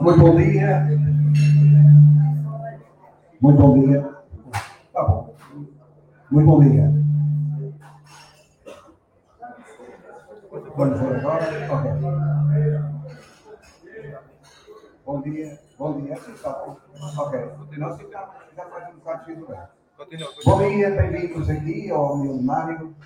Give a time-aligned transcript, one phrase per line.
[0.00, 0.98] Muito bom dia.
[3.40, 4.14] Muito bom dia.
[4.92, 5.21] Tá bom.
[6.32, 6.90] Muito dia.
[10.74, 11.44] Vamos ver agora?
[11.70, 11.90] Ok.
[15.04, 15.60] Bom dia.
[15.78, 16.16] Bom dia.
[17.18, 17.38] Ok.
[17.38, 17.50] Bem.
[20.42, 22.96] Bom dia, bem-vindos aqui ao milenário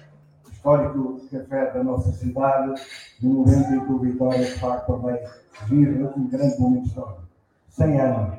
[0.49, 2.81] histórico café da nossa cidade,
[3.21, 5.21] no momento em que o Vitória, de facto, também
[5.67, 7.23] vive um grande momento histórico.
[7.71, 8.39] 100 anos.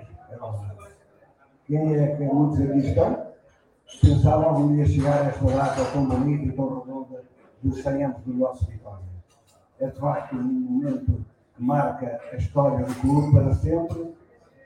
[1.65, 3.26] Quem é que muitos aqui estão?
[4.01, 7.23] Pensavam algum dia chegar a esta data tão bonita e tão redonda
[7.63, 9.05] dos 100 anos do nosso Vitória.
[9.79, 11.25] É, de facto, um momento
[11.55, 14.13] que marca a história do clube para sempre.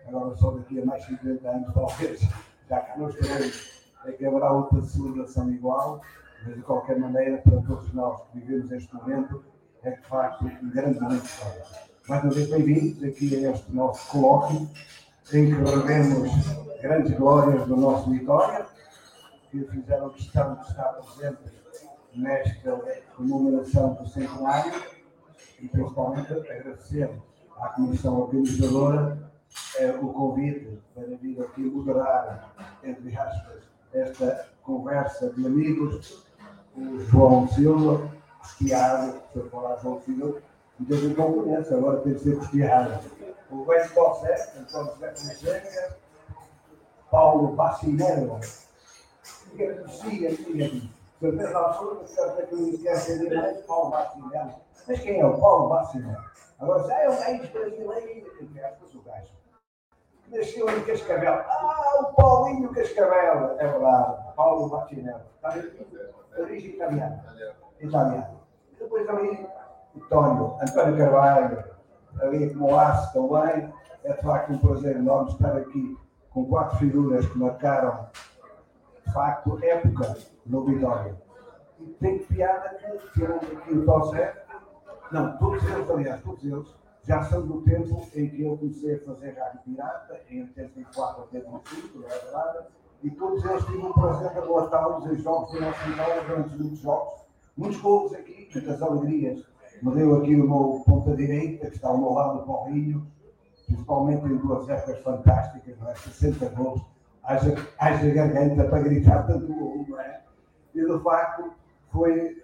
[0.08, 2.28] Agora, só daqui a mais 50 anos, talvez,
[2.68, 6.02] já que nós estaremos é que haverá outra celebração igual,
[6.44, 9.44] mas de qualquer maneira, para todos nós que vivemos este momento,
[9.84, 11.68] é de facto um grande momento histórico.
[12.10, 14.68] Mais uma vez, bem-vindos aqui a este nosso colóquio,
[15.34, 16.32] em que revemos
[16.82, 18.66] grandes glórias do nosso Vitória,
[19.52, 21.52] que fizeram questão de estar presentes
[22.16, 22.82] nesta
[23.16, 24.82] comemoração do centenário
[25.60, 27.12] e principalmente agradecer
[27.60, 29.32] à Comissão Organizadora
[29.78, 36.26] eh, o convite para vir aqui moderar, entre aspas, esta conversa de amigos,
[36.76, 38.10] o João Silva,
[38.42, 40.42] Cristiano, se eu falar João Silva,
[40.80, 43.00] muita gente não conhece, agora tem que ser Cristiano.
[43.50, 45.98] O Wes Bossé, Antônio José Fonseca,
[47.12, 48.40] Paulo Bacinello,
[49.56, 51.02] que é tinha dito.
[51.20, 54.56] Se eu penso na altura, que eu não quero entender mais, Paulo Bacinello.
[54.88, 56.32] Mas quem é o Paulo Bacinello?
[56.60, 59.42] Agora, já é um país brasileiro, entre aspas, o gajo
[60.32, 61.34] nasceu em Cascavel.
[61.34, 63.56] Ah, o Paulinho Cascavel.
[63.60, 64.34] É verdade.
[64.36, 65.14] Paulo bem?
[66.38, 67.24] Origem italiana.
[67.80, 68.40] Italiano.
[68.72, 69.48] E depois ali,
[69.96, 70.58] António.
[70.62, 71.64] António Carvalho.
[72.22, 73.72] Ali como aço também.
[74.04, 75.98] É de facto um prazer enorme estar aqui
[76.32, 78.08] com quatro figuras que marcaram,
[79.12, 81.16] facto, época no Vitória.
[81.80, 82.78] E tem piada
[83.16, 84.44] que, o Tossé,
[85.12, 86.68] não, todos eles, aliás, todos eles,
[87.04, 92.04] já são do tempo em que eu comecei a fazer rádio pirata, em 84, 85,
[92.04, 92.66] é verdade,
[93.04, 96.80] e todos eles tinham o prazer de relatá-los em jogos do nosso Vitória durante muitos
[96.80, 97.22] jogos,
[97.58, 99.52] muitos gols aqui, muitas alegrias.
[99.82, 103.08] Me deu aqui o meu ponta direita, que está ao meu lado do Paulinho,
[103.66, 105.96] principalmente em duas épocas fantásticas, não é?
[105.96, 106.82] 60 gols,
[107.24, 110.22] haja, haja garganta para gritar tanto gol, não é?
[110.74, 111.52] E de facto
[111.92, 112.42] foi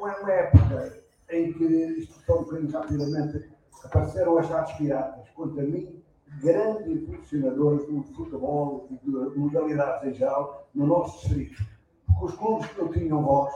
[0.00, 3.50] uma, uma época em que, isto bocadinho rapidamente,
[3.84, 6.02] apareceram as rádios piratas, quanto a mim,
[6.40, 11.62] grandes impulsionadores do futebol e de modalidades em geral no nosso distrito.
[12.06, 13.52] Porque os clubes que não tinham voz,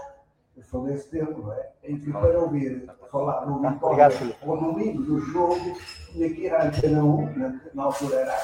[0.56, 1.70] eu sou desse tempo, não é?
[1.84, 4.08] Em que para ouvir falar no Vitória
[4.42, 5.78] ou no domingo do jogo,
[6.12, 8.34] tinha que ir à Antena 1, na, na altura era,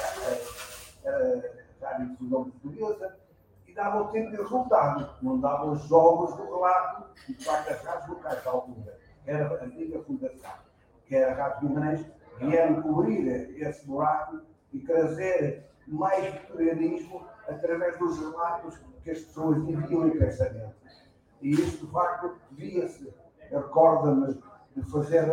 [1.03, 1.52] era
[1.95, 3.17] a Difusão Portuguesa,
[3.67, 7.69] e dava o tempo de resultado, não dava os jogos do relato, e de facto
[7.69, 8.99] as rádios altura.
[9.25, 10.51] Era a antiga fundação
[11.05, 12.05] que era a Rádio Guimarães,
[12.39, 13.27] vieram cobrir
[13.59, 20.73] esse buraco e trazer mais vitorianismo através dos relatos que as pessoas viviam em pensamento.
[21.41, 23.13] E isso, de facto, via-se.
[23.51, 24.41] Recorda-me
[24.75, 25.29] de fazer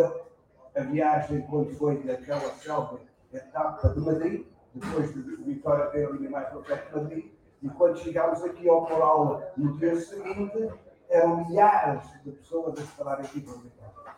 [0.76, 3.00] a viagem quando foi daquela selva
[3.32, 7.98] etapa de Madrid, depois de Vitória ter ali mais para perto de Madrid, e quando
[7.98, 10.70] chegámos aqui ao Coral no dia seguinte,
[11.08, 14.16] eram milhares de pessoas a esperar aqui para Vitória.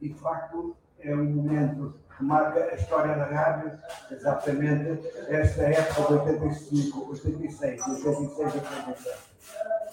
[0.00, 3.78] E, de facto, é um momento que marca a história da rádio,
[4.10, 9.28] exatamente esta época de 85, 86, 86 e 87.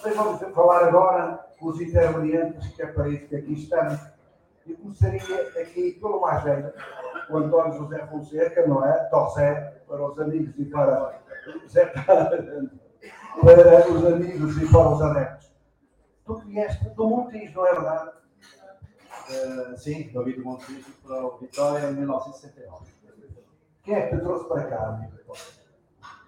[0.03, 3.99] Mas vamos falar agora com os intervenientes, que é para isso que aqui estamos.
[4.65, 5.21] E começaria
[5.61, 6.73] aqui pelo mais velho,
[7.29, 8.93] o António José Fonseca, não é?
[9.05, 11.21] Tossé, para os amigos e para,
[13.41, 15.51] para os amigos e para os adeptos.
[16.25, 18.11] Tu vieste do Montijo, não é verdade?
[19.29, 22.91] Uh, sim, do Vitor Montijo para o Vitória em 1969.
[23.83, 25.09] Quem é que te trouxe para cá?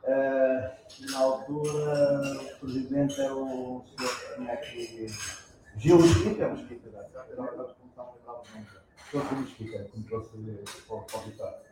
[0.04, 5.08] Uh, na altura, o presidente era o senhor que tinha aqui.
[5.76, 6.48] Gil Mesquita?
[6.48, 8.42] Mesquita, era a responsável da
[9.12, 9.36] Sr.
[9.42, 10.30] Mesquita, que me trouxe
[10.88, 11.67] para o Vitória.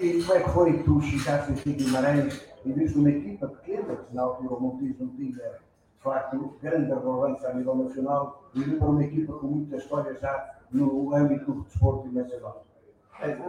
[0.00, 3.48] E como é que foi que tu chegaste aqui em Guimarães e viste uma equipa
[3.48, 5.58] pequena, que na altura o Montijo não tinha
[5.98, 10.58] de facto, grande relevância a nível nacional e para uma equipa com muita história já
[10.70, 12.64] no âmbito do desporto nacional.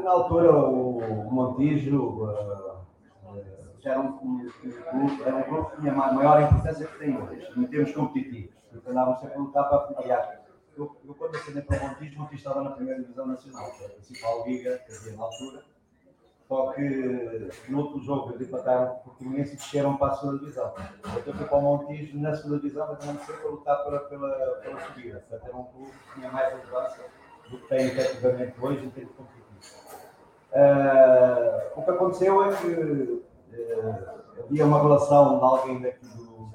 [0.03, 2.79] Na altura, o Montijo uh,
[3.79, 4.51] já era um, clube,
[5.23, 9.19] era um clube que tinha maior importância que tem hoje, em termos competitivos, porque andavam
[9.19, 9.99] sempre a lutar para.
[9.99, 10.39] Aliás,
[10.75, 13.83] eu, eu quando assinei para o Montijo, o Montijo estava na primeira divisão nacional, que
[13.83, 15.63] era a principal liga que havia na altura.
[16.49, 20.39] Só que no outro jogo eles empataram com o Portimonense e desceram para a segunda
[20.39, 20.73] divisão.
[21.15, 24.79] Então fui para o Montijo na segunda divisão, mas não sempre lutar pela, pela, pela
[24.79, 25.19] subida.
[25.19, 27.05] Portanto, era um clube que tinha mais relevância
[27.47, 29.75] do que tem efetivamente hoje em termos competitivos.
[30.51, 33.23] Uh, o que aconteceu é que uh,
[34.39, 36.49] havia uma relação de alguém daqui do,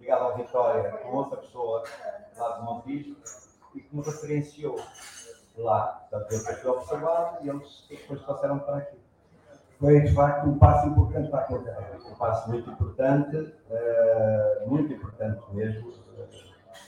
[0.00, 1.84] ligado ao Vitória com outra pessoa
[2.36, 3.16] lá do Montijo
[3.72, 4.80] e que me referenciou
[5.62, 6.06] lá.
[6.12, 8.96] Eu fui observado e eles depois passaram para aqui.
[9.78, 11.98] Foi, de facto, um passo importante para a carreira.
[12.06, 15.92] Um passo muito importante, uh, muito importante mesmo.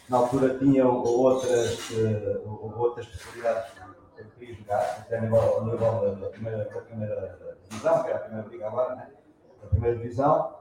[0.09, 5.41] Na altura tinham outras, uh, outras possibilidades que eu queria jogar, até a nível,
[6.21, 9.09] da, primeira, da primeira divisão, que era a primeira liga agora, né?
[9.63, 10.55] a primeira divisão,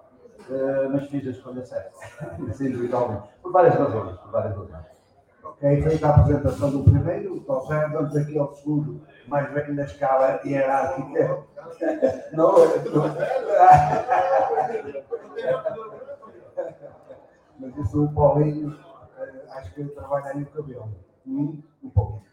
[0.49, 1.91] uh, mas fiz a escolha certa,
[2.53, 4.85] sem individualmente, por várias razões, por várias razões.
[5.61, 9.83] Ok, feita a apresentação do primeiro, então já vamos aqui ao segundo, mais bem na
[9.83, 11.43] escala hierárquica.
[12.33, 13.15] Não, não.
[17.59, 18.75] Mas isso o Paulinho,
[19.19, 20.89] eh, acho que ele trabalha aí o cabelo.
[21.27, 22.31] Um, um pouquinho.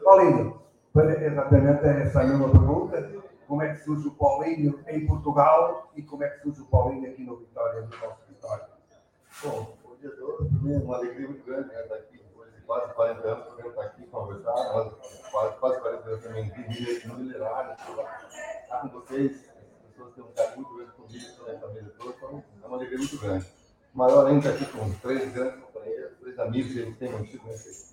[0.00, 0.62] Paulinho,
[0.94, 3.10] exatamente essa é a mesma pergunta.
[3.48, 7.10] Como é que surge o Paulinho em Portugal e como é que surge o Paulinho
[7.10, 8.68] aqui no Vitória, no nosso Vitória?
[9.42, 13.44] Bom, também é uma alegria muito grande né, estar aqui, depois de quase 40 anos,
[13.44, 14.94] podendo estar aqui conversar, nós
[15.30, 16.52] quase, quase 40 anos também
[17.06, 21.60] no Milerário, estar com vocês, as pessoas têm um carinho muito grande comigo, toda a
[21.60, 23.46] família toda, então é uma alegria muito grande.
[23.94, 27.92] Maior ainda aqui com três grandes companheiros, três amigos que a gente tem mantido nesse,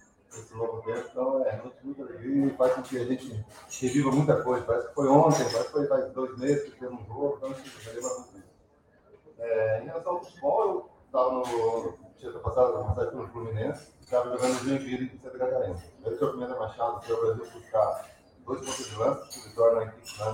[0.53, 3.45] longo tempo, então é realmente muita alegria e faz com que a gente
[3.81, 4.65] reviva muita coisa.
[4.65, 7.49] Parece que foi ontem, parece que foi faz dois meses que teve um jogo, então
[7.49, 8.49] a gente releva muito isso.
[9.81, 11.97] Em relação ao futebol, eu estava no.
[12.17, 15.75] tinha passado uma passagem pelo Fluminense, estava jogando no Joinville em Santa Catarina.
[16.05, 18.05] Aí o seu Pimenta Machado foi ao Brasil buscar
[18.45, 20.25] dois pontos de lança, que se torna a equipe na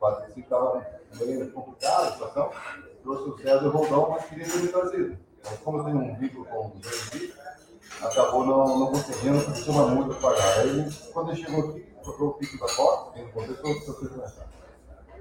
[0.00, 0.86] 8-4 e 5, estava
[1.18, 2.50] meio complicada a situação.
[3.02, 5.18] Trouxe o César Roldão, mas queria ter me trazido.
[5.40, 7.34] Então, como eu tenho um vínculo com o Joinville,
[8.02, 10.58] acabou não, não conseguindo, porque tinha uma multa para pagar.
[10.60, 14.46] Aí, quando ele chegou aqui, trocou o pique da porta, quem contestou, o seu Pimenta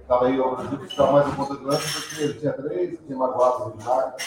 [0.02, 3.18] Estava aí ao Brasil buscar mais um ponto de lança, porque ele tinha três, tinha
[3.18, 4.24] magoado o Milagre.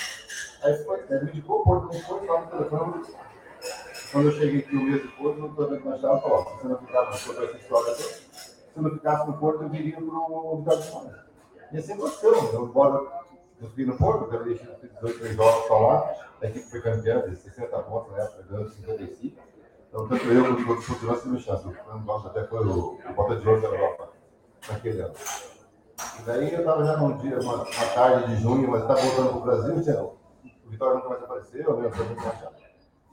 [0.63, 3.05] Aí foi, ele me indicou o Porto, não foi, estava no telefone.
[4.11, 7.01] Quando eu cheguei aqui um mês depois, vendo mais chave, falou, se você não ficar
[7.03, 8.25] no Porto, essa história toda, se
[8.77, 11.27] não ficasse no Porto, eu viria para o Vitória de Semana.
[11.71, 13.07] E assim aconteceu, eu embora
[13.61, 14.69] eu fiquei no Porto, eu deixei
[15.01, 18.69] dois, três jogos para lá, a equipe foi campeã de 60 pontos na época, ganhou
[18.69, 19.43] 55.
[19.89, 21.67] Então, tanto eu quanto o outro Portugal tive chance.
[21.67, 24.11] O nosso até foi o, o Bota de Ouro da Europa,
[24.69, 25.15] naquele ano.
[26.19, 29.29] E daí eu estava já num dia, uma, uma tarde de junho, mas estava voltando
[29.29, 30.18] para o Brasil, tinha
[30.69, 31.91] o Vitória nunca mais apareceu, né?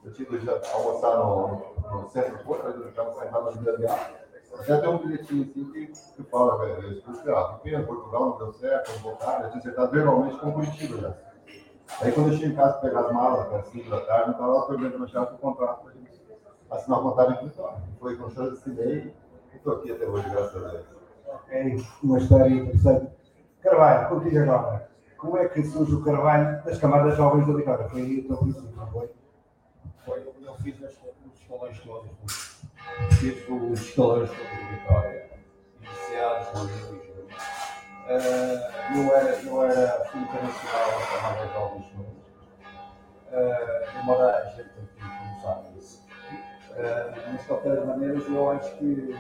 [0.03, 3.99] Eu tive já almoçar no, no centro Porto, eu estava sentado Vila Real.
[4.59, 8.37] Até tem um bilhetinho assim que, que fala, velho, eu explico, ah, em Portugal, não
[8.37, 11.13] deu certo, vou voltar, eu tinha acertado verbalmente com Curitiba já.
[12.01, 14.31] Aí quando eu cheguei em casa para pegar as malas, às 5 da tarde, eu
[14.33, 16.21] estava lá perdendo na chave o contrato para gente
[16.69, 17.83] assinar o contrato em Vitória.
[17.99, 19.13] Foi com chance assinei
[19.53, 20.85] e estou aqui até hoje, graças a Deus.
[21.27, 23.11] Ok, uma história interessante.
[23.61, 27.89] Carvalho, contigo agora como é que surge o Carvalho das camadas jovens da Vitória?
[27.89, 29.09] Foi aí o teu princípio, não foi?
[30.05, 32.11] Foi, eu fiz os escalões todos,
[33.19, 35.29] fiz os escalões todos da Vitória,
[35.81, 37.15] iniciados no Rio de.
[38.05, 41.85] Uh, eu era, eu era internacional da camada jovens
[43.31, 46.05] uh, embora a gente não sabe isso.
[46.71, 49.15] Uh, mas de qualquer maneira, eu acho que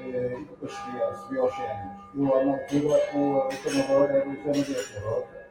[0.00, 1.96] e depois subi, subi aos géneros.
[2.14, 5.48] Eu, na altura, o, o treinador era o José Maria Porota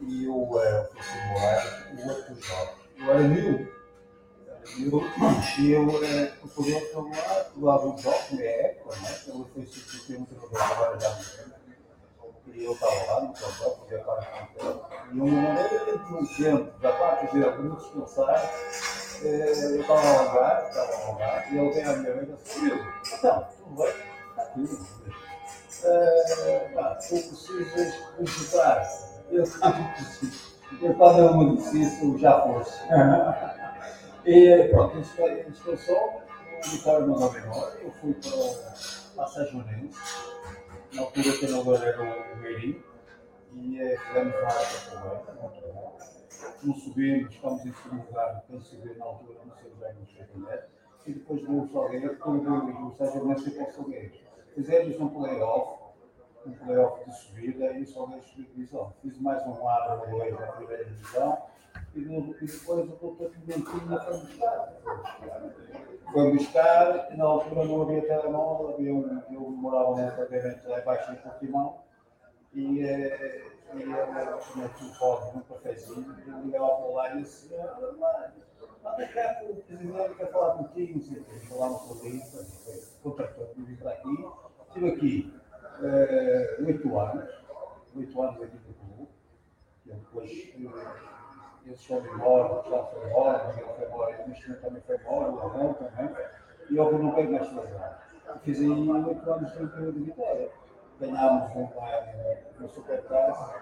[0.00, 2.74] e o uh, Francisco Moraes, o outro jovem.
[2.98, 3.76] Eu era miúdo.
[5.58, 9.20] E eu, uh, por outro lado, do lado do jogo, na época, né?
[9.26, 11.55] ele foi substituir um treinador agora já
[12.56, 14.86] e eu estava lá no fazia parte do campo.
[15.12, 18.50] E uma maneira de um tempo, da parte dele, muito descansar,
[19.22, 23.18] eu estava a alongar, estava a alongar, e ele vem à minha mãe e disse:
[23.18, 23.94] Então, tudo bem?
[24.30, 25.06] Está tudo.
[25.84, 28.88] Uh, tu precisas visitar.
[29.30, 29.44] Eu,
[30.82, 32.80] eu quando eu me disse isso, já fosse.
[34.24, 36.22] e pronto, descansou,
[36.64, 39.62] o Vitória mandou menor, eu fui para a na
[40.98, 42.82] altura o treinador era o Meirinho,
[43.54, 44.48] e eh, fizemos uma
[45.40, 45.98] muito bom.
[46.62, 50.24] Não subimos, estamos em segundo lugar, quando subir na altura, não sei bem, não sei
[50.26, 50.66] quem é
[51.06, 54.12] e depois do Salgueiro, do Sérgio Mendes para o Salgueiro.
[54.54, 55.85] Fizemos um playoff,
[56.46, 58.92] um playoff de subida e o Salgueiro subiu divisão.
[59.02, 61.42] Fiz mais um ou dois na primeira divisão
[61.94, 64.72] e, e depois o doutor Pimentinho foi buscar.
[66.12, 70.80] Foi buscar, e na altura não havia telemóvel, havia um, eu morava num apartamento lá
[70.80, 71.78] embaixo em Portimão
[72.54, 77.22] e, eh, e ele tinha aqui um pobre, um cafezinho, eu ligava para lá e
[77.22, 83.90] disse, anda cá, o presidente quer falar contigo, sei que falámos sobre isso, contratou-me, para
[83.90, 84.26] aqui,
[84.68, 85.34] estive aqui
[85.82, 87.30] eh, oito anos,
[87.94, 89.08] oito anos aqui no clube,
[89.84, 90.30] depois
[91.66, 95.40] eles foram embora, já foi embora, ele foi embora, o Cristina também foi embora, o
[95.40, 96.16] Arão também,
[96.70, 97.80] e eu não peguei mais fazer.
[98.42, 100.50] Fiz aí oito anos de de vitória.
[101.00, 101.68] Ganhámos um
[102.58, 103.54] no Supertaça.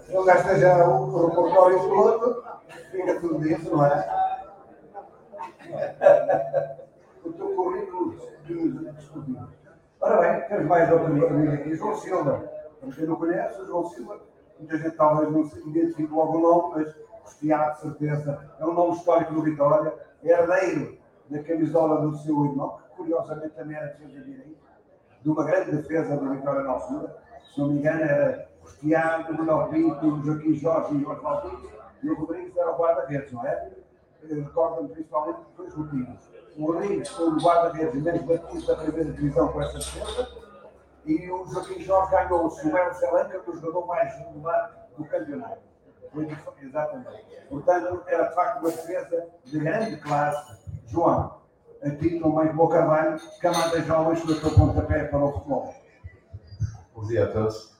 [0.00, 2.44] Se não gasteja o repertório todo,
[2.90, 4.31] fica tudo dentro, não é?
[7.24, 9.38] O teu currículo de discutir.
[10.00, 12.50] Ora bem, temos mais outra amiga aqui, João Silva.
[12.80, 14.20] Para quem não conhece, João Silva,
[14.58, 18.74] muita gente talvez não se identifique logo o nome, mas Cristiano, de certeza, é um
[18.74, 20.98] nome histórico do Vitória, é herdeiro
[21.30, 24.56] da camisola do seu irmão, que curiosamente também era de direito,
[25.22, 27.16] de uma grande defesa do Vitória na altura.
[27.42, 31.70] Se não me engano, era Cristiano, o Manuel Pinto, Joaquim Jorge e Oswaldo Pinto,
[32.02, 33.70] e o Rodrigues era o guarda-redes, não é?
[34.28, 39.62] Recordo-me principalmente dois motivos o Rodrigues foi o guarda-redes menos batido da primeira divisão com
[39.62, 40.28] essa defesa
[41.04, 45.04] e o Joaquim Jorge ganhou o Silvério Selenca, que é o jogador mais relevante do
[45.04, 45.62] campeonato.
[46.62, 47.46] Exatamente.
[47.48, 50.60] Portanto, era de facto uma defesa de grande classe.
[50.86, 51.40] João,
[51.82, 55.74] a ti também Boa Carvalho, camada jovens no teu pontapé para o futebol.
[56.94, 57.72] Bom dia a todos.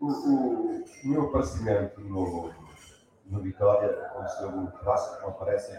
[0.00, 2.50] O, o, o meu aparecimento no,
[3.28, 5.78] no Vitória aconteceu muito fácil, como aparecem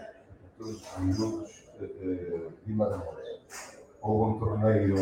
[0.56, 3.78] todos os minutos de Guimarães.
[4.00, 4.96] Houve um torneio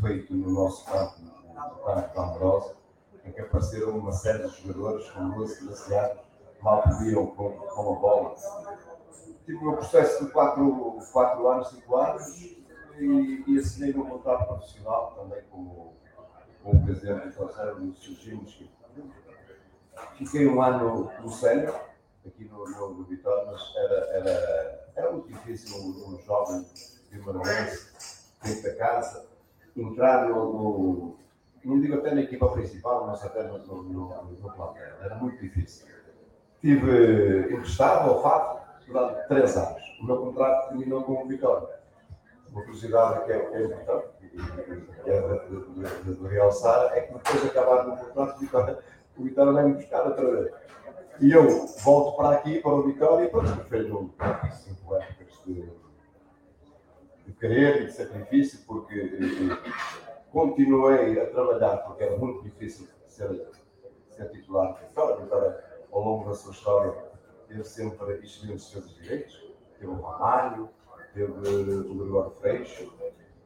[0.00, 2.76] feito no nosso campo, no campo de Ambrosa,
[3.24, 6.18] em que apareceram uma série de jogadores com 12, 13 anos,
[6.62, 8.34] mal podiam com, com a bola.
[9.44, 12.40] Tive um processo de 4, 4 anos, 5 anos,
[12.98, 15.92] e, e assinei um contrato profissional também com,
[16.62, 18.62] o presidente do Conselho, o Surgimos.
[20.16, 21.89] Fiquei um ano no sénior,
[22.26, 26.66] aqui no, no, no Vitória, mas era, era, era muito difícil um, um jovem
[27.10, 27.90] vimaranense,
[28.42, 29.26] dentro da casa,
[29.76, 31.16] entrar no, no,
[31.64, 34.94] não digo até na equipa principal, mas até no, no, no, plantel.
[35.02, 35.86] Era muito difícil.
[36.60, 39.82] Tive emprestado ao FAF durante três anos.
[40.00, 41.68] O meu contrato terminou com o Vitória.
[42.50, 47.14] Uma curiosidade que é, que é importante, que é de, de, de, realçar, é que
[47.14, 48.36] depois de acabar o contrato,
[49.16, 50.52] o Vitória vai me buscar outra vez.
[51.20, 54.08] E eu volto para aqui, para o Vitória, e pronto, fez um
[54.52, 55.70] cinco épocas de,
[57.26, 59.70] de querer e de sacrifício, porque eh,
[60.32, 63.50] continuei a trabalhar, porque era muito difícil ser,
[64.08, 65.16] ser titular de Vitória.
[65.16, 66.94] Vitória, ao longo da sua história,
[67.48, 69.54] teve sempre excelentes defesas direitos.
[69.78, 70.70] Teve o Ramalho,
[71.12, 72.90] teve o Gregório Freixo.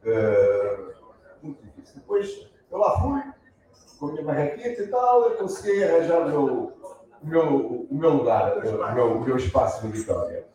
[0.05, 0.93] Uh,
[1.41, 1.95] muito difícil.
[1.95, 3.21] Depois, eu lá fui,
[3.99, 6.75] com a minha barraqueta e tal, eu consegui arranjar o meu
[7.21, 10.45] o meu, o meu lugar, o meu, o meu espaço de vitória.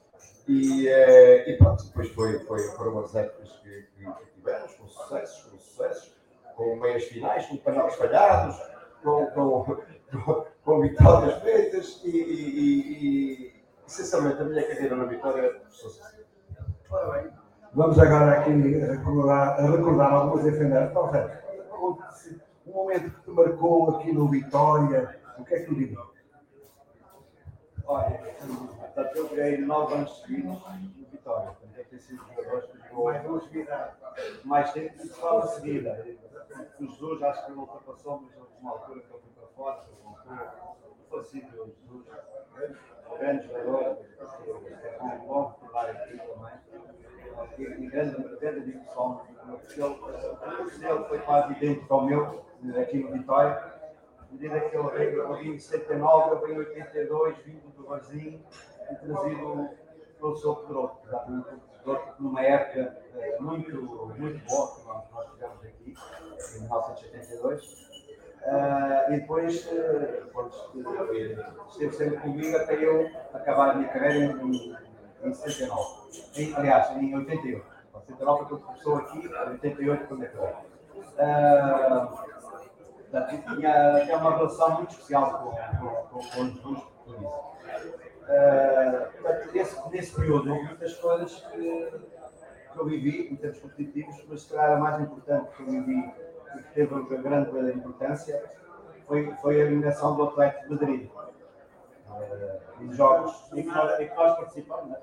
[0.49, 5.45] E, eh, e pronto, depois foi, foi, foram as épocas que, que, tivemos, com sucessos,
[5.45, 6.17] com sucessos,
[6.57, 8.57] com meias finais, com panelas falhados,
[9.03, 9.77] com, com,
[10.25, 13.53] com, com vitórias feitas e, e, e,
[13.87, 16.01] essencialmente a minha carreira na vitória assim.
[17.73, 20.91] Vamos agora aqui recordar, recordar algumas efemérides.
[20.91, 21.99] Então,
[22.67, 26.10] um momento que te marcou aqui no Vitória, o que é que tu dirias?
[27.87, 31.47] Olha, portanto, eu joguei nove anos seguidos no Vitória.
[31.47, 33.91] Portanto, deve ter sido jogadores que jogou mais duas seguidas.
[34.45, 36.07] Mais tempo que só seguida.
[36.81, 39.87] O Jesus acho que ele ultrapassou, mas houve uma altura que ele foi para fora,
[39.91, 40.55] houve uma altura
[41.11, 42.07] falecido o Jesus.
[43.19, 43.99] Grande jogador,
[45.01, 47.79] é bom recordar aqui também.
[47.79, 49.27] E grande, grande discussão.
[49.49, 52.45] O curso dele foi quase idêntico ao meu,
[52.81, 53.80] aqui no Vitória
[54.31, 58.41] medida que ele veio, eu vim em 79, eu vim em 82, vindo do Vazinho
[58.91, 59.69] e trazido
[60.19, 60.97] pelo seu Pedroto,
[61.87, 63.75] o numa época uh, muito,
[64.19, 65.95] muito boa que nós, tivemos aqui,
[66.57, 67.91] em 1982.
[68.41, 70.31] Uh, e depois, uh,
[71.69, 74.77] esteve sempre comigo até eu acabar a minha carreira em,
[75.25, 76.11] em 79.
[76.37, 77.67] Em, aliás, em 88.
[77.95, 80.55] 89 foi quando começou aqui, em 88 quando acabei.
[81.19, 82.30] Uh,
[83.11, 87.51] tinha, tinha uma relação muito especial com, com, com, com os dois, por isso.
[88.31, 91.93] Uh, portanto, nesse, nesse período houve muitas coisas que,
[92.73, 96.15] que eu vivi em termos competitivos, mas se calhar a mais importante que eu vivi
[96.57, 98.41] e que teve uma grande importância
[99.07, 101.11] foi, foi a eliminação do Atlético de Madrid.
[102.09, 104.91] Uh, em jogos em que nós, em que nós participamos.
[104.91, 104.97] Né?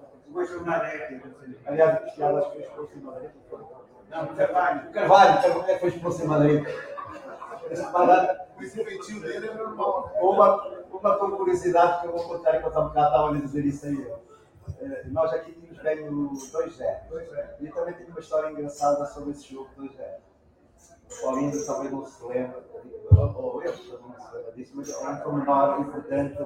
[1.66, 3.32] Aliás, o Cristiano acho que foi expulso em Madrid.
[4.10, 4.92] Não, Carvalho.
[4.92, 6.68] Carvalho, Carvalho foi expulso em Madrid.
[8.60, 10.12] Esse feitio dele é normal.
[10.22, 14.12] Uma, uma curiosidade que eu vou contar enquanto um bocado estava a dizer isso aí.
[14.80, 17.58] Eh, nós aqui tínhamos ganho 2-0.
[17.60, 19.92] E também tenho uma história engraçada sobre esse jogo 2-0.
[21.10, 22.58] O Paulinho talvez não se lembre,
[23.12, 26.46] ou eu não se lembra disso, mas é um pormenor importante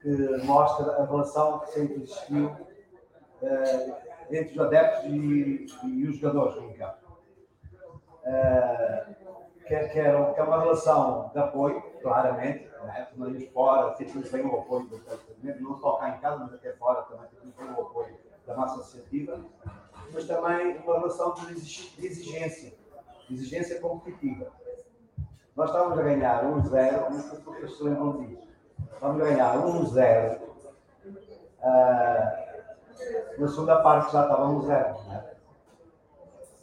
[0.00, 3.96] que mostra a relação que sempre existiu uh,
[4.30, 7.02] entre os adeptos e, e os jogadores em campo.
[8.24, 9.21] Uh,
[9.72, 13.08] que, que, era, que é uma relação de apoio, claramente, né?
[13.16, 14.90] nós fora, sentimos bem o apoio,
[15.42, 18.14] mesmo não só cá em casa, mas até fora também bem o apoio
[18.46, 19.40] da nossa associativa,
[20.12, 22.74] mas também uma relação de exigência,
[23.28, 24.52] de exigência competitiva.
[25.56, 28.46] Nós estávamos a ganhar 1-0, não sei se vocês se lembram disso,
[28.92, 30.42] estávamos a ganhar 1-0, uh,
[33.38, 35.30] na segunda parte já estava 1-0, né?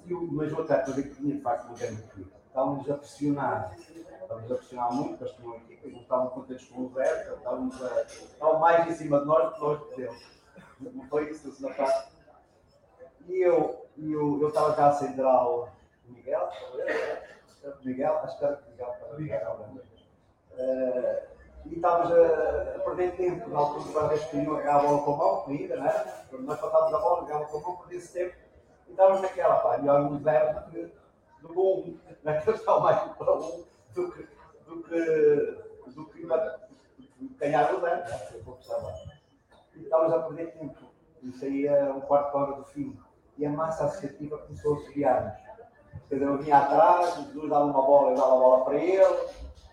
[0.06, 3.76] e o, mas o Atlético tinha de facto um grande equipe estávamos a pressionar,
[4.22, 7.84] estávamos a pressionar muito, porque eles tinham equipa não estavam contentes com o zero, estávamos
[7.84, 10.40] a, estavam mais em cima de nós do que nós deles.
[10.82, 12.12] Não foi isso, na parte.
[13.28, 15.70] E eu, eu, eu estava cá a central
[16.06, 16.50] Miguel,
[17.84, 19.68] Miguel, acho que era Miguel, Miguel,
[20.52, 21.30] uh,
[21.66, 25.18] e estávamos a, a, perder tempo na altura que iam a a bola com a
[25.18, 26.24] mão, corrida, não é?
[26.30, 28.36] Quando nós faltávamos a bola, ganhava com a mão, perdia-se tempo,
[28.88, 30.99] e estávamos naquela, pá, melhor um zero que
[31.42, 32.42] do bom, né?
[32.42, 34.28] que está mais para um do que,
[34.66, 36.28] do que, do que,
[37.38, 37.82] ganhar o.
[39.76, 40.90] E estávamos a perder tempo.
[41.24, 42.98] Isso aí é um quarto de hora do fim.
[43.38, 45.34] E a massa associativa começou a subir-nos.
[46.08, 48.76] Quer dizer, eu vinha atrás, os dois davam uma bola, eu dava a bola para
[48.76, 49.18] ele,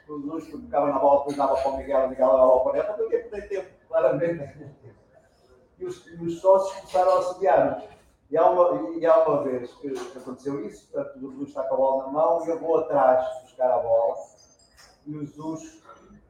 [0.08, 2.64] os dois tocavam na bola, depois dava para o Miguel, o Miguel dava a bola
[2.64, 4.76] para ele, porque eu ia perder tempo, claramente.
[5.78, 7.95] E os, e os sócios começaram a subir-nos.
[8.28, 11.74] E há uma, e há uma vez que aconteceu isso, portanto, o Jesus está com
[11.74, 14.16] a bola na mão e eu vou atrás buscar a bola
[15.06, 15.82] e o Jesus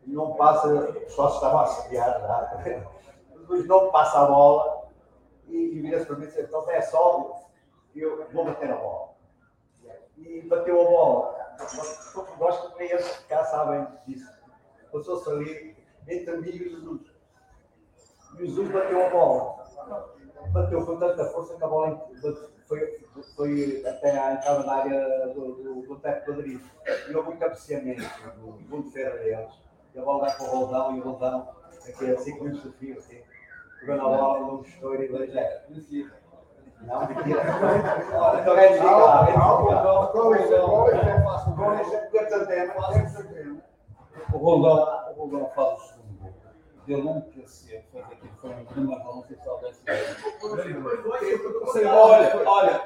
[0.07, 0.69] não passa,
[1.09, 2.91] só se estava a assobiar já, tá
[3.33, 4.89] o Jesus não passa a bola
[5.49, 7.49] e, e vira-se para mim e diz, então é só,
[7.95, 9.17] eu vou bater a bola.
[10.19, 11.57] E bateu a bola.
[12.39, 14.31] Gosto que nem eles cá sabem disso.
[14.93, 17.03] Passou-se ali entre mim e Jesus.
[18.35, 19.57] E Jesus bateu a bola
[20.53, 22.09] bateu com tanta força que a bola
[22.67, 23.01] foi,
[23.35, 26.61] foi até à entrada na área do, do, do Teco Madrid.
[27.09, 28.03] E houve muito apreciamento
[28.37, 29.55] do, do defesa deles.
[29.95, 31.49] E a bola vai para o Roldão e o Roldão,
[31.89, 33.21] aqui a 5 minutos de fio, assim,
[33.81, 35.61] pegando a bola, não estouro e 2 0
[36.83, 37.43] Não, mentira.
[38.41, 39.31] Então é desligado.
[44.33, 45.96] O Roldão, o Roldão faz
[46.87, 49.83] deu nunca se fez aquilo, foi um grande avalão se talvez.
[51.87, 52.79] Olha, olha,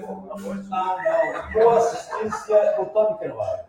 [0.00, 3.64] com, não, não, com assistência do Tony Carvalho.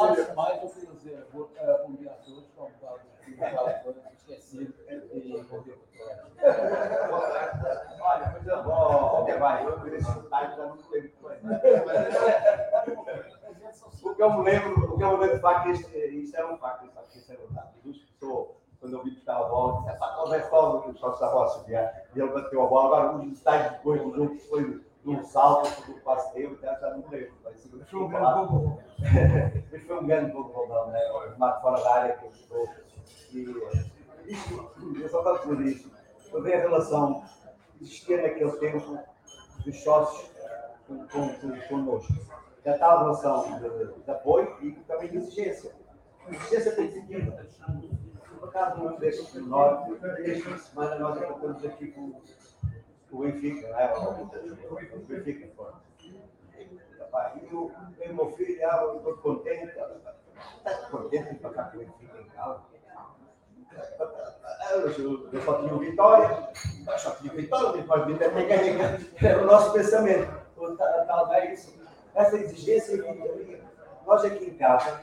[0.00, 1.46] Antes mais, eu fui dizer, bom
[1.92, 2.44] dia a todos,
[3.18, 3.34] aqui, e
[5.50, 5.76] bom dia
[8.02, 11.28] Olha, mas eu vou, vai, eu esse detalhe já não tempo.
[14.02, 16.52] O que eu me lembro, o que eu me lembro de facto, isto, isto era
[16.52, 17.68] um facto, isto, isto é verdade.
[17.76, 20.92] Jesus começou, quando eu vi buscar a bola, disse, pá, qual é a bola?
[20.92, 22.86] que só estava a subir, e ele bateu a bola.
[22.86, 26.98] Agora, os detalhes depois do jogo foi de um salto, do passe dele, já não
[26.98, 27.32] me lembro.
[27.90, 28.82] Foi um grande gol.
[29.72, 31.00] Mas foi um grande gol de Roldão, né?
[31.12, 32.68] O remate fora da área que ele ficou.
[33.32, 35.90] E isto, eu só para dizer isto,
[36.30, 37.24] para ver a relação
[37.76, 38.98] que existia naquele tempo
[39.64, 40.30] dos sócios
[40.86, 42.12] com, com, com, connosco
[42.64, 45.72] da tal relação de, apoio e também de exigência.
[46.28, 47.46] Exigência positiva.
[48.38, 49.88] Por acaso, um destes menor,
[50.20, 52.20] este fim de semana nós estamos aqui com,
[53.12, 53.92] o Benfica, não é?
[53.94, 55.74] O Benfica, fora.
[57.36, 59.66] E o, o meu filho, ah, eu estou contente.
[59.66, 62.60] Está contente de ficar com o Benfica em casa?
[65.32, 66.50] Eu só tinha vitória,
[66.98, 69.10] só tinha vitória, depois de ter ganho.
[69.22, 70.40] Era o nosso pensamento.
[71.06, 71.79] Talvez isso
[72.14, 73.62] essa exigência que
[74.06, 75.02] nós aqui em casa,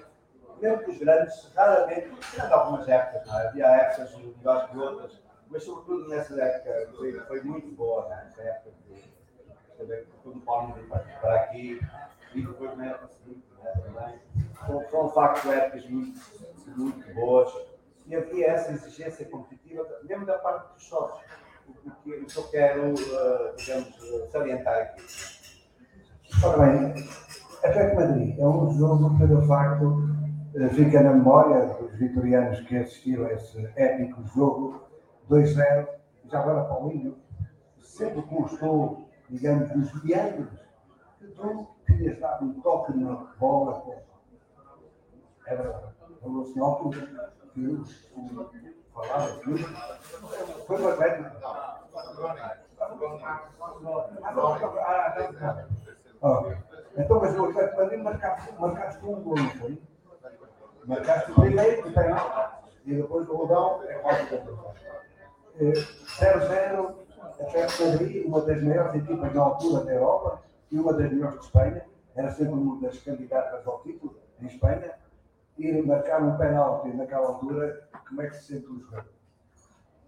[0.59, 3.47] mesmo que os grandes, raramente, tirando algumas épocas, é?
[3.47, 8.27] havia épocas melhores que outras, mas sobretudo nessa época foi, foi muito boa, né?
[8.27, 11.79] essa época que tudo Paulo veio para aqui,
[12.33, 14.19] e depois na época seguinte né, também.
[14.89, 16.19] Foram de facto épocas muito,
[16.75, 17.53] muito boas
[18.07, 21.25] e havia essa exigência competitiva, mesmo da parte dos sócios.
[21.85, 25.36] O que, o que eu quero, uh, digamos, salientar aqui.
[26.43, 26.93] Ora bem,
[27.63, 30.09] Atlético Madrid é um jogo que de facto
[30.75, 34.83] fica na memória dos vitorianos que assistiram a esse épico jogo
[35.29, 35.87] 2-0.
[36.25, 37.17] Já agora, Paulinho,
[37.81, 40.49] sempre constou, digamos, nos meandros
[41.19, 43.83] que tu tinhas dado um toque na bola.
[45.47, 45.93] É verdade.
[46.21, 47.85] Falou-se na altura que
[48.93, 49.39] falava,
[50.67, 51.37] foi o Atlético.
[56.21, 56.51] Oh,
[56.97, 59.81] então, mas o Atlético Madrid marcaste, marcaste um gol, não foi?
[60.85, 62.05] Marcaste o primeiro, que tem
[62.85, 64.73] e depois o Rodão é ótimo.
[65.59, 66.95] 0-0,
[67.39, 71.45] Atlético Madrid, uma das maiores equipas na altura da Europa e uma das melhores de
[71.45, 74.93] Espanha, era sempre uma das candidatas ao título em Espanha,
[75.57, 79.11] e marcar um penalti naquela altura, como é que se sente o jogador?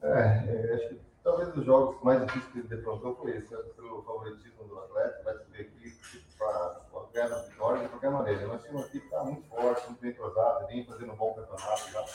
[0.01, 3.61] É, acho que talvez os jogos mais difíceis que ele defrontou foi esse, né?
[3.75, 5.99] pelo favoritismo do Atlético, vai ver aqui
[6.37, 8.47] para qualquer vitória de qualquer maneira.
[8.47, 11.33] Nós tínhamos uma equipe que está muito forte, muito bem cruzada, vinha fazendo um bom
[11.33, 11.93] campeonato.
[11.93, 12.05] Tá?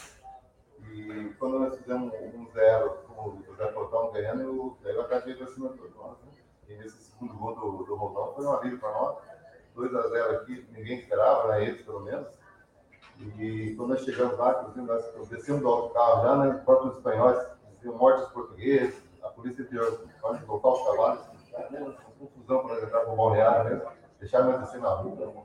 [0.90, 5.38] E quando nós fizemos um zero com o Zé Portão ganhando, aí o Atlético veio
[5.38, 6.19] para cima de nós.
[6.19, 6.33] Né?
[6.69, 9.19] E nesse segundo gol do, do Rodão foi um alívio para nós.
[9.75, 11.64] 2 a 0 aqui, ninguém esperava, né?
[11.64, 12.29] Eles pelo menos.
[13.19, 16.55] E quando nós chegamos lá, nós descemos do carro já, né?
[16.55, 17.54] Os próprios espanhóis
[17.85, 21.20] diziam mortes portugueses, a polícia pediu pode voltar os cavalos.
[21.70, 23.90] Uma confusão para entrar para o balneário mesmo.
[24.18, 25.44] Deixaram nós descer na rua.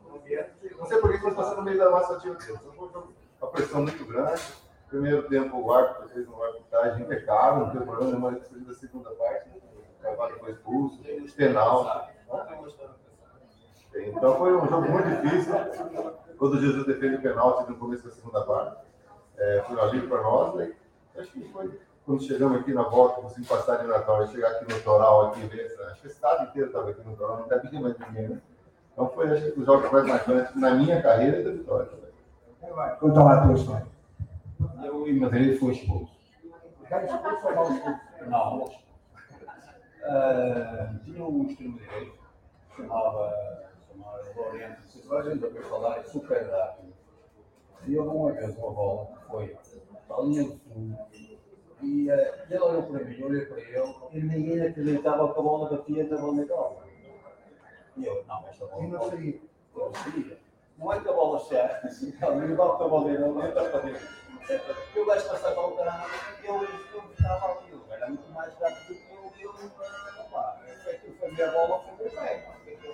[0.78, 2.20] Não sei por que nós passamos no meio da massa.
[2.20, 2.32] Foi
[3.42, 4.42] uma pressão muito grande.
[4.88, 9.12] Primeiro tempo, o árbitro fez uma arbitragem impecável, não tem problema nenhum, mas da segunda
[9.12, 11.00] parte, o cavalo foi expulso,
[11.36, 12.10] penal.
[13.94, 15.54] Então foi um jogo muito difícil.
[16.38, 18.84] Quando Jesus defende o pênalti no começo da segunda parte,
[19.38, 20.56] é, foi um alívio para nós.
[20.56, 20.74] Né?
[21.18, 24.82] Acho que foi quando chegamos aqui na volta, conseguimos passar de Natal, chegar aqui no
[24.82, 28.00] Toral, aqui, ver, acho que o estado inteiro estava aqui no Toral, não cabia mais
[28.00, 28.30] ninguém.
[28.30, 28.42] Né?
[28.92, 31.88] Então foi, acho que, os jogos mais marcantes na minha carreira e da vitória.
[33.00, 33.86] Conta lá a tua história.
[34.84, 36.12] Eu em Madrid fui expulso.
[38.28, 38.70] Não, uh,
[41.04, 42.18] tinha um extremo-direito
[42.72, 46.92] que chamava, chamava Loriento Silva, depois falar super rápido.
[47.86, 49.56] E houve uma vez uma bola que foi
[50.08, 50.98] para a linha de fundo
[51.82, 52.14] e uh,
[52.50, 56.08] ele olhou para mim, eu olhei para ele e ninguém acreditava que a bola batia
[56.08, 56.56] na bandeira.
[57.96, 58.84] E eu, não, esta bola.
[58.84, 59.40] E não saía.
[59.76, 60.38] Eu saía.
[60.78, 64.08] Não é que a bola cheia, assim, ele bate a bandeira, não entra para dentro.
[64.96, 66.06] Eu gajo passar para o caramba,
[66.44, 70.60] eu, eu estava ali, eu era muito mais rápido do que eu, eu, pá,
[71.04, 72.44] eu fazia a bola, foi bem.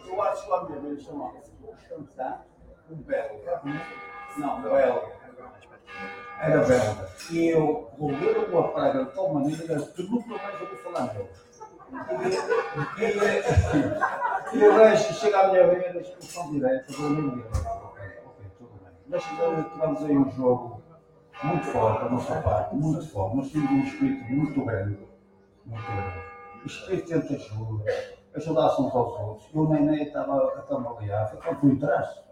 [0.05, 1.51] Eu acho que a minha vez chamava-se
[1.95, 2.45] Descansar,
[2.89, 3.61] um belga.
[4.37, 5.24] Não, belga.
[6.39, 7.07] Era belga.
[7.31, 11.29] E eu roguei uma praga de tal maneira que nunca mais ouvi falar dele.
[12.97, 13.03] E,
[14.55, 17.43] e, e o chega à minha vez, a expulsão direta, eu nem vi.
[17.43, 18.09] Ok,
[18.57, 18.91] tudo bem.
[19.07, 20.81] Mas tivemos aí um jogo
[21.43, 23.37] muito forte da nossa parte, muito forte.
[23.37, 24.99] Nós tínhamos um espírito muito grande,
[25.65, 26.35] muito grande.
[26.65, 27.83] Espírito de ajuda,
[28.35, 29.49] ajudar-se uns aos outros.
[29.53, 32.23] E o Nenê estava a tambalear, ficou por trás.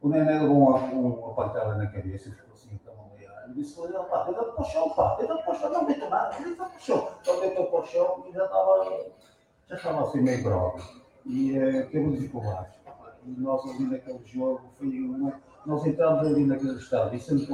[0.00, 2.32] O Nenê levou uma, uma pantela na cabeça e
[3.52, 3.60] assim.
[3.60, 6.08] E disse: Olha, pá, deita para o chão, pá, deita para o chão, não deita
[6.08, 7.08] nada, deita para o chão.
[7.20, 9.06] Então deitou para o chão e já estava,
[9.68, 10.82] já estava assim meio grogue.
[11.26, 12.74] E uh, teve dificuldades.
[13.24, 17.46] E nós ali naquele jogo foi uma nós entramos ali naquele estado, e sendo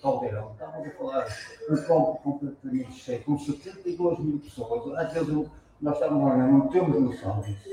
[0.00, 1.26] caldeirão, estávamos a falar
[1.68, 4.98] um campo completamente cheio, com 72 mil pessoas.
[4.98, 5.46] Às vezes
[5.80, 7.68] nós estávamos lá, não temos noção disso.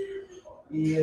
[0.70, 0.96] E,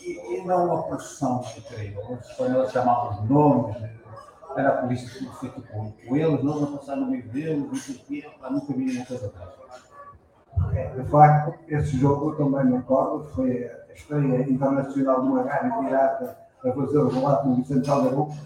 [0.00, 2.02] e, e não uma pressão incrível.
[2.18, 3.76] Os espanhóis chamavam nomes,
[4.56, 7.74] era a polícia que foi com, com eles, nós a passar no meio deles, não
[7.74, 9.66] sei o quê, nunca vi uma coisa dessa.
[10.96, 15.78] De facto, esse jogo eu também me recordo, foi a estreia internacional de uma rádio
[15.80, 17.88] pirata a fazer o relato no Vicente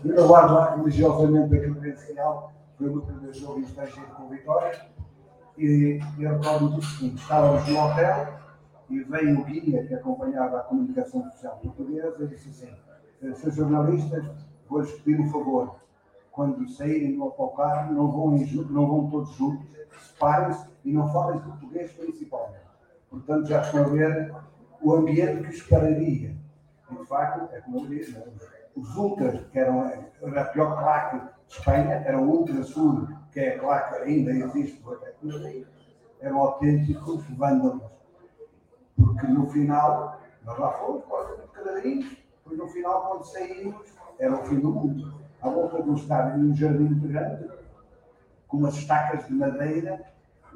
[0.05, 4.29] e eu guardo lá religiosamente a credencial, foi o meu primeiro jogo em estrangeiro com
[4.29, 4.91] Vitória,
[5.57, 8.41] e, eu recordo do seguinte, estávamos no hotel,
[8.89, 14.25] e veio o guia que acompanhava a comunicação social portuguesa e disse assim, seus jornalistas,
[14.69, 15.77] vou-lhes pedir um favor,
[16.33, 18.37] quando saírem do autocarro, não vão,
[18.71, 19.67] não vão todos juntos,
[20.09, 22.65] separem-se e não falem português principalmente.
[23.09, 24.35] Portanto, já estão a ver
[24.81, 26.41] o ambiente que esperaria
[26.99, 28.25] de facto, é como eu disse, né?
[28.75, 33.57] os ultras, que eram a pior claque de Espanha, era o Ultra Sul, que é
[33.57, 35.65] a claque que ainda existe até
[36.21, 37.83] eram autênticos vândalos.
[38.97, 44.45] Porque no final, nós lá fomos, quase cadeirinhos, Depois, no final, quando saímos, era o
[44.45, 45.20] fim do mundo.
[45.43, 47.51] À volta do estádio, um jardim grande,
[48.47, 50.05] com umas estacas de madeira,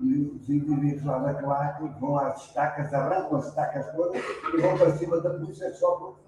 [0.01, 4.23] e os indivíduos lá da claque vão às estacas, arrancam as estacas todas
[4.53, 6.19] e vão para cima da polícia só por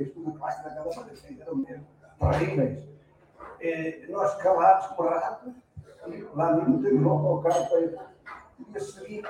[0.00, 1.86] isto, uma claque daquela maneira, eram mesmo
[2.18, 2.84] terríveis.
[3.60, 5.54] E nós calados ratos,
[6.34, 7.98] lá não temos um autocarro para ir.
[8.58, 9.24] E a seguir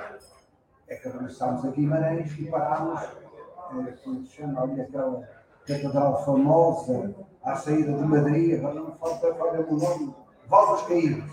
[0.87, 5.27] é que atravessámos a Guimarães e parámos, é, como se chama ali aquela
[5.67, 7.13] catedral famosa,
[7.43, 10.15] à saída de Madrid, agora não falta, olha o nome,
[10.47, 11.29] Val Caídos.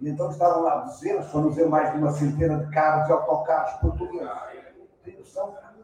[0.00, 3.12] E então estavam lá dezenas, para não dizer mais de uma centena de carros e
[3.12, 4.28] autocarros portugueses.
[5.04, 5.22] Tem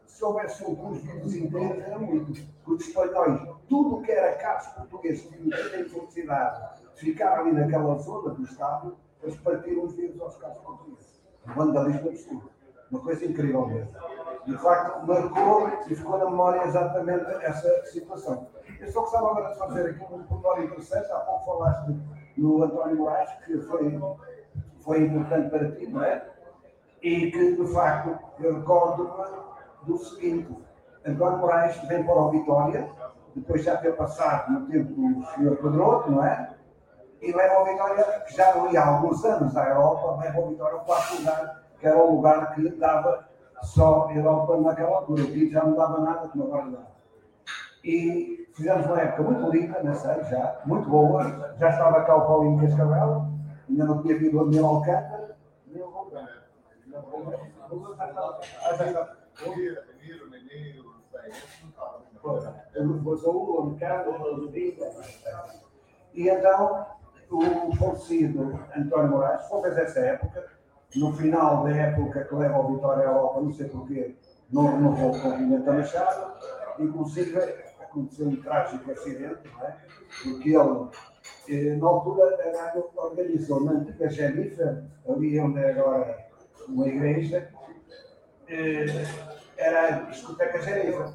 [0.06, 2.42] se houvesse alguns vídeos inteiros era muito.
[2.66, 5.56] Os espanhóis, tudo o que era carros portugueses que não
[5.88, 11.20] felicidade de ficar ali naquela zona do Estado, eles partiram os vidros aos carros portugueses.
[11.46, 12.50] Um vandalismo absurdo.
[12.90, 13.90] Uma coisa incrível mesmo.
[14.46, 18.48] De facto, marcou e ficou na memória exatamente essa situação.
[18.80, 21.12] Eu só gostava agora de fazer aqui um pormenor interessante.
[21.12, 21.96] Há pouco falaste
[22.36, 24.00] no António Moraes, que foi,
[24.80, 26.26] foi importante para ti, não é?
[27.02, 29.40] E que, de facto, eu recordo-me
[29.82, 30.56] do seguinte:
[31.06, 32.90] António Moraes vem para o Vitória,
[33.34, 35.56] depois já ter passado no tempo do Sr.
[35.56, 36.54] Pedroto, não é?
[37.20, 40.48] E leva o Vitória, que já não ia há alguns anos à Europa, leva o
[40.48, 43.29] Vitória ao quarto lugar, que era o lugar que dava
[43.62, 45.22] só Europa naquela altura.
[45.22, 46.86] Aqui já não dava nada, como agora dá.
[47.84, 51.54] E fizemos uma época muito linda nessa já, muito boa.
[51.58, 53.26] Já estava cá o Paulinho Cascavel,
[53.68, 55.36] ainda não tinha vindo a Daniel Alcântara,
[55.66, 56.28] nem o Romano.
[66.12, 66.86] E então,
[67.30, 70.50] o falecido António Moraes, foi essa época,
[70.96, 74.14] no final da época que leva o Vitória à Europa, não sei porquê,
[74.50, 76.32] não renovou o Continente Machado,
[76.78, 77.38] inclusive
[77.80, 79.76] aconteceu um trágico acidente, não é?
[80.22, 80.88] porque ele,
[81.48, 82.36] eh, na altura,
[82.96, 86.26] organizou na antiga Jennifer, ali onde é agora
[86.68, 87.48] uma igreja,
[88.48, 89.04] eh,
[89.56, 91.12] era a discoteca Jennifer.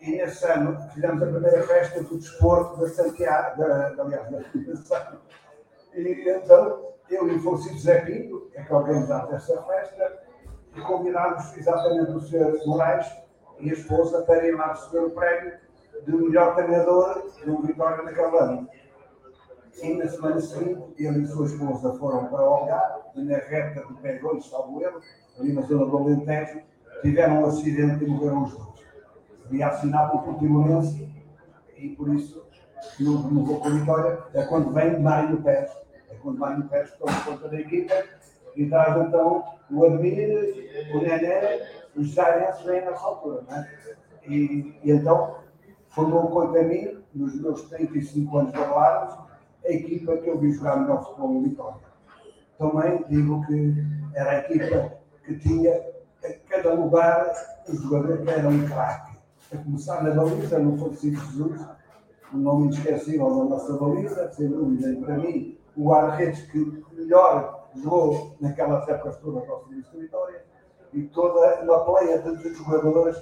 [0.00, 5.18] E nesse ano fizemos a primeira festa do desporto da Santiago, da, aliás, da.
[5.94, 10.22] E então, eu e o Francisco Zé Pinto, é que organizámos essa festa,
[10.74, 12.66] e convidámos exatamente o Sr.
[12.66, 13.06] Moraes
[13.60, 15.52] e a esposa para ir lá receber o prémio
[16.04, 18.68] de melhor treinador do Vitória naquele ano.
[19.82, 23.84] E na semana seguinte, ele e sua esposa foram para o Algarve, e na reta
[23.86, 25.00] de Pegões, salvo erro,
[25.38, 26.60] ali na zona do Alentejo,
[27.02, 28.84] tiveram um acidente e morreram os dois.
[29.46, 31.08] Havia assinado o Portimonense
[31.76, 32.42] e por isso
[33.00, 34.18] não renovou com a Vitória.
[34.32, 35.83] É quando vem Mário Pérez.
[36.14, 37.94] É quando Mário Pérez toma conta da equipa
[38.56, 43.42] e traz então o Admir, o Nené, os Giants vêm nessa altura.
[43.48, 43.68] Não é?
[44.26, 45.36] e, e então
[45.88, 49.18] formou contra mim, nos meus 35 anos de Largos,
[49.64, 51.80] a equipa que eu vi jogar melhor futebol em Vitória.
[52.58, 53.74] Também digo que
[54.14, 54.92] era a equipa
[55.24, 55.74] que tinha
[56.24, 57.32] a cada lugar
[57.68, 59.14] um jogador que era um craque.
[59.52, 61.66] A começar na baliza, no falecido Jesus,
[62.32, 68.36] um nome inesquecível da nossa baliza, sem dúvida, para mim, o guarda-redes que melhor jogou
[68.40, 70.44] naquelas épocas todas ao serviço da Vitória,
[70.92, 73.16] e toda uma pleia de jogadores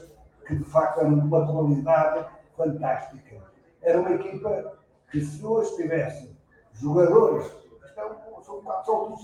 [0.47, 2.27] que de facto eram de uma qualidade
[2.57, 3.43] fantástica.
[3.81, 4.79] Era uma equipa
[5.11, 6.37] que se hoje tivesse
[6.75, 9.19] jogadores, isto é um, são um bocado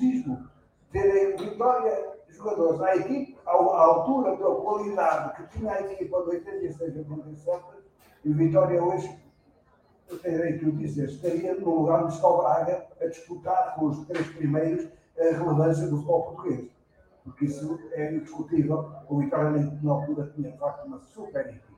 [0.90, 6.28] terem vitória jogadores à equipe, à, à altura da qualidade que tinha a equipa de
[6.30, 7.64] 86 a 87,
[8.24, 9.18] e Vitória hoje,
[10.16, 14.26] terei que o dizer, estaria no lugar onde está Braga a disputar com os três
[14.28, 14.88] primeiros
[15.18, 16.70] a relevância do futebol português.
[17.24, 18.90] Porque isso é indiscutível.
[19.08, 19.50] O Vitória,
[19.82, 21.68] na altura, tinha de facto uma super equipe.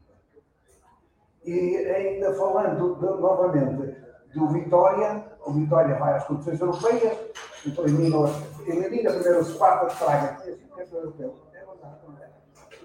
[1.45, 3.97] E ainda falando de, novamente
[4.35, 7.19] do Vitória, o Vitória vai às competições europeias,
[7.67, 8.29] então elimina,
[9.11, 11.31] primeiro o Sparta de Praga, que é.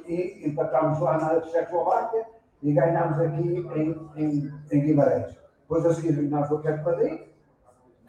[0.07, 2.25] E empatámos lá na Tchecoslováquia
[2.65, 3.41] e ganhámos aqui
[3.75, 5.37] em, em, em Guimarães.
[5.61, 7.21] Depois a seguir eliminámos o Campo Madrid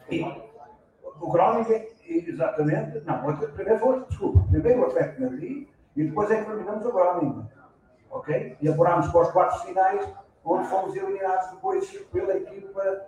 [0.09, 0.25] e
[1.21, 6.49] o Groningen, exatamente, não, primeiro foi, desculpa, primeiro o Atlético Madrid e depois é que
[6.49, 7.45] eliminamos o Groningen.
[8.09, 8.57] Ok?
[8.59, 10.09] E apurámos para os quartos finais
[10.43, 13.05] onde fomos eliminados depois pela equipa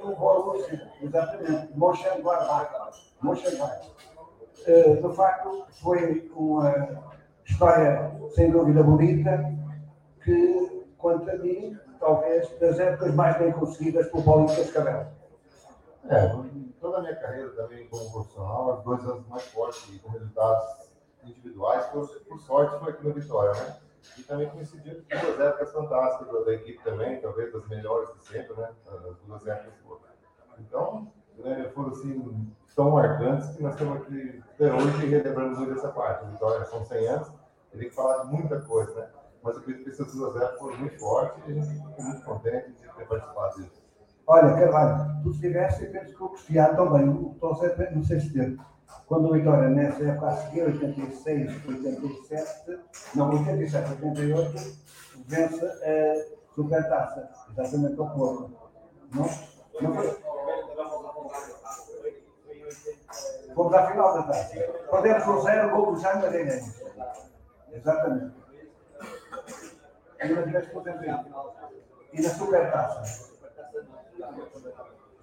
[0.00, 2.70] do Borussia, exatamente, Mönchengladbach.
[3.20, 3.90] Mönchengladbach.
[4.66, 7.02] Uh, de facto, foi uma
[7.44, 9.54] história sem dúvida bonita,
[10.22, 15.06] que, quanto a mim, talvez das épocas mais bem conseguidas pelo Paulinho Cascavel.
[16.10, 16.28] É,
[16.80, 20.88] toda a minha carreira também como profissional, as duas anos mais fortes com resultados
[21.24, 23.76] individuais, por, por sorte, foi aqui no Vitória, né?
[24.16, 28.54] E também coincidiu com duas épocas fantásticas da equipe também, talvez das melhores de sempre,
[28.56, 28.70] né?
[28.86, 30.00] As duas épocas foram.
[30.58, 35.88] Então, né, foram assim, tão marcantes que nós estamos aqui até hoje relembrando muito essa
[35.88, 36.24] parte.
[36.26, 37.32] Vitória são 100 anos,
[37.70, 39.08] teria que falar de muita coisa, né?
[39.48, 43.06] Mas eu acredito que duas épocas foram muito fortes e a muito contente de ter
[43.06, 43.82] participado disso.
[44.26, 48.30] Olha, Carvalho, tu estiveste e penso que o Cristiano também, estou sempre, não sei se
[48.30, 48.60] teve.
[49.06, 52.78] Quando o Vitória, nessa época a seguir, 86, 87,
[53.14, 54.76] não, 87, 88,
[55.26, 58.50] vence a Supertaça, exatamente ao Porto.
[59.14, 59.30] Não?
[59.80, 60.18] Não foi?
[63.54, 64.58] Fomos à final da taça.
[64.90, 66.82] Perdemos o gol do Jaime Magalhães.
[67.72, 68.37] Exatamente.
[70.20, 70.26] E
[72.12, 73.28] E na Supertaça.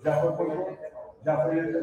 [0.03, 0.77] Já foi
[1.25, 1.75] já foi em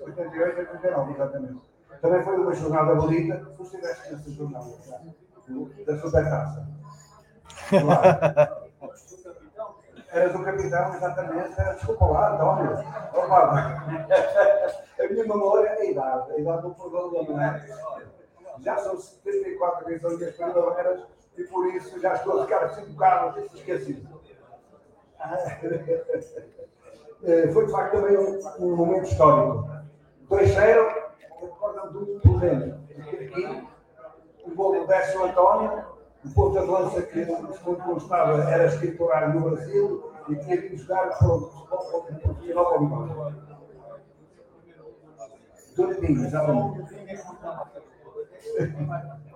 [0.00, 1.60] 88, 89, exatamente.
[2.00, 4.70] Também foi uma jornada bonita, tu estiveste nessa jornada
[5.86, 6.68] da Supertaça.
[7.68, 8.70] Claro.
[10.12, 11.60] Eras o capitão, exatamente.
[11.60, 12.72] Era, desculpa lá, António.
[13.14, 13.84] Opa,
[14.98, 17.66] a minha memória é a idade, a idade do problema, não é?
[18.60, 21.00] Já são 74 vezes as primaveras
[21.40, 24.08] e por isso já estou a ficar assim um bocado esquecido.
[27.22, 29.68] Eh, foi de facto também um, momento histórico.
[30.30, 32.80] 2-0, recordo-me do problema.
[32.96, 33.68] Aqui,
[34.46, 35.84] o gol do Décio António,
[36.24, 40.78] o ponto de lança que, segundo como estava, era escriturário no Brasil e tinha que
[40.78, 41.50] jogar para o
[42.22, 43.34] profissional para
[45.76, 46.80] Doidinho, exatamente.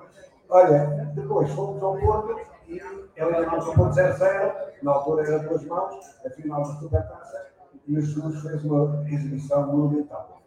[0.54, 0.86] Olha,
[1.16, 2.80] depois fomos ao Porto e
[3.16, 7.48] eliminámos o ponto 0-0, na altura era duas mãos, a final da Supertaça,
[7.88, 10.40] e o Jesus fez uma exibição monumental.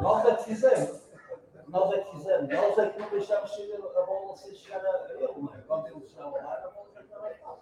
[0.00, 1.02] Nós é que fizemos.
[1.68, 2.48] Nós é que fizemos.
[2.48, 5.60] Nós é que não deixámos a bola sem chegar a ele, é?
[5.66, 7.58] Quando ele chegava lá, a bola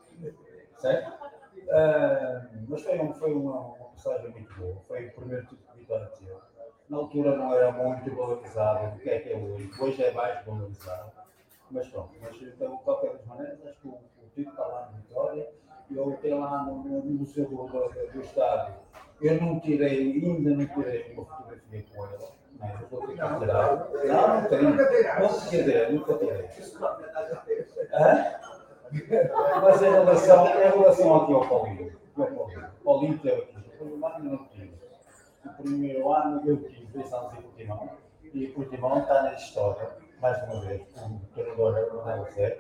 [0.79, 1.11] Certo?
[1.57, 4.77] Uh, mas foi, um, foi uma, uma passagem muito boa.
[4.87, 6.50] Foi o primeiro tipo de vitória que eu.
[6.91, 9.71] Na altura não era muito valorizado o que é que é hoje.
[9.81, 11.13] Hoje é mais valorizado.
[11.71, 14.99] Mas pronto, mas então, de qualquer maneira, acho que o, o título está lá na
[14.99, 15.49] vitória
[15.97, 18.75] eu tenho lá no, no Museu do, do, do Estádio,
[19.21, 22.31] eu não tirei, ainda não tirei uma fotografia com ela.
[22.59, 23.89] Não, eu vou ter que tirar.
[24.05, 24.77] Não, não tenho.
[25.21, 26.49] Não tirei, nunca tirei.
[29.63, 34.45] Mas em relação, em relação aqui ao Paulinho, ao Paulinho, Paulinho teve aqui, ano não
[34.49, 34.80] tive.
[35.45, 37.91] O primeiro ano eu tive dois anos em Portimão,
[38.23, 42.59] e Portimão está na história, mais uma vez, o treinador é o Ronaldo Zé,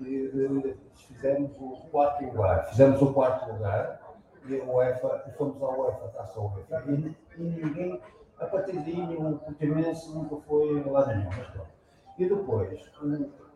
[0.00, 2.66] e fizemos o quarto lugar.
[2.68, 4.00] Fizemos o quarto lugar
[4.46, 6.84] e a UEFA, e fomos à UEFA, taça UEFA.
[6.86, 8.00] E, e ninguém,
[8.38, 11.30] a partir daí, o Portimense nunca foi lá nenhum.
[11.36, 11.76] Mas pronto.
[12.18, 12.90] E depois,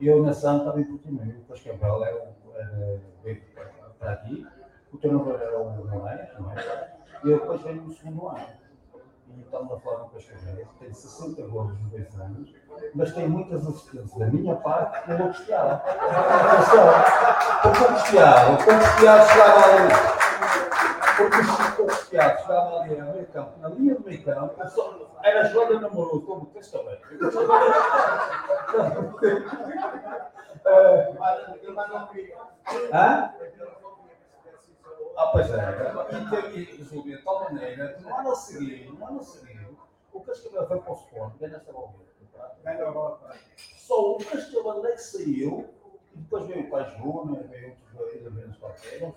[0.00, 3.42] eu na Santa estava em Portimão, o era, era, veio
[3.98, 4.46] para aqui,
[4.92, 6.99] o treinador era o Moraes, não é?
[7.22, 8.46] E eu depois venho no segundo ano
[9.36, 12.52] e estamos a falar com Cascavel, tem 60 gols em dois anos,
[12.94, 15.82] mas tem muitas assistências da minha parte que eu vou costear.
[15.86, 16.86] Atenção,
[17.62, 19.88] porque o costeado, o costeado chegava ali,
[21.16, 21.38] porque
[21.82, 24.54] o costeado chegava ali no meio campo, na linha do meio campo,
[25.22, 26.98] era jogada namorou como Cascavel.
[32.92, 33.30] Hã?
[35.20, 36.16] Ah, pois é.
[36.16, 39.68] E teve resolvido de tal maneira que no ano a seguir, no ano a seguir,
[40.14, 41.92] o Cascavel foi para o Sport, ganha esta bola.
[43.76, 45.68] Só o Cascavel é que saiu,
[46.14, 49.14] e depois veio o Pai Júnior, veio outros elementos qualquer,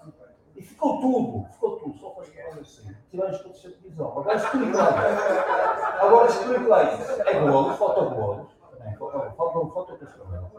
[0.57, 2.95] e ficou tudo, ficou tudo, só foi que assim.
[3.09, 4.07] Tivemos todos a televisão.
[4.11, 6.01] Agora explica lá.
[6.01, 7.21] Agora explica lá isso.
[7.21, 8.51] É golos, falta golos.
[8.99, 10.51] Falta, falta o Cascavel.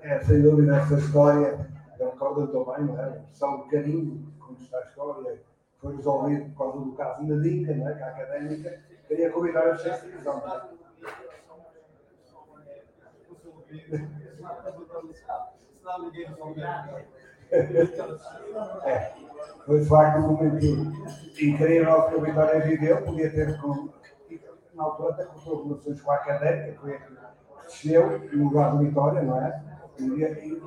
[0.00, 1.71] É, sem dúvida, essa história
[2.02, 3.22] da corda também, não é?
[3.32, 5.40] Só um bocadinho, como está a história,
[5.80, 7.94] foi resolvido por causa do caso da DICA, não é?
[7.94, 10.40] Que a académica queria convidar a sexta divisão.
[10.40, 10.82] Não é?
[18.84, 19.12] É,
[19.66, 20.64] foi de facto um momento
[21.40, 23.90] incrível que o Vitória viveu, podia ter com,
[24.74, 29.22] na altura até cortou relações com a académica, a que desceu no lugar do Vitória,
[29.22, 29.62] não é?
[29.98, 30.62] E, e,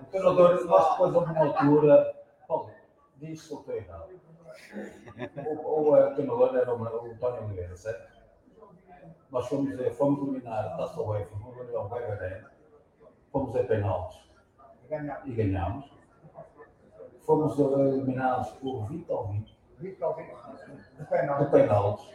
[0.00, 2.14] o treinador, nós depois houve uma altura,
[2.46, 2.70] Paulo,
[3.16, 4.08] diz que eu estou errado.
[5.46, 8.12] O, o, o treinador era o, o Tony Oliveira, certo?
[9.32, 12.50] nós fomos, fomos eliminar a Taça UEFA no Gabriel Veiga Arena,
[13.32, 14.30] fomos a penaltis
[15.24, 15.90] e ganhámos.
[17.24, 19.28] Fomos eliminados por Vitor
[19.82, 22.08] Vitor, de penaltis.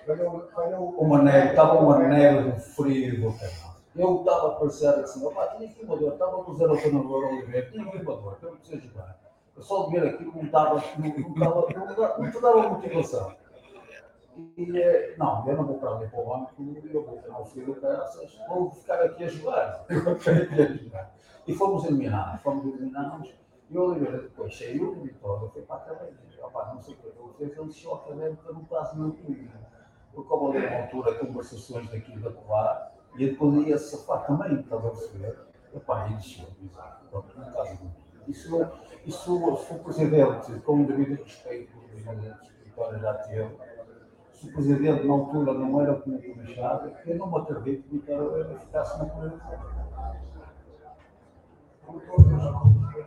[0.97, 3.77] Uma neve, estava uma neve de frio do penalti.
[3.95, 7.25] Eu estava a parecer assim, opá, tinha aqui uma dor, estava a dizer ao treinador
[7.25, 9.19] Oliveira, tinha aqui uma dor, eu não preciso jogar.
[9.55, 13.35] Eu só de ver aquilo não estava, não, não, não, não te dava motivação.
[14.55, 16.51] E, eh, não, eu não vou para ali para o banco,
[16.93, 17.75] eu vou ter um filho,
[18.47, 19.85] vou ficar aqui a jogar.
[21.47, 23.33] E fomos eliminados, fomos eliminados.
[23.69, 26.17] E o Oliveira depois saiu de Vitória, foi para a academia.
[26.41, 29.11] Opa, não sei o que ele fez, ele deixou a academia para não quase não
[29.11, 29.51] comigo.
[30.13, 34.87] Porque houve ali uma altura conversações daqui da colar e ele podia safar também, estava
[34.87, 35.37] a perceber.
[35.75, 37.91] Epá, e desceu, exato, não caso
[38.27, 38.71] Isso,
[39.05, 43.57] isso, se o presidente, com o devido respeito, o presidente Vitória já teve,
[44.31, 47.97] se o presidente na altura não era como o Machado, eu não me acredito que
[47.97, 49.59] Vitória ficasse na política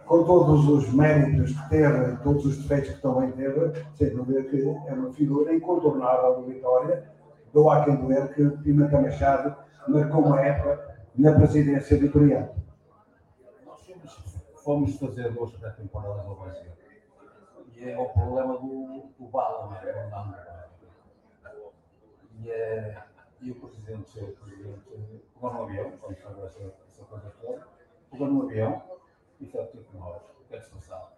[0.06, 4.60] com todos os méritos que teve, todos os defeitos que também teve, sem dúvida que
[4.60, 7.08] é uma figura incontornável do Vitória.
[7.52, 9.54] Dou a quem doer que Pimenta Machado
[9.86, 12.50] marcou uma época na presidência vitoriana.
[13.64, 13.80] Nós
[14.64, 16.70] fomos, fazer duas pré-temporadas ao Brasil.
[17.76, 20.66] E é o problema do, do Bala, né?
[22.42, 22.96] E, é,
[23.42, 24.80] e o presidente, o presidente
[25.34, 27.79] pegou no avião, quando estava essa, essa coisa toda,
[28.10, 28.82] pegou no avião
[29.40, 31.08] e foi com nós, que é descansado.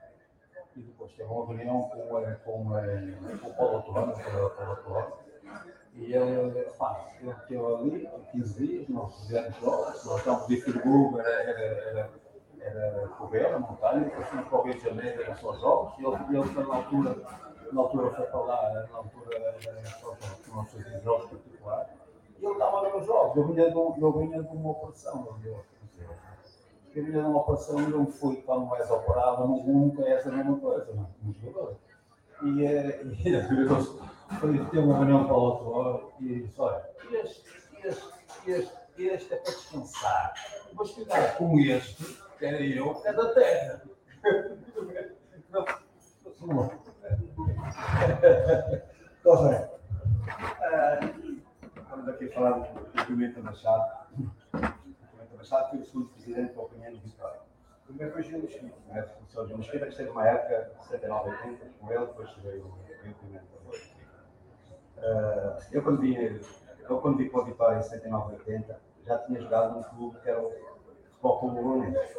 [0.77, 5.13] E depois teve uma reunião com, com, com, com o Paulo Torrano, o Paulo Torrano,
[5.95, 11.21] e ele, pá, ele teve ali 15 dias, nós fizemos jogos, nós estávamos de Firburgo,
[11.21, 12.11] era, era, era,
[12.61, 16.05] era correr, a montanha, depois fomos para o Rio de Janeiro, eram só jogos, e
[16.05, 17.17] ele, ele na altura,
[17.73, 20.17] na altura foi para lá, na altura era só
[20.55, 21.93] nós fazíamos jogos particulares,
[22.39, 25.27] e ele estava a ver os jogos, eu vinha de, eu vinha de uma operação,
[25.27, 26.32] eu vinha de uma operação
[26.95, 31.77] e não fui, quando mais operado, nunca é essa mesma coisa, não, jogador.
[32.43, 36.83] E, é, e, e foi ter uma reunião para o outro e disse, olha,
[37.13, 37.45] este,
[37.85, 38.05] este,
[38.47, 40.35] este, este é para descansar.
[40.75, 42.05] Vou ficar com este,
[42.39, 43.83] que era eu, é da terra.
[49.21, 49.71] Então, Zé.
[51.77, 54.72] Estamos aqui a falar do Pimenta Machado.
[55.43, 57.41] Machado foi o segundo presidente da opinião de Vitória.
[57.85, 59.09] Primeiro foi Gil Mesquita, né?
[59.21, 59.49] O Sr.
[59.49, 63.45] Gil Mesquita, que esteve uma época, 79, 80, com ele, depois veio o Pimenta.
[64.99, 69.41] Uh, eu, quando vim, eu, quando vim para a Vitória em 79, 80, já tinha
[69.41, 70.53] jogado num clube que era o
[71.11, 72.19] Futebol Clube Bolonense.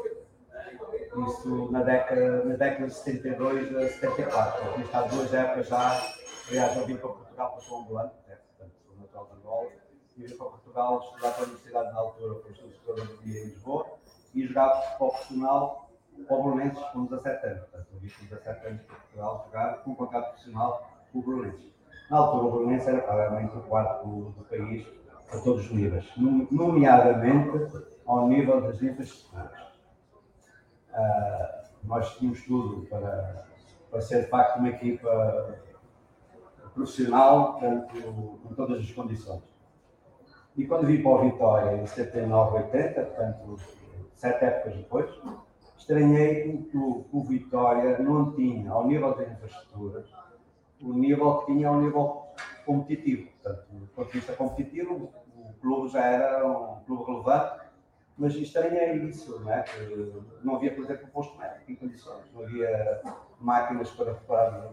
[1.29, 4.65] Isso na década, na década de 72 a 74.
[4.65, 6.01] Eu tinha estado duas épocas já,
[6.49, 8.37] aliás, eu vim para Portugal para São Ambulante, né?
[8.57, 9.71] portanto, sou natural de Angola,
[10.17, 13.43] vim para Portugal estudar para a Universidade na altura, para o Estudo Superior de em
[13.45, 13.85] Lisboa,
[14.33, 15.89] e jogava futebol profissional
[16.27, 17.59] para o Bolonenses com 17 anos.
[17.61, 21.21] Portanto, eu vim com 17 anos para Portugal jogar com um contrato profissional com o
[21.21, 21.73] Bolonenses.
[22.09, 24.87] Na altura, o Bolonense era claramente o quarto do, do país
[25.31, 26.05] a todos os níveis,
[26.51, 29.63] nomeadamente ao nível das infraestruturas.
[30.91, 33.47] Uh, nós tínhamos tudo para,
[33.89, 35.59] para ser de facto uma equipa
[36.73, 39.52] profissional com, com todas as condições.
[40.55, 43.57] E quando vim para o Vitória em 79, 80, portanto,
[44.15, 45.09] sete épocas depois,
[45.77, 50.05] estranhei que o, o Vitória não tinha, ao nível das infraestruturas,
[50.81, 52.27] o nível que tinha ao nível
[52.65, 53.29] competitivo.
[53.41, 57.63] Portanto, do ponto de vista competitivo, o clube já era um clube relevante,
[58.17, 59.63] mas estranhei isso, não é?
[59.63, 63.01] Que não havia, por exemplo, posto médico em condições, não havia
[63.39, 64.69] máquinas para preparar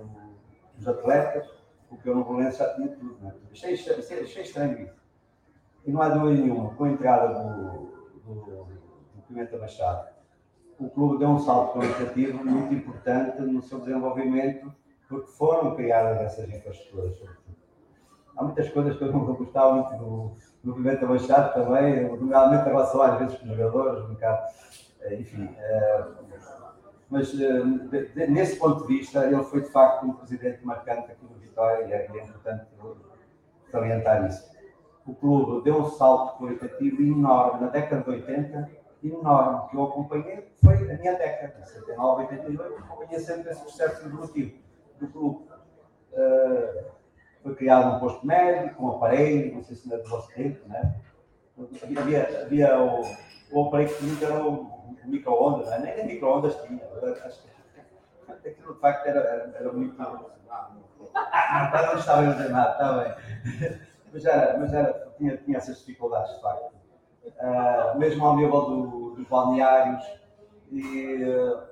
[0.79, 1.51] os atletas,
[1.91, 3.35] o que eu no Valença já tinha tudo, não é?
[3.51, 5.00] Achei, achei, achei estranho isso.
[5.91, 7.91] E não há dúvida nenhuma, com a entrada do,
[8.25, 10.07] do, do Pimenta Machado,
[10.79, 14.73] o clube deu um salto qualitativo muito importante no seu desenvolvimento
[15.09, 17.21] porque foram criadas essas infraestruturas.
[18.37, 23.03] Há muitas coisas que eu não gostava muito do movimento abaixado também, nomeadamente em relação
[23.03, 24.47] às vezes com os jogadores, um bocado,
[25.01, 25.51] eh, enfim.
[25.59, 26.05] Eh,
[27.11, 31.35] mas eh, nesse ponto de vista, ele foi de facto um presidente marcante aqui no
[31.41, 32.67] Vitória e é, é importante
[33.73, 34.50] salientar isso.
[35.11, 38.71] O clube deu um salto qualitativo enorme na década de 80,
[39.03, 44.57] enorme, que eu acompanhei, foi a minha década, 79, 82, acompanhei sempre esse processo evolutivo
[45.01, 45.49] do clube.
[46.13, 46.85] Uh,
[47.43, 50.69] foi criado um posto médico, um aparelho, não sei se não é do vosso tempo,
[50.69, 50.95] né?
[51.99, 53.03] Havia, havia o,
[53.51, 55.97] o aparelho que era o, o micro-ondas, né?
[55.97, 56.85] nem, micro-ondas tinha.
[57.25, 57.43] Acho
[58.43, 59.99] que aquilo de facto era, era, era muito.
[59.99, 63.90] Não, não estava a dizer nada, está bem.
[64.13, 66.75] Mas, era, mas era, tinha, tinha essas dificuldades, de facto.
[67.25, 70.05] Uh, mesmo ao nível do, dos balneários,
[70.71, 71.25] e,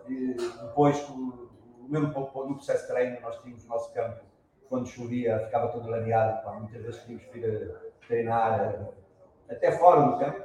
[0.08, 1.06] e depois,
[1.88, 4.20] mesmo no processo de treino, nós tínhamos o nosso campo,
[4.68, 7.74] quando chovia, ficava todo laneado, pá, muitas vezes tínhamos que ir
[8.06, 8.88] treinar
[9.48, 10.42] até fora do campo,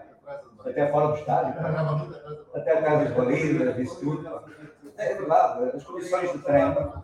[0.59, 1.53] até fora do estádio,
[2.53, 4.43] até atrás das balizas, isso tudo.
[4.97, 7.03] É verdade, as condições de treino.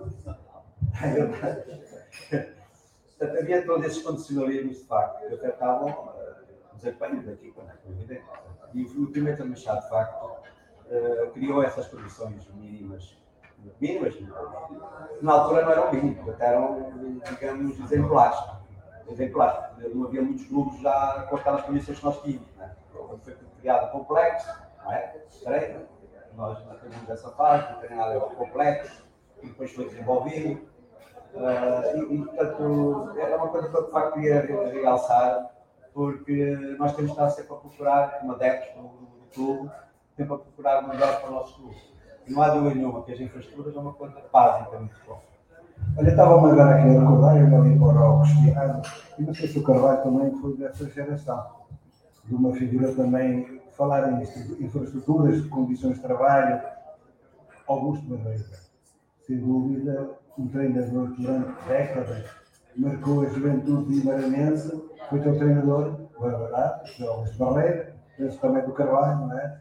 [1.01, 2.58] É verdade.
[3.21, 7.75] Havia todos esses condicionalismos de facto que afetavam uh, o desempenho da equipa, não é?
[7.89, 8.25] evidente.
[8.73, 13.17] E o Pimenta Machado, de facto, uh, criou essas condições mínimas.
[13.81, 14.15] Mínimas,
[15.21, 16.93] na altura não eram mínimas, até eram,
[17.29, 18.39] digamos, exemplares.
[19.09, 19.93] Exemplares.
[19.93, 22.47] Não havia muitos clubes já com aquelas condições que nós tínhamos.
[22.55, 22.73] Né?
[22.93, 24.47] Foi criado complexo,
[24.81, 25.21] não é?
[25.43, 25.81] Treino.
[26.37, 29.05] Nós temos essa parte, o treinado era complexo,
[29.43, 30.61] e depois foi desenvolvido
[31.33, 34.41] Uh, e, e, portanto, era uma coisa que eu de facto queria
[34.81, 35.51] realçar,
[35.93, 39.71] porque nós temos estar sempre a procurar, como adeptos do, do clube,
[40.15, 41.77] sempre a procurar melhor para o nosso clube.
[42.27, 45.19] E não há dúvida nenhuma que as infraestruturas é uma coisa básica muito bom.
[45.97, 48.81] Olha, estava-me agora aqui a recordar, eu não li para o Cristiano,
[49.17, 51.45] e não sei se o Carvalho também foi dessa geração,
[52.25, 54.21] de uma figura também, falar em
[54.63, 56.61] infraestruturas, condições de trabalho,
[57.67, 58.45] Augusto Barreira,
[59.25, 60.09] sem dúvida,
[60.39, 62.23] um treinador durante décadas,
[62.77, 68.71] marcou a juventude de Maranhense, foi teu treinador, verdade, Jogos de Barreira, penso também do
[68.71, 69.59] Carvalho, não é?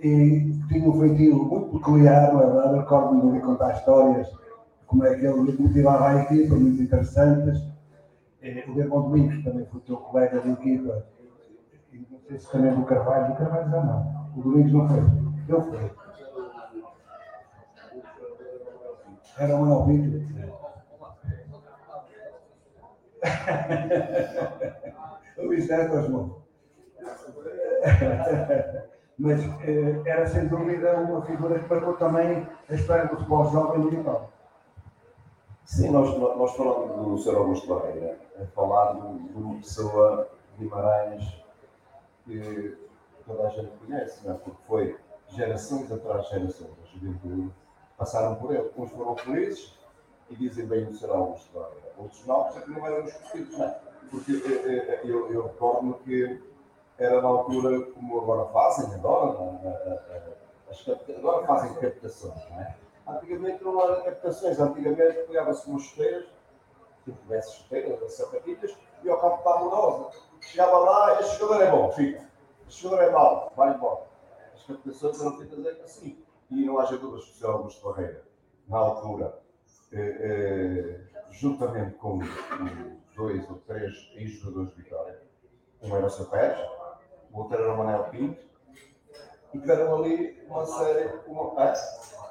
[0.00, 2.78] E tinha um feitio muito peculiar, não é verdade?
[2.78, 4.28] Recordo-me de lhe contar histórias,
[4.86, 7.60] como é que ele motivava a equipa, muito interessantes.
[8.68, 11.04] O Bermão Domingos também foi teu colega de equipa,
[11.92, 16.01] e também do Carvalho, do Carvalho já não, o Domingos não foi, ele foi.
[19.38, 20.22] Era um Alvito.
[25.38, 26.34] Luís Neto Osmond.
[29.18, 33.88] Mas eh, era sem dúvida uma figura que marcou também a história do futebol jovem
[33.88, 34.32] Litoral.
[35.64, 37.36] Sim, nós, nós falamos do Sr.
[37.36, 40.28] Augusto Barreira, a falar de, uma pessoa
[40.58, 41.40] de Guimarães
[42.24, 42.76] que
[43.26, 44.38] toda a gente conhece, não é?
[44.38, 44.96] porque foi
[45.28, 47.52] gerações atrás de gerações da juventude
[48.02, 48.68] passaram por ele.
[48.76, 49.78] Uns foram felizes
[50.28, 51.76] e dizem bem o será uma história.
[51.96, 53.58] Outros não, porque não eram os escolhidos.
[53.58, 53.74] Não.
[54.10, 56.42] Porque eh, eh, eu, eu recordo que
[56.98, 59.38] era na altura, como agora fazem, agora,
[61.16, 62.76] agora fazem captações, não é?
[63.06, 66.26] Antigamente não eram captações, antigamente pegava-se umas chuteiras,
[67.04, 70.18] se tivesse chuteiras, sapatilhas, e ao campo estava rosa.
[70.40, 72.28] Chegava lá, este jogador é bom, fica.
[72.68, 74.02] Este jogador é mau, vai embora.
[74.54, 76.21] As captações eram feitas assim
[76.52, 77.50] e não haja dúvidas que o Sr.
[77.50, 78.24] Augusto Barreira,
[78.68, 79.38] na altura,
[79.92, 81.00] eh, eh,
[81.30, 82.20] juntamente com
[83.16, 85.22] dois ou três ex-jogadores de Vitória,
[85.82, 86.30] um era o Sr.
[86.30, 86.70] Pérez,
[87.32, 88.40] o outro era o Manel Pinto,
[89.54, 91.10] e tiveram ali uma série.
[91.26, 91.74] Uma, ah,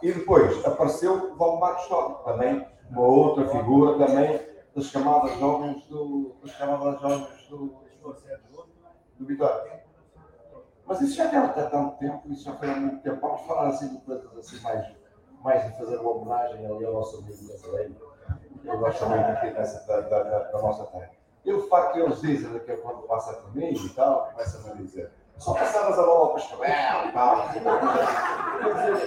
[0.01, 4.39] e depois apareceu o Val Marcos Toque, também uma outra figura também
[4.76, 7.76] das camadas jovens do, das camadas jovens do,
[9.19, 9.81] do Vitória.
[10.92, 13.22] Mas isso já deve ter tanto tempo, isso já foi há muito tempo.
[13.22, 14.94] Vamos falar assim de coisas assim mais,
[15.42, 17.96] mais de fazer uma homenagem ali ao nosso amigo brasileiro.
[18.66, 21.12] Eu gosto muito aqui dessa, da, da, da, nossa terra.
[21.46, 24.74] E o facto que eles dizem que quando passa por mim e tal, começam a
[24.76, 27.38] dizer só passavas a bola para Cascavel e tal.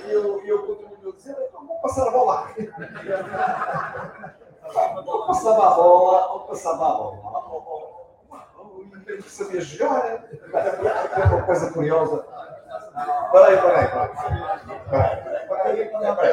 [0.09, 2.49] E eu, eu continuo a dizer, então vou passar a bola.
[5.05, 7.19] Ou passava a bola, ou passava a bola
[9.23, 10.25] que saber jogar.
[10.53, 12.27] É uma coisa curiosa.
[13.33, 14.15] Peraí, peraí, peraí.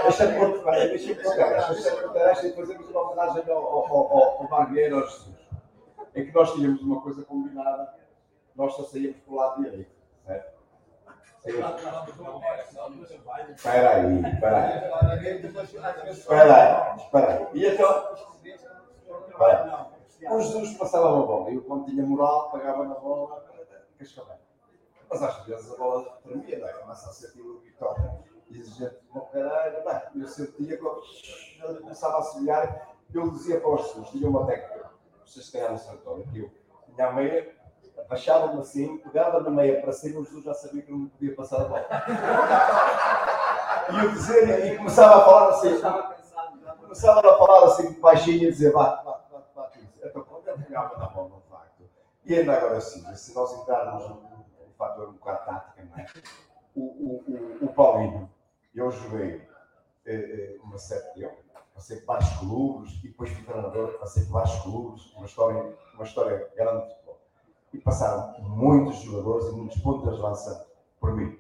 [0.04, 2.46] Deixa-me contar, deixa-me contar.
[2.46, 5.30] e fazemos uma homenagem ao, ao, ao, Jesus.
[6.14, 7.94] É que nós tínhamos uma coisa combinada,
[8.56, 9.92] nós só saíamos para o lado direito.
[13.56, 14.78] Espera aí, espera aí.
[16.12, 17.48] Espera aí, espera aí.
[17.54, 18.14] E então.
[19.28, 20.01] Espera aí.
[20.30, 23.44] O Jesus passava a bola e eu, quando tinha moral, pagava na bola
[23.98, 24.38] cascavel.
[25.10, 26.74] Mas às vezes a bola tremia, não é?
[26.74, 28.20] Começa a sentir o vitória.
[28.50, 30.22] Exigente como caralho, não.
[30.22, 31.02] Eu sentia que eu
[31.82, 32.50] começava a subir,
[33.14, 34.92] eu dizia para os Jesus, tinha uma técnica,
[35.26, 36.52] vocês têm a noção toda, que eu
[36.94, 37.56] tinha a meia,
[38.10, 41.36] baixava-me assim, pegava na meia para cima, o Jesus já sabia que eu não podia
[41.36, 41.88] passar a bola.
[43.92, 45.82] E eu dizia, e começava a falar assim,
[46.82, 49.22] começava a falar assim baixinho e dizer, vá, vá,
[50.04, 51.84] então, quando ele pegava na bola, no facto,
[52.26, 54.32] e ainda agora sim, se nós entrarmos no,
[54.78, 56.06] fator um bocado tática, não é?
[56.76, 58.30] O, o, o, o Paulinho,
[58.74, 59.48] eu joguei
[60.06, 61.38] eh, eh uma sete dele,
[61.76, 66.04] passei por vários clubes e depois fui treinador, passei por vários clubes, uma história, uma
[66.04, 67.22] história grande de futebol.
[67.74, 70.68] E passaram muitos jogadores e muitos pontos de lança
[71.00, 71.38] por mim.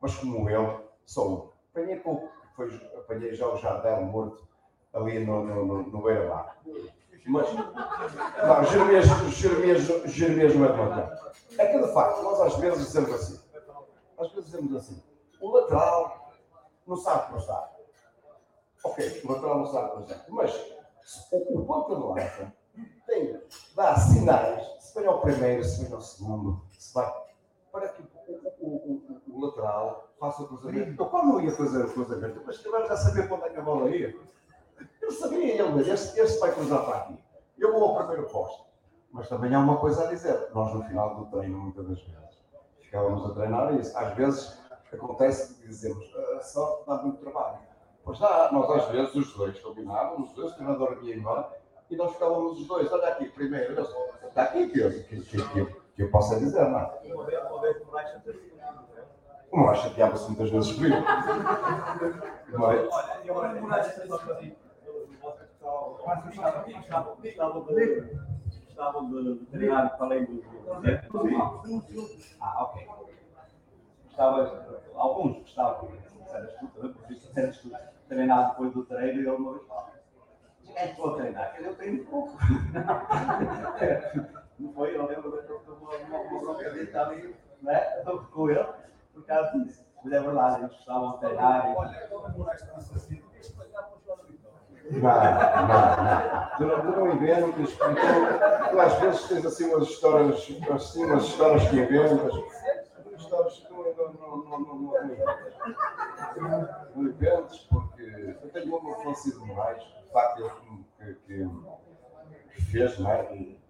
[0.00, 1.48] Mas como eu, sou um.
[1.70, 4.46] Apanhei pouco, foi, apanhei já o Jardel morto
[4.92, 6.56] ali no, no, no, no Beira Mar.
[7.26, 11.32] Mas, não, Jeremias, Jeremias, Jeremias não é de matar.
[11.58, 13.40] É que de facto, nós às vezes dizemos assim,
[14.18, 15.02] às vezes dizemos assim,
[15.40, 16.32] o lateral
[16.86, 17.72] não sabe cruzar.
[18.84, 20.24] Ok, o lateral não sabe cruzar.
[20.28, 20.74] Mas
[21.32, 22.52] o, o ponto de lança
[23.06, 23.40] tem,
[23.74, 27.10] dá sinais, se vem ao primeiro, se vem ao segundo, se vai,
[27.72, 31.02] para que o, o, o, o lateral faça o cruzamento.
[31.02, 33.62] Eu quando ia fazer o cruzamento, mas que já sabia para onde é que a
[33.62, 34.14] bola ia.
[35.04, 37.18] Eu sabia, ele, este, este vai cruzar para aqui.
[37.58, 38.64] Eu vou ao primeiro posto.
[39.12, 40.48] Mas também há uma coisa a dizer.
[40.54, 42.38] Nós, no final do treino, muitas das vezes,
[42.80, 44.58] ficávamos a treinar e às vezes
[44.92, 46.04] acontece que dizemos
[46.36, 47.58] a sorte dá muito trabalho.
[48.02, 51.50] Pois dá, nós às vezes os dois combinávamos, os dois, o treinador embora
[51.90, 53.80] e nós ficávamos os dois, olha aqui, primeiro,
[54.24, 57.00] está aqui que eu, que, que, que, que eu possa dizer, não é?
[59.50, 60.96] O Moraes chateava-se muitas vezes comigo.
[62.58, 62.88] Mas,
[68.66, 70.42] Gostavam de treinar para além do
[72.40, 72.88] Ah, ok.
[74.04, 75.88] Gostava, alguns gostavam,
[76.32, 77.70] eras tu também, por isso eras tu
[78.08, 79.64] treinar depois do treino e ele uma vez
[80.76, 82.36] é que estou a treinar, eu treino pouco.
[84.58, 84.96] Não foi?
[84.96, 87.80] Eu lembro que eu uma, uma broncadita ali, né?
[88.32, 88.66] Com ele,
[89.12, 89.84] por causa disso.
[90.02, 91.70] Mas é verdade, eles gostavam de treinar.
[91.70, 91.74] E...
[91.76, 92.80] Olha, não,
[95.00, 96.68] não, não.
[96.68, 97.84] Não, tu não inventas, tu,
[98.70, 100.36] tu às vezes tens assim umas histórias,
[100.70, 102.34] assim, umas histórias que inventas.
[103.16, 105.06] Histórias que não, não, não, não, não,
[106.36, 111.48] não, não inventas, porque eu tenho uma Francisco de Moraes, de facto, ele que,
[112.54, 113.34] que fez, não é?
[113.34, 113.64] E,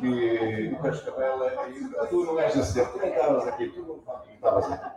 [0.00, 1.50] que o Cascabela,
[2.10, 3.96] tu não és assim, tu nem estavas aqui, tu não
[4.34, 4.96] estavas aqui.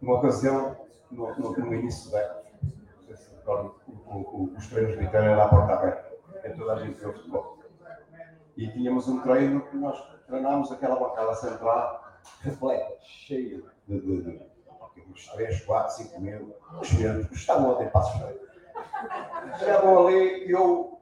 [0.00, 0.76] Uma ocasião,
[1.10, 2.42] no, no, no início da
[4.56, 7.58] os treinos de Vitória era a porta aberta, é toda a gente vê o futebol.
[8.56, 12.04] E tínhamos um treino que nós treinámos aquela bancada central
[12.42, 17.86] repleta, cheia de, de, de, de uns 3, 4, 5 mil, os menos, estavam até
[17.86, 18.48] passos feitos.
[19.58, 21.00] Chegavam ali e eu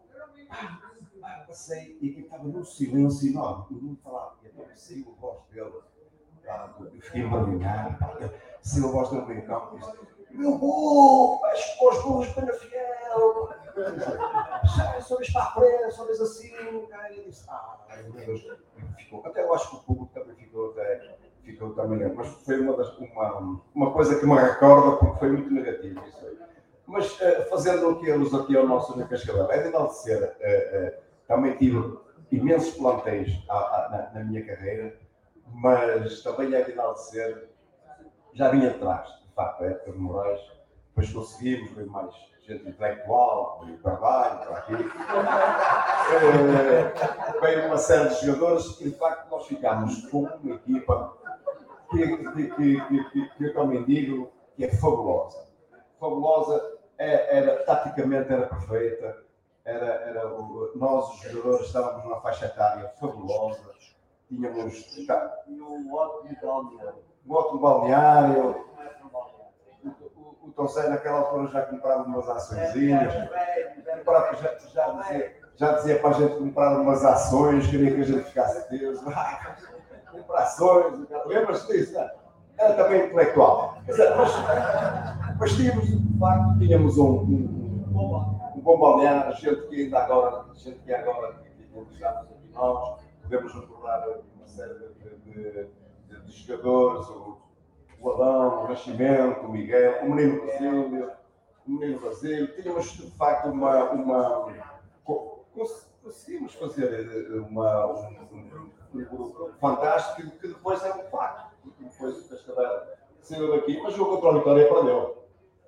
[1.46, 5.72] passei e estava num silêncio enorme, o mundo falava, e então saiu a voz dele,
[6.94, 7.96] eu fiquei envergonhado,
[8.61, 12.53] saiu a voz dele meio campo e disse, meu burro, mas com os burros para
[12.55, 13.51] fiel,
[15.01, 17.78] só para a frente, só assim, cara, e disse, ah,
[18.14, 18.47] Deus,
[18.99, 22.76] ficou, até eu acho que o público também ficou até, ficou também, mas foi uma,
[22.76, 26.39] das, uma, uma coisa que me recorda porque foi muito negativo isso aí.
[26.87, 30.89] Mas uh, fazendo o que eles aqui ao nosso no Cascavel, é de enaltecer, uh,
[30.89, 31.99] uh, também tive
[32.30, 34.97] imensos plantéis a, a, na, na, minha carreira,
[35.47, 37.49] mas também é de enaltecer,
[38.34, 40.41] já vinha atrás, facto, a época de Moraes,
[40.89, 42.12] depois conseguimos, veio mais
[42.47, 44.72] gente intelectual, veio Carvalho, para aqui,
[47.41, 51.16] veio uma série de jogadores e de facto nós ficámos com uma equipa
[51.91, 55.47] que, que, que, que, que eu também digo que é fabulosa.
[56.01, 59.22] Fabulosa, é, era, taticamente era perfeita,
[59.64, 60.28] era, era
[60.76, 63.74] nós, os jogadores, estávamos numa faixa etária fabulosa,
[64.28, 64.97] tínhamos.
[64.97, 67.05] E o ótimo balneário.
[67.26, 68.64] O ótimo balneário.
[70.47, 73.12] O, Tom naquela altura, já comprava umas açõezinhas.
[73.12, 73.28] Já,
[74.72, 78.70] já, dizia, já dizia para a gente comprar umas ações, queria que a gente ficasse
[78.70, 79.01] Deus.
[80.12, 81.99] comprar ações, lembras-te disso?
[82.59, 83.78] Era também intelectual.
[83.86, 83.97] Mas,
[85.38, 90.78] mas tínhamos, de facto, tínhamos um, um, um bom balneário, gente que ainda agora, gente
[90.78, 95.68] que agora estamos aqui nós, podemos recordar uma série de, de,
[96.09, 97.36] de, de jogadores, o,
[98.01, 101.12] o Adão, o Nascimento, o Miguel, o Menino Basílio,
[101.66, 103.90] o Menino Basílio, tínhamos de facto uma.
[103.90, 104.66] uma
[106.07, 111.57] conseguimos fazer uma, um, um, fantástico que depois é um facto.
[111.80, 112.82] Depois o Cascavel
[113.20, 115.24] saiu daqui, mas jogou contra a Vitória e perdeu.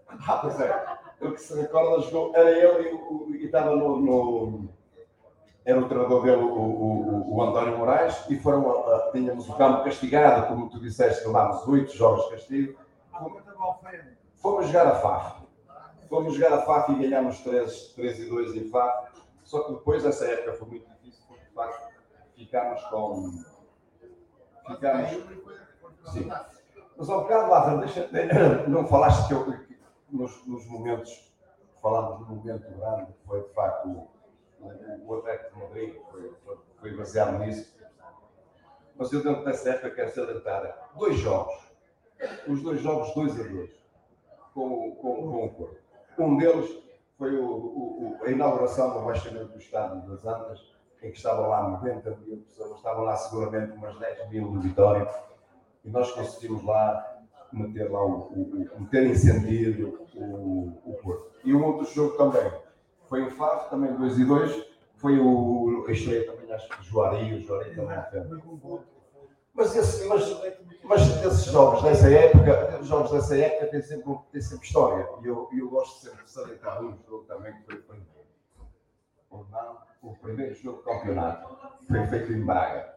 [0.06, 0.98] Ah, pois é.
[1.20, 4.68] O que se recorda, jogou, era ele e, o, e estava no, no,
[5.68, 9.84] Era o treinador dele, o, o, o António Moraes, e foram, uh, tínhamos o campo
[9.84, 12.78] castigado, como tu disseste, levámos oito jogos de castigo.
[14.36, 15.42] Fomos jogar a FAF.
[16.08, 19.12] Fomos jogar a FAF e ganhámos 3, 3 e 2 em FAF.
[19.44, 21.92] Só que depois, essa época foi muito difícil, porque de facto
[22.34, 23.30] ficámos com.
[24.68, 25.10] Ficámos.
[26.14, 26.30] Sim.
[26.96, 28.08] Mas ao bocado, Lázaro, deixa,
[28.68, 29.54] não falaste que eu,
[30.10, 31.30] nos, nos momentos
[31.82, 34.08] falámos um momento grande, que foi de facto
[34.60, 36.32] o, Atlético de Madrid, foi,
[36.80, 37.76] foi, baseado nisso.
[38.96, 41.54] Mas eu dentro dessa época quero salientar dois jogos,
[42.48, 43.70] os dois jogos 2 a 2,
[44.54, 45.78] com, com, com o Porto.
[46.18, 46.82] Um deles
[47.16, 51.68] foi o, o, a inauguração do baixamento do Estádio das Antas, em que estavam lá
[51.68, 55.08] 90 mil pessoas, estavam lá seguramente umas 10 mil de Vitória,
[55.84, 57.18] e nós conseguimos lá
[57.52, 61.30] meter lá o, o, meter em sentido o, o Porto.
[61.44, 62.50] E um outro jogo também
[63.08, 66.84] foi o Faf, também 2 e 2, foi o a estreia também, acho que o
[66.84, 67.96] Juari, o Juari também.
[69.54, 70.24] Mas, esse, mas,
[70.84, 75.08] mas esses jogos dessa época, os jogos dessa época têm sempre, têm sempre história.
[75.22, 77.96] E eu, eu gosto sempre de salientar um jogo também que foi
[79.30, 79.44] o
[80.02, 81.56] o primeiro jogo do campeonato
[81.86, 82.94] foi feito em Braga.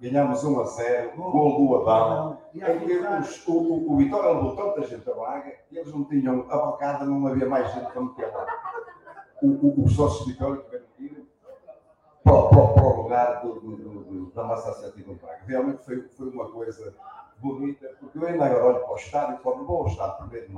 [0.00, 4.54] Ganhamos 1 a 0, gol do Adão, em que os, o, o, o Vitória levou
[4.54, 8.00] tanta gente a Braga e eles não tinham a bancada, não havia mais gente para
[8.00, 8.46] meter lá.
[9.42, 10.62] O, o, os sócios de tiveram
[10.96, 11.28] que ir
[12.24, 15.42] para, para, para o lugar do, do, do, da Massa Braga.
[15.46, 16.94] Realmente foi, foi uma coisa
[17.38, 20.52] bonita, porque eu ainda olho para o estádio, quando vou ao estádio primeiro de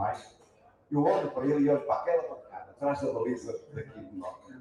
[0.90, 4.52] eu olho para ele e olho para aquela bancada, atrás da baliza daqui do norte,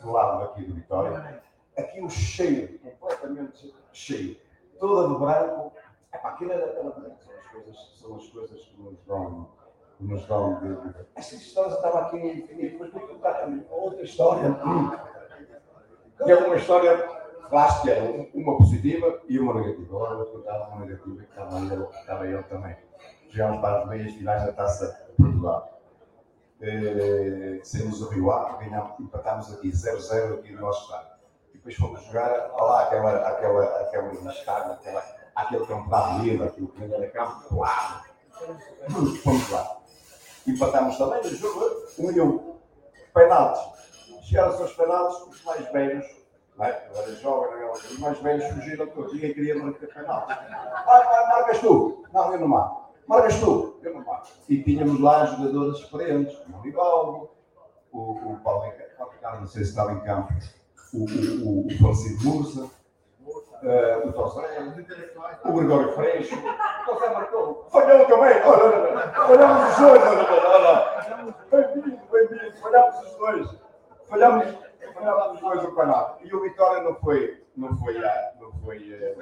[0.00, 1.42] do lado daqui do Vitória,
[1.76, 4.36] aquilo cheio, completamente cheio,
[4.78, 5.72] toda de branco,
[6.12, 9.48] é para aquilo era pela branco, são as coisas, são as coisas que nos dão,
[10.00, 11.06] nos dão de, de...
[11.14, 14.56] Esta história estava aqui e depois vou contar outra história,
[16.24, 16.96] que é uma história
[17.48, 17.94] plástica,
[18.34, 19.96] uma positiva e uma negativa.
[19.96, 22.76] Agora vou contar uma negativa que estava eu, estava eu também.
[23.30, 25.80] Chegámos para as meias finais da Taça de Portugal.
[26.60, 31.18] Eh, saímos do Rio Ave, ganhámos, empatámos aqui 0-0 aqui no nosso estádio
[31.68, 36.84] depois fomos jogar lá aquela, aquela, aquela estádio, aquela, aquele campo da livre, aquilo que
[36.84, 38.04] era campo, lá.
[39.22, 39.77] Fomos lá.
[40.48, 42.54] Empatámos também no jogo, um e um.
[43.12, 43.60] Penaltis.
[44.22, 46.06] Chegaram-se aos penaltis, os mais velhos,
[46.56, 46.86] não é?
[46.90, 50.36] agora jovem, os mais velhos fugiram todos, ninguém queria marcar penaltis.
[50.86, 52.04] Vai, vai, marcas tu.
[52.12, 52.92] Não, eu não marco.
[53.06, 53.78] Marcas tu.
[53.82, 54.28] Eu não marco.
[54.48, 57.30] E tínhamos lá jogadores experientes, o Rivaldo,
[57.92, 60.32] o, o Paulo Ricardo, não sei se estava em campo,
[60.92, 62.70] o, o, o Francisco Mursa,
[63.62, 64.58] uh, o Tosé,
[65.44, 67.66] o Gregório Freixo, o Tosé marcou.
[67.70, 71.38] Falhou também, olha, olha, olha, falhamos os dois, olha, olha.
[71.50, 73.56] Bem-vindo, bem-vindo, falhamos os dois.
[74.06, 74.44] Falhamos,
[74.94, 76.26] falhamos os dois o campeonato.
[76.26, 79.16] E o Vitória não foi, não foi, a, não foi, eh,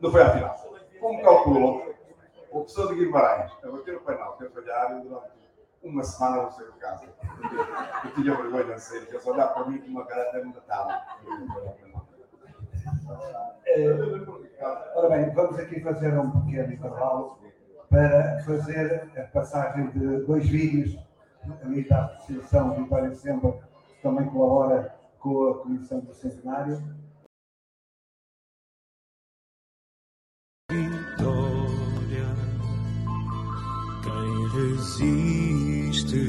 [0.00, 0.54] não foi à final.
[1.00, 1.94] Como calculam,
[2.50, 5.44] o professor de Guimarães a bater o penal, a falhar durante
[5.82, 7.04] uma semana não saí de casa.
[8.04, 11.00] Eu tinha vergonha de sair, eles olhavam para mim com uma cara até me matavam.
[14.94, 17.38] Ora bem, vamos aqui fazer um pequeno intervalo
[17.88, 20.98] para fazer a passagem de dois vídeos
[21.62, 26.82] ali da Associação Vitória Sempre, que também colabora com a Comissão do Centenário.
[30.70, 32.26] Vitória,
[34.02, 36.24] quem resiste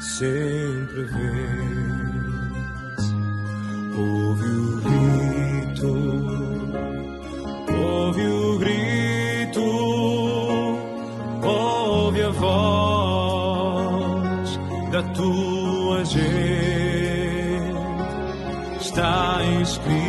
[0.00, 2.07] sempre vence.
[3.98, 5.90] Ouve o grito,
[7.76, 9.60] ouve o grito,
[11.42, 13.40] ouve a voz
[14.92, 16.28] da tua gente.
[18.80, 20.07] Está escrito,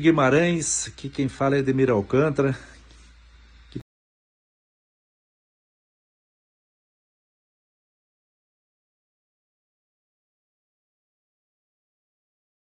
[0.00, 2.56] Guimarães, aqui quem fala é Edmir Alcântara.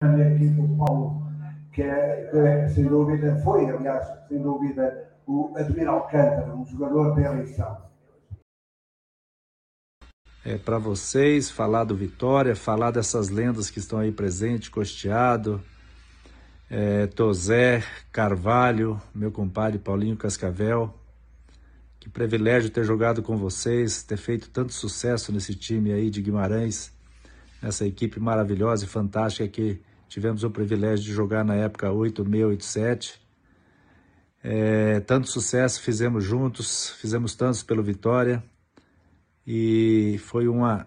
[0.02, 1.26] aqui do Paulo,
[1.72, 7.14] que é, que é, sem dúvida, foi, aliás, sem dúvida, o Admir Alcântara, um jogador
[7.14, 7.88] da eleição.
[10.44, 15.62] É para vocês falar do Vitória, falar dessas lendas que estão aí presentes, Costeado,
[16.70, 20.94] é, Tozé, Carvalho, meu compadre Paulinho Cascavel.
[21.98, 26.92] Que privilégio ter jogado com vocês, ter feito tanto sucesso nesse time aí de Guimarães,
[27.60, 33.20] nessa equipe maravilhosa e fantástica que tivemos o privilégio de jogar na época 8687.
[34.42, 38.42] É, tanto sucesso fizemos juntos, fizemos tantos pelo Vitória
[39.46, 40.86] e foi uma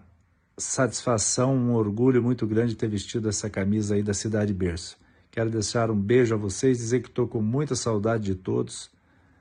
[0.56, 5.01] satisfação, um orgulho muito grande ter vestido essa camisa aí da Cidade Berço.
[5.32, 8.90] Quero deixar um beijo a vocês, dizer que estou com muita saudade de todos.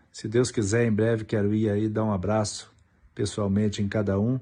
[0.09, 2.71] Se Deus quiser, em breve quero ir aí dar um abraço
[3.13, 4.39] pessoalmente em cada um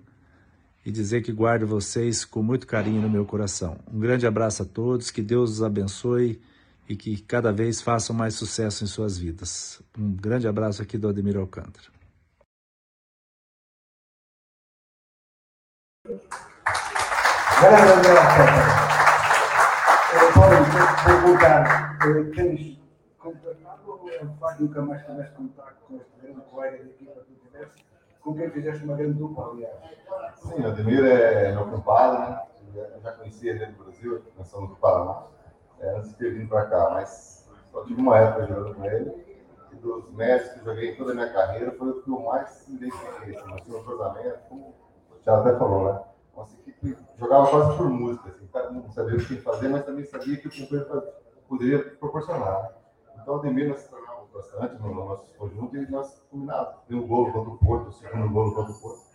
[0.85, 3.79] e dizer que guardo vocês com muito carinho no meu coração.
[3.91, 6.39] Um grande abraço a todos, que Deus os abençoe
[6.87, 9.81] e que cada vez façam mais sucesso em suas vidas.
[9.97, 11.87] Um grande abraço aqui do Ademir Alcântara.
[17.57, 18.88] Admir Alcântara.
[20.11, 21.97] Eh, Paulo, vou voltar.
[22.01, 22.79] Eh, Tens
[23.19, 27.85] contratado, o facto nunca mais tiveste contato com este grande colega de equipa que tiveste,
[28.21, 29.75] com quem fizeste uma grande dupla, aliás.
[30.35, 32.19] Sim, o Ademir é meu compadre,
[32.73, 32.89] né?
[33.03, 35.23] Já conhecia ele do Brasil, nós somos do Paraná,
[35.79, 39.29] é, antes de ter vindo para cá, mas só tive uma época jogando com ele.
[39.71, 42.75] E dos mestres que joguei toda a minha carreira, foi o que eu mais me
[42.77, 43.35] identifiquei.
[43.37, 44.73] Assim, tínhamos um cruzamento, como
[45.11, 46.01] o Thiago até falou, né?
[46.67, 50.37] Equipe jogava quase por música, assim, cada um sabia o que fazer, mas também sabia
[50.37, 51.03] que o companheiro
[51.47, 52.63] poderia proporcionar.
[52.63, 52.69] né?
[53.21, 56.81] Então, o Ademir nós treinávamos bastante no nosso conjunto e nós combinávamos.
[56.87, 59.09] Tem um gol contra o Porto, o segundo gol contra o Porto.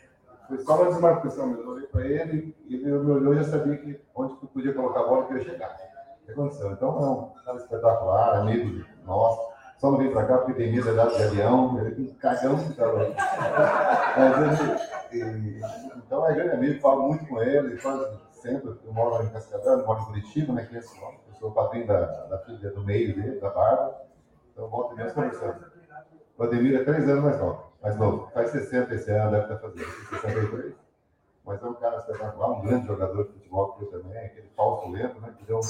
[0.47, 1.53] Foi só uma desmarcação.
[1.53, 4.75] Eu olhei para ele e ele me olhou e já sabia que onde eu podia
[4.75, 5.75] colocar a bola que ia chegar.
[6.23, 6.73] O que aconteceu?
[6.73, 9.54] Então, é um cara espetacular, amigo nosso.
[9.79, 12.57] Só não veio para cá porque tem medo de de avião, ele tem um cagão
[12.57, 13.15] que estava aí.
[14.17, 15.61] Mas ele,
[15.97, 18.01] então é grande amigo, falo muito com ele, faz
[18.45, 21.19] sempre, eu moro em Cascavel, eu moro em Curitiba, né, que é esse nome.
[21.29, 24.03] Eu sou o padrinho da, da filha do meio dele, da Bárbara.
[24.53, 25.65] Então, volta e meia conversando.
[26.37, 27.73] O Ademir é três anos mais novo.
[27.83, 28.31] Mais novo.
[28.33, 30.75] Faz 60 esse ano, deve estar fazendo 63.
[31.45, 34.89] Mas é um cara espetacular, um grande jogador de futebol que eu também, aquele falso
[34.91, 35.35] lento, né?
[35.37, 35.61] Que deu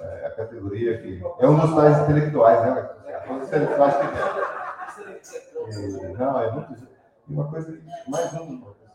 [0.00, 1.22] é, a categoria que.
[1.38, 2.90] É um dos tais intelectuais, né?
[3.30, 5.28] Um dos intelectuais que tem.
[5.68, 6.88] E, não, é muito.
[7.28, 8.32] E uma coisa, mais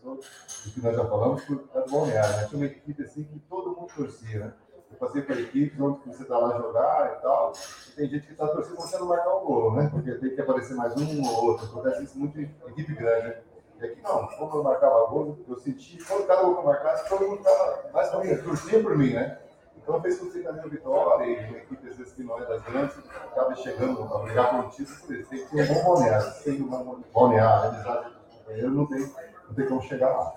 [0.03, 0.19] pessoa,
[0.65, 2.45] do que nós já falamos, foi do Balneário, né?
[2.47, 4.53] Tinha uma equipe assim que todo mundo torcia, né?
[4.91, 7.53] Eu passei por equipes onde você está lá jogar e tal,
[7.89, 9.89] e tem gente que está torcendo para você não marcar o gol, né?
[9.91, 11.65] Porque tem que aparecer mais um ou outro.
[11.65, 13.37] Acontece isso muito em equipe grande, né?
[13.79, 17.09] E aqui não, como eu marcava gol, eu senti, quando cada gol que eu marcasse,
[17.09, 19.39] todo mundo estava mais ou menos torcia por mim, né?
[19.83, 22.45] Então fez com que a minha vitória e uma equipe às vezes que não é
[22.45, 22.97] das grandes,
[23.31, 25.29] acaba chegando a brigar por um título por isso.
[25.29, 26.31] Tem que ter um bom balneário.
[26.31, 30.09] Se tem um bom balneário, amizade com os companheiros, não tem, não tem como chegar
[30.09, 30.33] lá.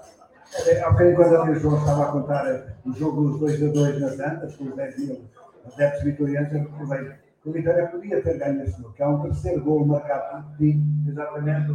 [0.54, 4.00] É, bocadinho, quando a João estava a contar eh, o jogo dos 2 a 2
[4.00, 5.24] nas Antas, com os 10 mil
[5.66, 7.12] adeptos vitorianos, eu recordei
[7.42, 10.56] que o Vitória podia ter ganho esse jogo, que há um terceiro gol marcado por
[10.56, 11.72] ti, exatamente,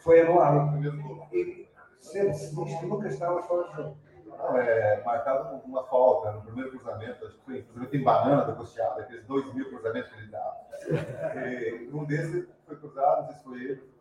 [0.00, 0.78] foi anulado.
[1.32, 1.66] E
[2.00, 3.96] sempre se diz que nunca estavas fora do jogo.
[4.38, 8.52] Não, é marcado uma falta no primeiro cruzamento, acho que foi cruzamento em banana da
[8.52, 10.56] costeada, aqueles dois mil cruzamentos que ele dava.
[11.92, 13.94] Um desses foi cruzado, não sei se foi ele,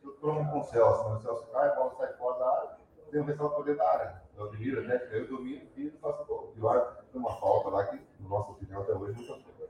[0.00, 1.14] trocou com o Celso, né?
[1.16, 2.70] o Celso cai, a bola sai fora da área,
[3.10, 4.22] tem um pessoal por dentro da área.
[4.36, 5.08] Eu admiro, né?
[5.10, 6.52] Eu domino e faço gol.
[6.56, 9.68] E o árbitro tem uma falta lá que, na nossa opinião, até hoje nunca foi.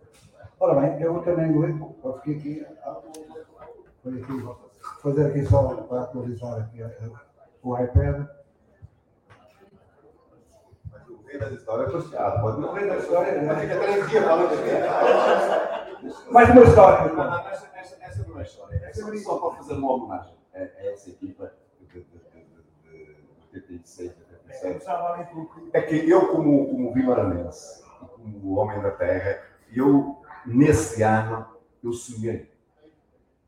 [0.61, 2.67] Ora bem, eu também eu fiquei aqui,
[4.03, 4.49] foi aqui,
[5.03, 6.83] fazer aqui só para atualizar aqui
[7.63, 8.27] o iPad.
[10.93, 12.41] Mas o rei das histórias é.
[12.41, 13.61] Pode O rei da história, né?
[13.61, 16.31] Fica três dias falando aqui.
[16.31, 17.13] Mais uma história.
[17.13, 18.77] Não, não, essa, essa, essa não é história.
[18.85, 22.19] Essa é só para fazer uma homenagem a, essa equipa de, de, de,
[22.83, 23.05] de,
[23.53, 24.13] de 86,
[24.53, 24.87] 87.
[25.73, 29.43] É que eu, como, como vimaranense, e como homem da terra,
[29.73, 31.47] eu, nesse ano,
[31.83, 32.51] eu sonhei.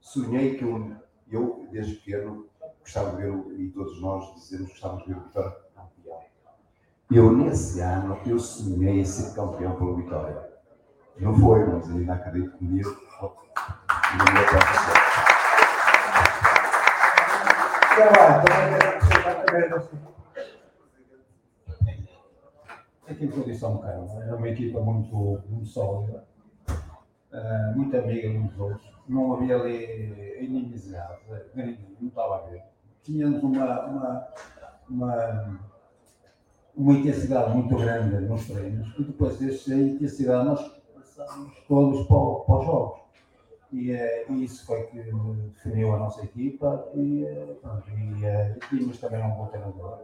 [0.01, 0.97] Sonhei que eu,
[1.31, 2.48] eu desde pequeno,
[2.81, 5.56] gostava de ver, e todos nós dizemos que gostávamos de ver o Vitória.
[7.14, 10.51] Eu, nesse ano, eu sonhei ser campeão pelo Vitória.
[11.18, 12.86] Não foi, mas eu ainda acredito que um dia.
[12.86, 14.98] um dia vai acontecer.
[17.94, 20.12] Quero lá, também quero acrescentar também a nossa-
[23.09, 26.24] equipa eu disse era uma equipa muito, muito sólida,
[27.30, 31.20] eh, muito amiga uns dos outros, não havia ali inimizade,
[32.01, 32.62] não estava a ver.
[33.02, 34.28] Tínhamos uma, uma,
[34.89, 35.60] uma,
[36.77, 42.59] uma intensidade muito grande nos treinos e depois dessa intensidade nós passámos todos para, para
[42.59, 43.01] os jogos.
[43.73, 48.57] E, eh, e isso foi que definiu a nossa equipa e, eh, pronto, e, eh,
[48.57, 50.01] e tínhamos também um bom treinador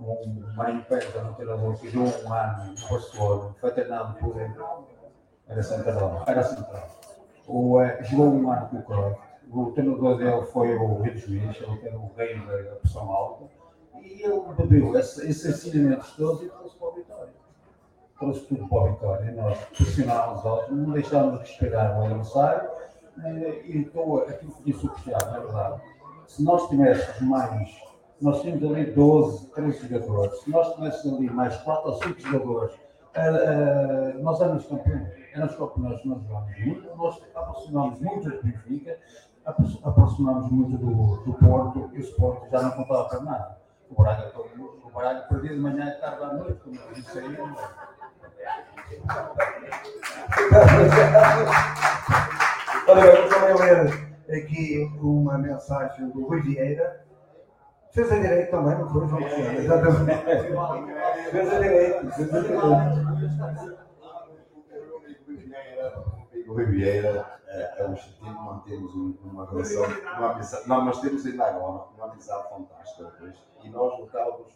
[0.00, 4.36] um Marinho Pérez, um treinador que jogou um ano no Barcelona, foi treinado por
[5.46, 6.88] era central, era central.
[7.46, 9.20] O, eh, jogou um ano com o Cruyff,
[9.50, 13.44] o treinador dele foi o Rio Juiz, ele era o rei da pressão alta,
[14.02, 17.32] e ele bebeu esse- esses ensinamentos todos e trouxe para a vitória.
[18.18, 19.32] Trouxe tudo para a vitória.
[19.32, 22.70] Nós pressionámos alto, não deixámos respirar o adversário,
[23.24, 25.82] eh, e estou aquilo que disse o Cristiano, na verdade.
[26.26, 27.84] Se nós tivéssemos mais
[28.22, 30.38] nós tínhamos ali 12, 13 jogadores.
[30.40, 32.74] Se nós tivéssemos ali mais 4 ou 5 jogadores,
[33.12, 35.08] eh, eh, nós éramos campeões.
[35.34, 38.98] Éramos campeões, nós jogámos muito, nós aproximámos muito do Benfica,
[39.44, 43.58] apro- aproximámos muito do, do Porto e o Sport já não contava para nada.
[43.96, 47.28] O Braga, o Braga perdia de manhã e tarde à noite, como eu disse aí.
[47.28, 47.54] não é?
[52.88, 57.04] Olha, eu também ler aqui uma mensagem do Rui Vieira.
[57.92, 59.58] Fez a direito também, não foi, João Cristiano?
[59.60, 60.24] Exatamente.
[61.30, 62.40] Fez a direito, fez a
[66.46, 69.84] O Rui Vieira é, é um objetivo, mantemos um- uma relação,
[70.16, 74.52] uma amizade, não, mas temos ainda agora uma amizade fantástica e nós lutávamos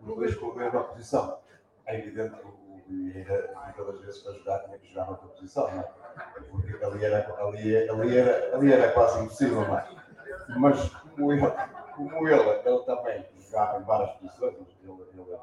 [0.00, 1.38] os dois com a mesma posição.
[1.86, 5.28] É evidente que o Rui Vieira, muitas das vezes para jogar, tinha que jogar noutra
[5.28, 5.90] posição, não é?
[6.50, 9.88] Porque ali era, ali, ali, era, ali era quase impossível, não é?
[10.58, 11.42] Mas como ele,
[11.94, 14.66] como ele, ele também jogava em várias posições, ele,
[15.12, 15.38] ele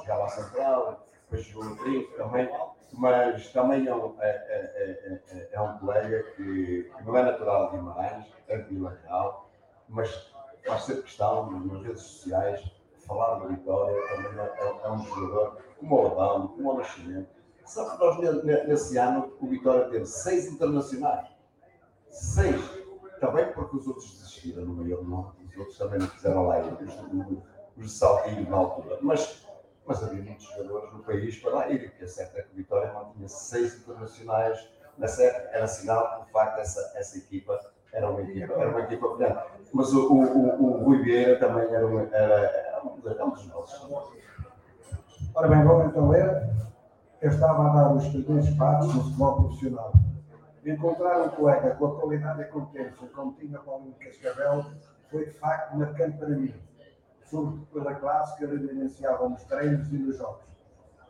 [0.00, 1.06] jogava a central,
[1.42, 2.48] depois trinco também,
[2.92, 7.22] mas também é um, é, é, é, é- é um colega que, que não é
[7.22, 9.50] natural de Guimarães, é de Vila Real,
[9.88, 10.32] mas
[10.66, 12.70] faz sempre questão nas redes sociais
[13.06, 17.28] falar do Vitória, também é, é- um jogador como o Adão, como o Nascimento.
[17.64, 21.28] Sabe que nós ne- ne- nesse ano o Vitória teve seis internacionais.
[22.10, 22.60] Seis.
[23.20, 26.80] Também porque os outros desistiram no meio, não, os outros também não fizeram lá os,
[26.80, 27.38] os,
[27.76, 28.98] os de saltinho na altura.
[29.00, 29.46] Mas,
[29.86, 31.86] mas havia muitos jogadores no país para lá ir.
[31.86, 35.48] O que é certo é que o Vitória mantinha seis internacionais nessa época.
[35.52, 37.58] Era sinal que, de facto, essa, essa equipa
[37.92, 39.38] era uma equipa, era uma equipa brilhante.
[39.72, 43.18] Mas o, o, o, o Rui Vieira também era, um- era, era um dos- é
[43.18, 43.84] nossos.
[45.34, 46.48] Ora bem, vamos então ler.
[47.20, 49.92] Eu estava a dar os primeiros passos no futebol profissional.
[50.64, 54.64] Encontrar um colega com a qualidade e competência como tinha Paulinho Cascavel
[55.10, 56.54] foi de facto marcante para mim,
[57.30, 60.44] sobretudo pela classe que evidenciava nos treinos e nos jogos.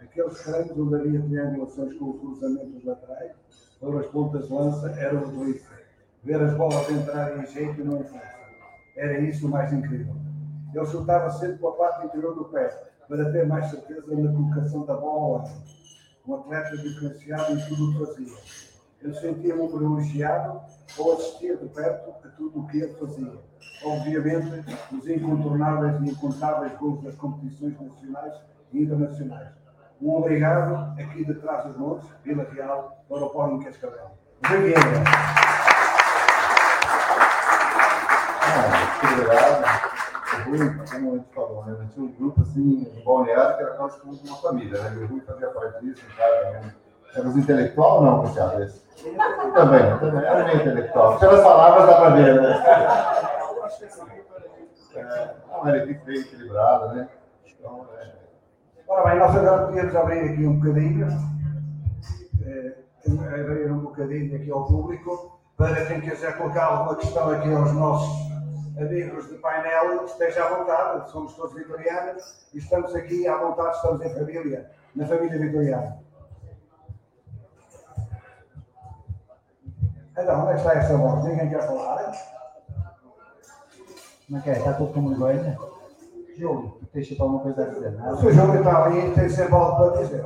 [0.00, 3.32] Aqueles treinos onde havia triangulações com o cruzamento dos laterais,
[3.80, 5.68] pelas pontas de lança, era uma delícia.
[6.22, 8.34] Ver as bolas entrarem em jeito e não em força.
[8.96, 10.14] Era isso o mais incrível.
[10.74, 12.68] Ele chutava sempre com a parte interior do pé,
[13.08, 15.74] para ter mais certeza na colocação da bola ao.
[16.26, 18.38] Um atleta diferenciado em tudo o que fazia.
[19.02, 20.60] Eu sentia-me privilegiado
[20.98, 23.32] ao assistir de perto a tudo o que ele fazia.
[23.84, 28.32] Obviamente, os incontornáveis e incontáveis gols das competições nacionais
[28.72, 29.48] e internacionais.
[30.00, 34.10] Um obrigado aqui de trás dos montes, Vila Real, para o Paulo Cascavel.
[34.46, 34.80] Rui Vieira.
[38.42, 38.68] Ah,
[39.00, 39.64] muito obrigado.
[40.34, 40.58] O Rui,
[40.90, 41.88] como a gente falou, né?
[41.92, 44.92] Tinha um grupo assim, um balneário, que era quase como uma família, né?
[44.94, 46.72] E o Rui fazia parte disso, um cara também.
[47.14, 48.66] Era os intelectual ou não, Cristiano?
[49.54, 50.24] Também, também.
[50.24, 51.18] Era meio intelectual.
[51.18, 53.33] Pelas palavras dá pra ver, né?
[54.94, 55.36] É,
[55.66, 57.08] era equipe bem equilibrada, né?
[57.46, 58.24] Então, é,
[58.86, 61.08] Ora bem, nós agora podíamos abrir aqui um bocadinho,
[62.44, 62.76] eh,
[63.06, 68.30] abrir um bocadinho aqui ao público, para quem quiser colocar alguma questão aqui aos nossos
[68.78, 74.02] amigos de painel, esteja à vontade, somos todos vitorianos e estamos aqui à vontade, estamos
[74.02, 75.98] em família, na família vitoriana.
[80.16, 81.24] Então, onde é que está essa voz?
[81.24, 82.33] Ninguém quer falar?
[84.26, 84.52] Como é que é?
[84.58, 85.58] Está tudo com vergonha?
[86.36, 88.16] Júlio, deixa para uma coisa a dizer, O não?
[88.16, 88.32] Sr.
[88.32, 90.24] Júlio está ali tem sempre algo para dizer.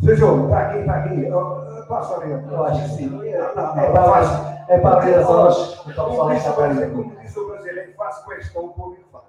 [0.00, 0.16] Sr.
[0.16, 1.86] Júlio, está aqui, está aqui.
[1.88, 2.30] Passa ali.
[2.30, 3.20] Eu acho que sim.
[3.26, 5.82] É para é abrir as aulas.
[5.86, 6.74] Então, Como só disse esta o parte.
[6.74, 9.24] brasileiro, como disse o brasileiro, faz questão, o público faz.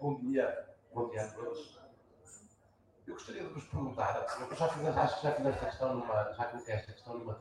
[0.00, 1.76] Bom dia, bom dia a todos.
[3.06, 6.32] Eu gostaria de vos perguntar, eu já fiz, acho que já fiz esta questão numa,
[6.32, 7.38] já coloquei esta questão numa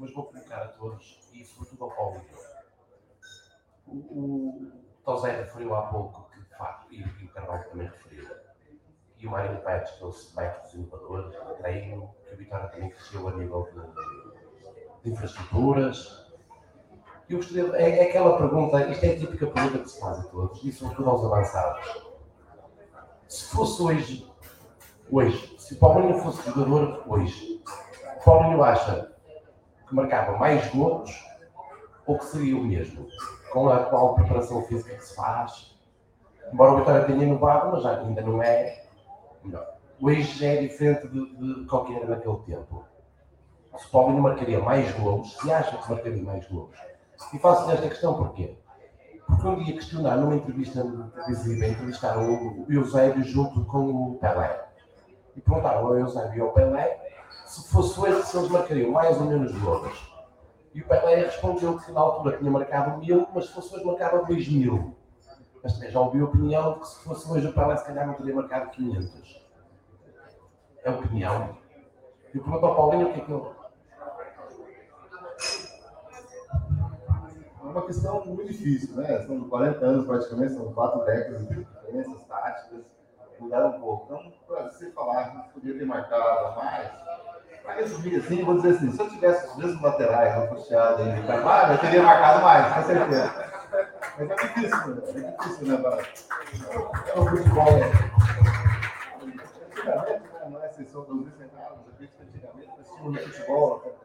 [0.00, 2.22] mas vou colocar a todos e sobretudo ao Paulo.
[3.86, 4.72] O, o
[5.04, 8.30] Tosé referiu há pouco que, de facto, e, e o Carvalho também referiu,
[9.18, 13.68] e o Mário Pérez trouxe métodos inovadores, treino, que o Vitória também cresceu a nível
[13.74, 16.32] de, de infraestruturas.
[17.28, 20.22] Eu gostaria, é, é aquela pergunta, isto é a típica pergunta que se faz a
[20.24, 22.10] todos, e sobretudo aos avançados.
[23.28, 24.32] Se fosse hoje,
[25.10, 27.62] hoje, se o Paulinho fosse jogador hoje,
[28.24, 29.10] Paulinho acha
[29.90, 31.10] que marcava mais gols
[32.06, 33.06] ou que seria o mesmo?
[33.52, 35.76] Com a atual preparação física que se faz,
[36.52, 38.84] embora o Vitória tenha inovado, mas ainda não é
[39.44, 39.66] melhor.
[40.00, 42.84] Hoje já é diferente de, de qualquer era naquele tempo.
[43.76, 46.74] Se o Paulinho marcaria mais gols, se acha que marcaria mais gols.
[47.34, 48.56] E faço-lhe esta questão porquê?
[49.26, 50.82] Porque um dia questionaram numa entrevista
[51.14, 54.64] televisiva, entrevistaram o Eusébio junto com o Pelé.
[55.36, 56.99] E perguntaram ao Eusébio e ao Pelé
[57.50, 60.08] se fosse hoje se eles marcariam mais ou menos gols.
[60.72, 64.24] E o Pelé respondeu que na altura tinha marcado mil, mas se fosse hoje marcava
[64.24, 64.96] dois mil.
[65.60, 68.06] Mas também já ouvi a opinião de que se fosse hoje o Pelé se calhar
[68.06, 69.46] não teria marcado 500.
[70.84, 71.58] É opinião.
[72.28, 73.42] E pergunto ao Paulinho o que é que ele.
[77.60, 79.26] É uma questão muito difícil, né?
[79.26, 82.84] São 40 anos praticamente, são quatro décadas de diferenças táticas,
[83.40, 84.04] mudaram um pouco.
[84.04, 86.90] Então, para você falar podia ter marcado mais,
[87.62, 91.26] para resumir assim, vou dizer assim, se eu tivesse os mesmos laterais, o Puxado e
[91.26, 93.50] Carvalho, eu teria marcado mais, com certeza.
[94.18, 95.02] Mas é difícil, né?
[95.06, 95.76] É difícil, né?
[95.76, 95.98] Para...
[95.98, 97.68] É o futebol.
[99.70, 100.48] Antigamente, né?
[100.50, 104.00] não é exceção dos centavos, eu acredito que antigamente nós tínhamos no futebol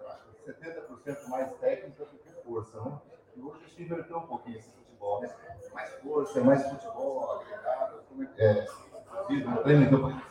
[0.46, 2.92] 70% mais técnica do que força, né?
[3.36, 5.30] E hoje a gente inverteu um pouquinho esse futebol, né?
[5.74, 8.66] Mais força, mais futebol, agregado, como é que é?
[9.28, 10.22] Vida, um treino campo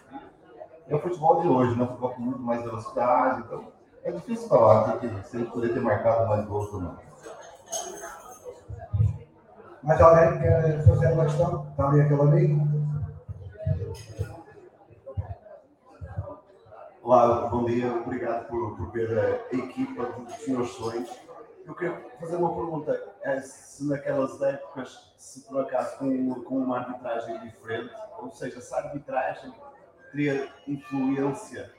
[0.86, 1.84] É o futebol de hoje, né?
[1.84, 5.72] O futebol com muito mais velocidade, então é difícil falar que, que se ele poder
[5.72, 6.96] ter marcado mais gols ou não.
[9.82, 11.66] Mais alguém quer fazer uma questão?
[11.70, 12.74] Está ali aquele amigo?
[17.02, 21.10] Olá, bom dia, obrigado por, por ver a equipa dos meus sonhos.
[21.66, 26.78] Eu queria fazer uma pergunta: é se naquelas épocas, se por acaso com, com uma
[26.78, 29.52] arbitragem diferente, ou seja, se a arbitragem
[30.14, 31.72] teria influência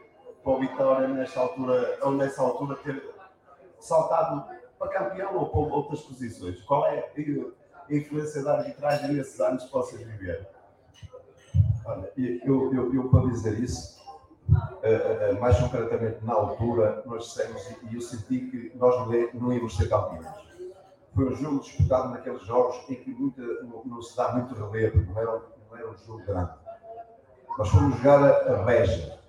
[0.44, 3.02] para o Vitória nesta altura, ou nessa altura ter
[3.80, 4.46] saltado
[4.78, 6.62] para campeão ou para outras posições?
[6.64, 10.46] Qual é a influência da arbitragem nesses anos que vocês viveram?
[11.86, 14.04] Olha, eu, eu, eu para dizer isso,
[14.50, 19.54] uh, uh, mais concretamente na altura, nós dissemos e eu senti que nós não, não
[19.54, 20.28] íamos ser campeões.
[21.14, 25.00] Foi um jogo disputado naqueles jogos em que muita, não, não, se dá muito relevo,
[25.06, 26.65] não era, não era um jogo grande.
[27.58, 29.20] Nós fomos jogar a, Beja,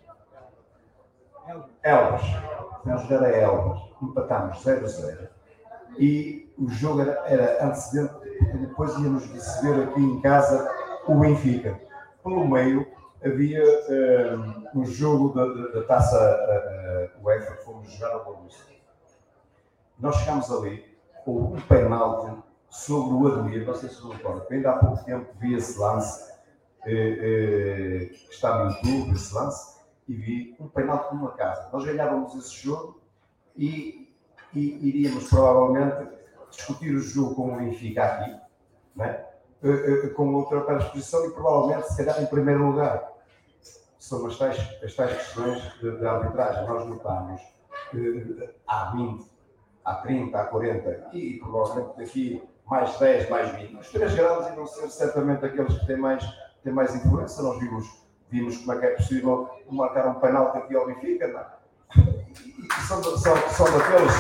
[1.83, 2.23] Elvas,
[2.83, 5.29] fomos jogar a Elvas, empatámos 0 a 0
[5.99, 10.71] e o jogo era, era antecedente, porque depois íamos receber aqui em casa
[11.07, 11.81] o Benfica.
[12.23, 12.87] Pelo meio
[13.25, 13.63] havia
[14.75, 18.77] um, um jogo da, da, da taça uh, UEFA que fomos jogar ao Borussia.
[19.99, 20.85] Nós chegámos ali
[21.25, 22.37] com um penalti
[22.69, 26.36] sobre o Admir, não sei se não recordam, ainda há pouco tempo vi esse lance,
[26.87, 29.77] eh, eh, que está no YouTube, esse lance,
[30.09, 31.69] e vi um penalti numa casa.
[31.73, 33.01] Nós ganhávamos esse jogo
[33.57, 34.15] e,
[34.55, 36.09] e iríamos provavelmente
[36.51, 38.37] discutir o jogo com o Benfica aqui,
[38.95, 39.27] né?
[40.15, 43.13] com outra predisposição e provavelmente, se calhar, em primeiro lugar.
[43.99, 46.67] São as tais, as tais questões de, arbitragem.
[46.69, 47.41] Nós notamos
[47.91, 49.27] que há 20,
[49.85, 53.77] há 30, há 40 e provavelmente daqui mais 10, mais 20.
[53.77, 56.25] Os três grandes irão ser certamente aqueles que têm mais,
[56.67, 57.43] têm mais influência.
[57.43, 57.87] Nós vimos,
[58.29, 61.29] vimos como é que é possível marcar um penalti aqui ao Benfica.
[61.29, 62.05] Não?
[62.05, 64.13] E são, são, são daqueles.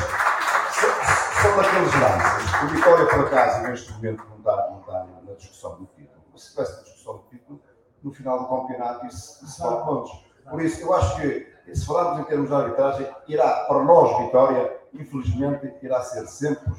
[1.43, 2.62] São daqueles lances.
[2.62, 6.23] O Vitória, por acaso, neste momento, não está, não está na discussão do título.
[6.36, 7.60] Se tivesse discussão do título,
[8.02, 10.24] no final do campeonato isso, isso vale pontos.
[10.48, 14.81] Por isso, eu acho que, se falarmos em termos de arbitragem, irá, para nós, Vitória,
[14.94, 16.73] infelizmente, irá ser sempre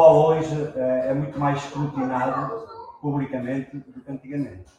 [0.00, 2.66] futebol hoje é, é muito mais escrutinado
[3.02, 4.72] publicamente do que antigamente.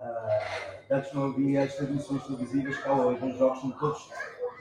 [0.00, 3.24] Uh, antes não havia as transmissões televisivas que há hoje.
[3.24, 4.10] Os jogos são todos,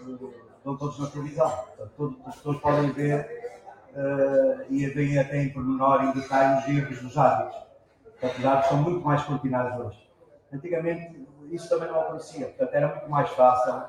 [0.01, 1.65] uh, estão todos na televisão.
[1.97, 3.57] Todos, as pessoas podem ver
[3.95, 7.63] uh, e veem até em pormenor, em detalhe, os erros dos árbitros.
[8.03, 10.11] Portanto, os árbitros são muito mais escrutinados hoje.
[10.53, 12.45] Antigamente isso também não acontecia.
[12.47, 13.83] Portanto, era muito mais fácil,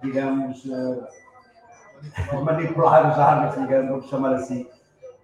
[0.00, 0.64] digamos,
[2.44, 4.68] manipular os árbitros, digamos, vamos chamar assim,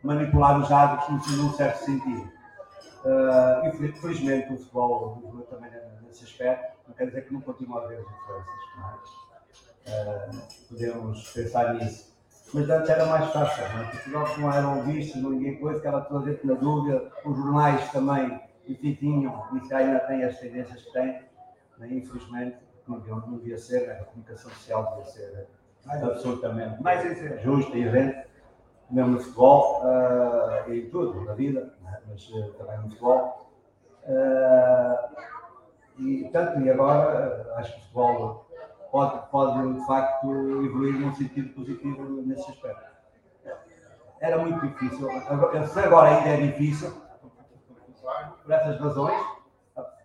[0.02, 2.30] manipular os árbitros num certo sentido.
[3.04, 5.70] Uh, infelizmente o futebol evoluiu também
[6.02, 11.30] nesse aspecto, não quer dizer que não continue a haver as influências, mas uh, podemos
[11.32, 12.10] pensar nisso.
[12.52, 13.84] Mas antes era mais fácil, não é?
[13.84, 17.90] Porque os jogos não eram vistos, ninguém coisa, ficava toda gente na dúvida, os jornais
[17.92, 21.22] também, enfim, tinham, e se ainda têm as tendências que têm,
[21.78, 21.88] né?
[21.90, 22.56] infelizmente,
[22.88, 24.00] não devia, não devia ser, né?
[24.00, 25.48] a comunicação social devia ser
[25.86, 27.02] absolutamente Mais
[27.42, 28.26] justa e isenta,
[28.90, 29.82] mesmo no futebol
[30.66, 32.00] e em tudo, na vida, né?
[32.08, 33.50] mas eh, também no futebol.
[34.06, 35.08] Ah,
[35.98, 38.46] e, tanto, e agora acho que o futebol
[38.90, 40.26] pode, pode de facto
[40.64, 42.90] evoluir num sentido positivo nesse aspecto.
[44.20, 46.92] Era muito difícil, agora, se agora ainda é difícil,
[48.42, 49.18] por essas razões,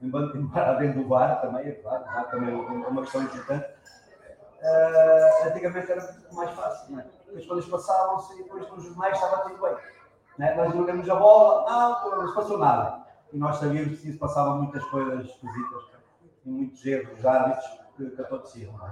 [0.02, 3.66] embora havendo o VAR também, é claro, VAR também é uma questão importante,
[5.46, 7.06] antigamente era muito mais fácil, não é?
[7.36, 9.76] As coisas passavam-se e depois nos jornais estava tudo bem.
[10.38, 10.56] Não é?
[10.56, 13.06] Nós jogamos a bola, não, não se passou nada.
[13.34, 15.84] E nós sabíamos que isso passava muitas coisas esquisitas
[16.46, 17.66] e muitos erros dos árbitros
[17.98, 18.74] que, que aconteciam.
[18.86, 18.92] É?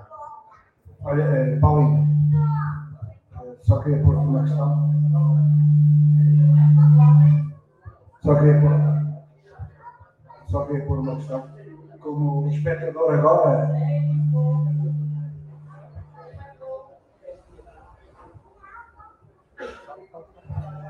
[1.05, 2.07] Olha, eh, Paulinho,
[3.35, 4.93] eh, só queria pôr uma questão.
[8.21, 8.71] Só queria pôr,
[10.47, 11.49] só queria pôr uma questão.
[11.99, 13.71] Como espectador agora,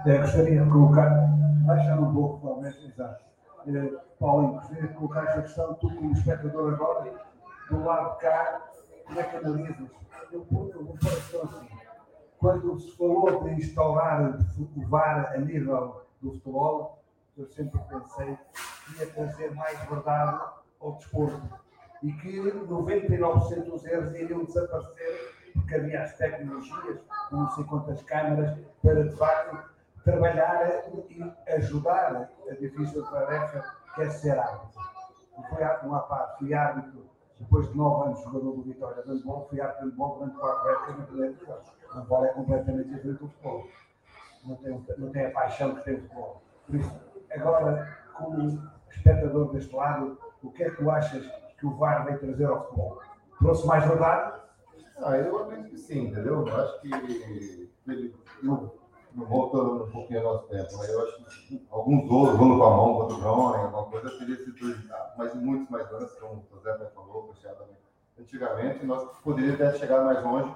[0.06, 1.10] eh, gostaria de colocar,
[1.66, 3.24] baixar um pouco, talvez, exato.
[3.68, 7.14] Eh, Paulinho, gostaria de colocar esta questão, tu como espectador agora,
[7.70, 8.62] do lado de cá,
[9.06, 9.90] como é que analisas?
[10.32, 11.68] Eu, eu vou a questão assim.
[12.38, 14.38] Quando se falou de instaurar
[14.76, 17.02] o VAR a nível do futebol,
[17.38, 18.38] eu sempre pensei
[18.86, 20.42] que ia trazer mais verdade
[20.82, 21.42] ao desporto
[22.02, 27.00] e que 99% dos erros iriam desaparecer porque havia as tecnologias,
[27.32, 29.73] não sei quantas câmaras, para de facto
[30.04, 33.64] trabalhar e ajudar a difícil tarefa
[33.96, 34.82] que é ser árbitro.
[35.38, 37.04] Eu fui á- uma parte, fui árbitro
[37.40, 40.70] depois de nove anos jogador do Vitória de handball, fui árbitro de handball durante quatro
[40.70, 41.58] épocas na Primeira Divisão.
[41.90, 43.68] O handball é completamente diferente do futebol.
[44.46, 46.42] Não tem, não tem a paixão que tem o futebol.
[46.68, 47.02] Por isso,
[47.32, 51.26] agora, como espectador deste lado, o que é que tu achas
[51.58, 53.02] que o VAR vai trazer ao futebol?
[53.40, 54.42] Trouxe mais verdade?
[55.04, 56.46] Ah, eu acredito que sim, entendeu?
[56.48, 57.70] Eu acho que
[58.44, 58.72] não
[59.16, 63.22] voltando um pouquinho ao nosso tempo, mas eu acho que alguns a mão contra o
[63.22, 67.28] João, alguma coisa teria sido evitado, mas muitos mais lances, como o Zé falou, o
[67.30, 67.78] Cristiano também.
[68.20, 70.56] Antigamente, nós poderíamos até chegar mais longe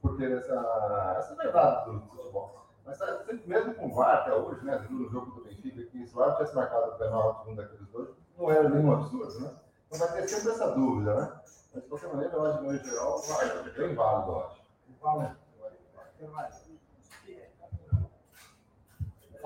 [0.00, 2.66] por, ter essa, essa verdade do futebol.
[2.84, 4.86] Mas sabe, sempre mesmo com o VAR até hoje, né?
[4.88, 8.08] No jogo do Benfica, que se o VAR tivesse marcado o penal um daqueles dois,
[8.38, 9.50] não era nenhum absurdo, né?
[9.86, 11.40] Então vai ter sempre essa dúvida, né?
[11.74, 14.66] Mas de qualquer maneira, eu acho que no geral, vai, é bem válido, eu acho.
[15.00, 15.36] Vale.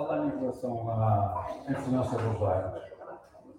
[0.01, 2.91] Falar em relação à influência dos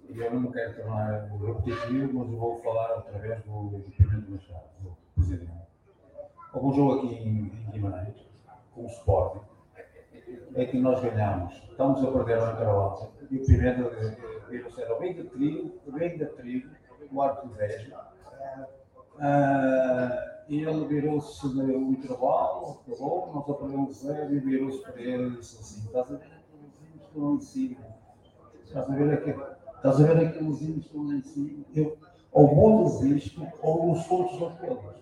[0.10, 4.98] e eu não quero tornar repetitivo, mas vou falar outra vez do, Pimento Machado, do
[5.14, 5.52] presidente.
[6.52, 8.28] Houve um jogo aqui em, em Guimarães,
[8.74, 9.46] com o Sporting,
[10.56, 13.90] é que nós ganhamos, estamos a perder ao intervalo, e o Pimenta
[14.50, 16.72] virou-se, era bem de trigo, bem de trigo,
[17.12, 17.92] o árbitro 10,
[20.50, 25.60] e ele virou-se no intervalo, acabou, nós aprendemos zero e virou-se para ele e disse
[25.60, 27.78] assim: Estás a ver aqueles que lá em cima?
[28.64, 29.44] Estás a ver aquele,
[29.76, 31.66] estás a ver aqueles hinos que lá em cima?
[31.76, 31.98] Eu,
[32.32, 35.02] ou mudas isto, ou os outros são todos.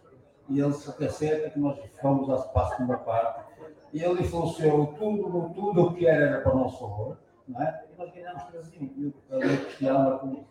[0.50, 3.50] E ele se acerta que nós fomos à para a segunda parte
[3.94, 7.18] e ele influenciou tudo, tudo o que era, para o nosso favor,
[7.48, 7.86] não é?
[7.92, 10.46] E nós ganhamos 3 e o o Cristiano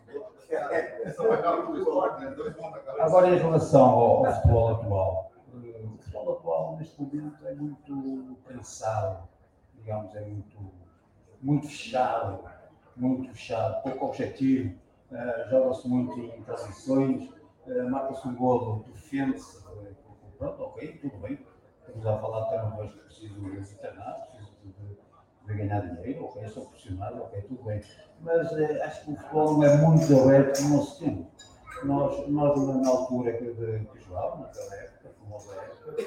[2.99, 8.37] Agora, em relação ao, ao futebol atual, eh, o futebol atual, neste momento, é muito
[8.45, 9.27] cansado,
[9.75, 10.57] digamos, é muito,
[11.41, 12.43] muito fechado,
[12.95, 14.75] muito fechado, pouco objetivo,
[15.11, 17.29] eh, joga-se muito em transições,
[17.67, 19.63] eh, marca-se um golo, defende-se,
[20.37, 21.45] pronto, ok, tudo bem,
[21.79, 23.59] estamos a falar de treinadores que precisam de
[25.49, 27.81] de ganhar dinheiro, ok, sou profissional, ok, tudo bem,
[28.21, 31.27] mas eh, acho que o futebol não é muito aberto no nosso tempo.
[31.83, 36.03] Nós, nós na altura que, de, que jogávamos, naquela época, famosa época,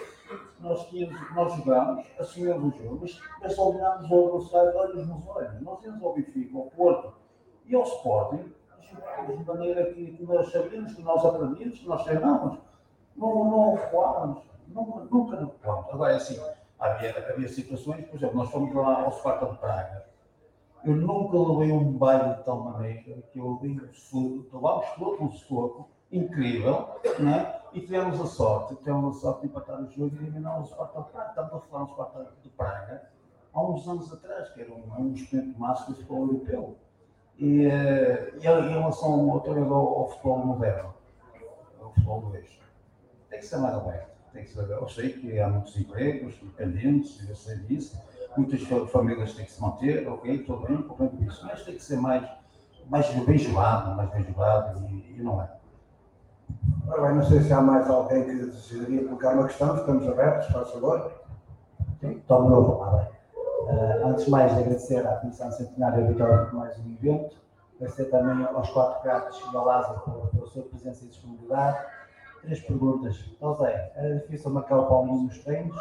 [0.61, 5.27] nós, tínhamos, nós jogámos, assumíamos o jogo, mas, mas só olhámos ao adversário olhos nos
[5.27, 5.61] olhos.
[5.63, 7.15] Nós íamos ao Benfica, ao Porto
[7.67, 8.53] e ao Sporting,
[8.93, 12.59] jogávamos de maneira que, que nós sabíamos, que nós aprendíamos, que nós treinávamos.
[13.17, 15.91] Não, não recuávamos, nunca, nunca recuávamos.
[15.91, 16.39] Agora, é assim,
[16.83, 20.05] havia, havia situações, por exemplo, nós fomos lá ao Sparta de Praga,
[20.85, 25.31] eu nunca levei um baile de tal maneira que eu levei um suco, levámos um
[25.31, 26.89] suco incrível,
[27.21, 27.61] né?
[27.73, 31.03] e tivemos a sorte, tivemos a sorte de empatar o jogo e eliminar o Sparta
[31.03, 31.29] de Praga.
[31.31, 33.03] Estamos a falar do Sparta de Praga
[33.55, 36.77] há uns anos atrás, que era um, um expoente máximo do futebol europeu.
[37.39, 40.95] E, eh, e em relação ao, ao, futebol moderno,
[41.81, 42.61] ao futebol eixo,
[43.31, 44.12] tem que ser mais aberto.
[44.33, 44.75] Tem que saber.
[44.75, 48.01] Eu sei que há muitos empregos, dependentes, eu sei disso.
[48.37, 51.45] Muitas fa- famílias têm que se manter, ok, tudo bem, compreendo isso.
[51.47, 52.27] Mas tem que ser mais,
[52.89, 55.51] mais bem jogado, mais bem jogado e, e não é.
[56.89, 60.49] Ora bem, não sei se há mais alguém que desejaria colocar uma questão, estamos abertos,
[60.49, 61.13] faz favor.
[62.27, 63.13] Tomo eu a palavra.
[63.69, 67.37] Eh, antes de mais, agradecer à Comissão Centenária Vitória por mais um evento,
[67.77, 71.79] agradecer também aos quatro gatos e ao Lázaro pela, pela sua presença e disponibilidade.
[72.43, 73.25] Três perguntas.
[73.37, 75.77] Então, Zé, era difícil marcar o Paulinho nos treinos?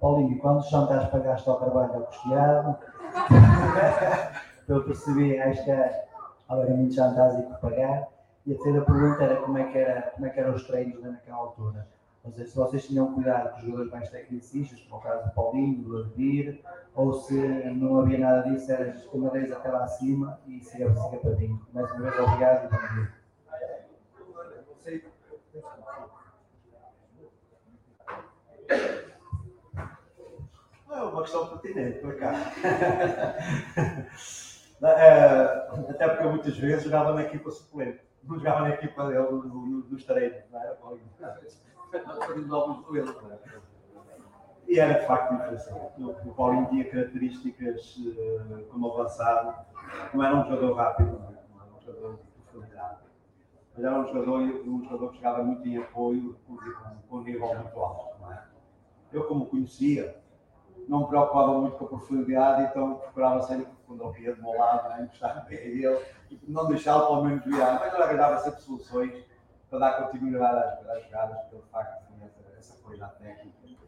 [0.00, 2.76] Paulinho, quantos jantares pagaste ao trabalho ao custeado?
[4.66, 6.06] Pelo que percebi, acho que há
[6.48, 8.08] muitos jantares e por pagar.
[8.46, 11.00] E a terceira pergunta era como é que, era, como é que eram os treinos
[11.00, 11.86] né, naquela altura.
[12.22, 15.34] Ou seja, se vocês tinham cuidado com os jogadores mais tecnicistas, como o caso do
[15.34, 16.62] Paulinho, do Adir,
[16.94, 21.16] ou se não havia nada disso, era as escamadeiras até lá acima e siga, siga
[21.16, 21.66] para dentro.
[21.72, 23.20] Mais uma vez, obrigado e bom dia.
[30.90, 32.32] É uma questão pertinente, por cá.
[34.82, 38.00] Eh, Até porque eu muitas vezes jogava na equipa suplente.
[38.24, 40.78] Não jogava na equipa dele no- no- nos treinos, não era?
[42.84, 43.38] Duelos, não é?
[44.66, 45.92] E era de facto diferencial.
[45.98, 49.54] O Paulinho tinha características eh, como avançado.
[50.14, 51.32] Não era um jogador rápido, não, é?
[51.32, 52.98] era um jogador de profundidade.
[53.74, 57.80] Mas era um jogador, um jogador que jogava muito em apoio com, um nível muito
[57.80, 58.20] alto.
[58.20, 58.44] Não é?
[59.12, 60.20] Eu, como o conhecia,
[60.88, 64.58] não me preocupava muito com a profundidade, então procurava sempre, quando ele via do meu
[64.58, 68.38] lado, né, encostar bem a ele, e não deixá-lo pelo menos virar, mas eu arranjava
[68.38, 69.24] sempre soluções
[69.68, 73.78] para dar continuidade às, às jogadas, porque ele de facto tinha essa, qualidade técnica de,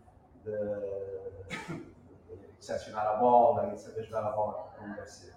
[2.65, 5.35] de a bola e saber jogar a bola como deve ser.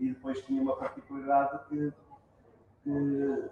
[0.00, 1.92] E depois tinha uma particularidade que,
[2.86, 3.50] que,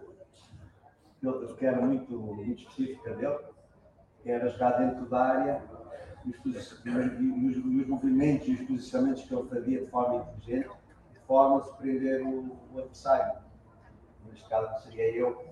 [1.59, 3.39] que era muito, muito específica dele,
[4.23, 5.63] que era jogar dentro da área
[6.25, 6.91] e os, posi- e
[7.49, 10.69] os- e os movimentos e os posicionamentos que ele fazia de forma inteligente,
[11.13, 13.39] de forma a surpreender o, o adversário.
[14.31, 15.45] Neste caso seria eu,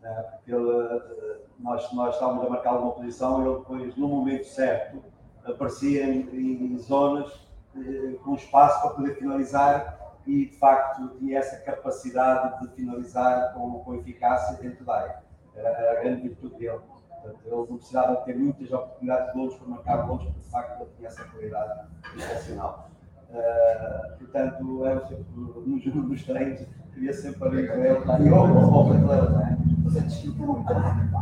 [0.00, 4.08] né, porque ele, eh, nós, nós estávamos a marcar uma posição e ele depois, no
[4.08, 5.02] momento certo,
[5.44, 7.46] aparecia em, em zonas
[7.76, 13.78] eh, com espaço para poder finalizar e, de facto, tinha essa capacidade de finalizar com,
[13.80, 15.22] com eficácia dentro da área.
[15.56, 16.80] Era, era a grande virtude dele.
[17.08, 20.82] Portanto, ele não precisava ter muitas oportunidades de gols para marcar gols, porque, de facto,
[20.82, 22.90] ele tinha essa qualidade excepcional.
[23.30, 25.24] Uh, portanto, eu sempre,
[25.66, 28.20] nos, nos treinos, queria sempre ali com ele, tá?
[28.20, 29.58] eu, ao brasileiro, não é?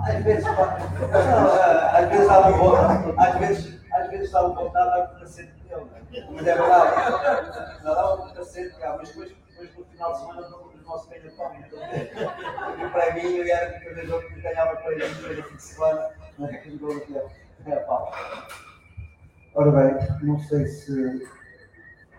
[0.04, 5.12] Às vezes, às vezes uma vontade, às vezes, às vezes dá uma vontade de dar
[5.14, 6.30] um cacete dele, não é?
[6.30, 10.48] Mas é verdade, não dá um cacete, cá, mas depois, depois no final de semana,
[10.48, 14.92] no nosso treino de palma, e o prémio era que cada jogo que ganhava para
[14.92, 17.16] ele no fim de semana, não é que aqui,
[17.66, 18.12] é a pau.
[19.54, 21.26] Ora bem, não sei se.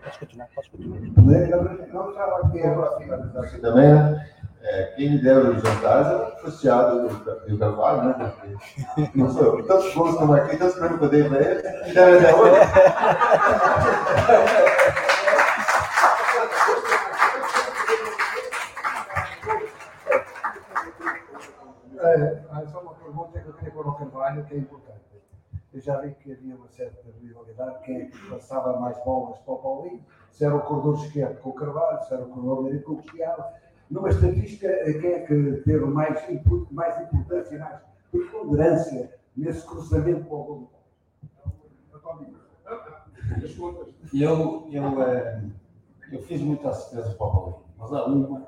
[0.02, 1.00] Podes continuar, podes continuar.
[1.00, 3.40] Não estava aqui agora.
[3.40, 4.30] Assim também, né?
[4.60, 8.32] É, quem me dera os jantares o associado do, do Carvalho, né?
[8.96, 9.66] Porque Não sou eu.
[9.66, 12.56] Tantos gols que eu marquei, tantos prêmios que eu dei pra ele, me até hoje.
[22.00, 24.98] É, só uma pergunta que eu queria pôr ao Carvalho, que é importante.
[25.72, 29.54] Eu já vi que havia uma certa rivalidade, quem é que passava mais bolas para
[29.54, 32.84] o Paulinho, se era o corredor esquerdo com o Carvalho, se era o corredor direito
[32.84, 33.44] com o Cristiano.
[33.90, 34.68] Numa estatística,
[35.00, 40.72] quem é que teve mais, input, mais importância, mais preponderância nesse cruzamento para o gol?
[44.12, 45.42] Eu, eu, eh,
[46.12, 48.46] eu fiz muitas certezas para o Paulinho, mas há uma,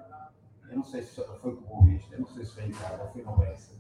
[0.71, 3.07] eu não sei se foi com o Boavista, eu não sei se foi em casa,
[3.13, 3.75] foi no Bessa.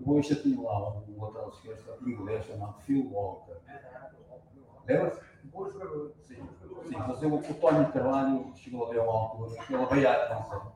[0.00, 3.56] O Boavista tinha lá um lateral esquerdo inglês chamado Phil Walker.
[4.86, 5.20] Lembra-se?
[6.26, 6.48] Sim,
[6.88, 10.12] sim, mas eu, o Tony Carvalho chegou ali a uma altura, que ele veio à
[10.12, 10.72] atenção.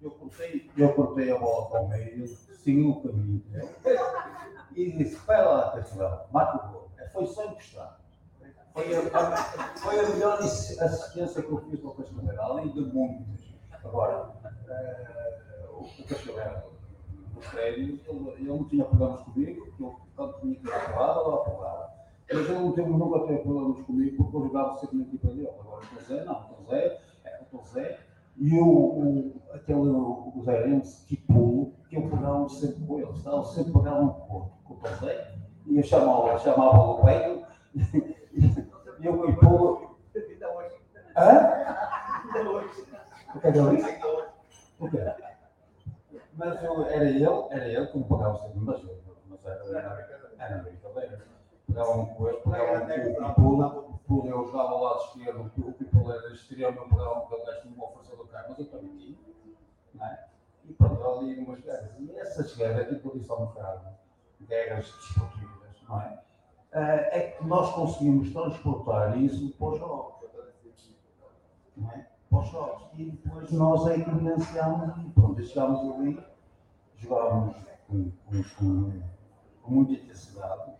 [0.00, 3.68] Eu cortei, eu cortei a bola para o meio, segui o caminho dele,
[4.76, 6.90] e disse: Espera lá, Castelão, mata o gol.
[7.12, 8.00] Foi só encostar.
[8.72, 9.36] Foi a,
[9.76, 13.54] foi a melhor assi- assistência que eu fiz para o Castelão, além de muitas.
[13.84, 14.30] Agora,
[14.68, 16.62] eh, o o Castelão,
[17.34, 21.20] no prédio, ele, ele não tinha problemas comigo, porque eu, quando tinha que ir aprovado,
[21.20, 21.97] eu aprovava.
[22.30, 25.48] Mas não teve, nunca teve problemas comigo, porque eu jogava sempre na equipa dele.
[25.48, 27.98] Agora, o Zé, não, o Zé, é o Zé,
[28.36, 33.72] e o, o, aquele, o, Zairense, tipo, que eu pegava sempre com ele, estava sempre
[33.72, 35.34] pegava no corpo, com o Zé,
[35.66, 37.42] e eu chamava, chamava o Leio,
[37.74, 39.98] e eu com o Paulo.
[41.16, 41.58] Hã?
[43.34, 43.98] O que é que ele disse?
[44.78, 44.98] O quê?
[46.34, 48.96] Mas eu, era ele, era ele que me pagava sempre, mas eu,
[49.28, 51.37] mas mas era, era, era brincadeira.
[51.68, 55.84] Pegavam com ele, pegavam com o pulo, o pulo eu jogava ao lado esquerdo, o
[55.84, 58.96] pulo- era extremo, eu pegava com o gajo uma força do carro, mas eu também
[58.96, 59.18] tinha,
[59.94, 60.24] não é?
[60.64, 61.90] E pronto, ali umas guerras.
[61.98, 63.80] E essas guerras, que eu disse há um bocado,
[64.48, 66.22] guerras desportivas, não é?
[66.72, 70.14] Eh, é que nós conseguimos transportar isso para os jogos.
[71.76, 72.06] Não é?
[72.30, 72.82] Para os jogos.
[72.94, 76.22] E depois nós é que vivenciámos e pronto, chegámos ali,
[76.96, 79.02] jogávamos com, com, com,
[79.62, 80.72] com muita intensidade,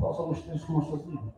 [0.00, 1.34] por causa dos treinos que fazíamos.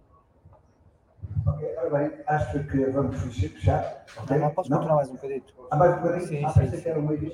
[1.44, 4.05] Ok, ora bem, acho que vamos fechar.
[4.16, 4.39] ok?
[4.39, 5.55] Não, posso continuar mais um bocadito?
[5.70, 6.28] Ah, mais um bocadinho?
[6.28, 6.82] Sim, ah, sim, pensei sim.
[6.84, 7.32] que era o meio.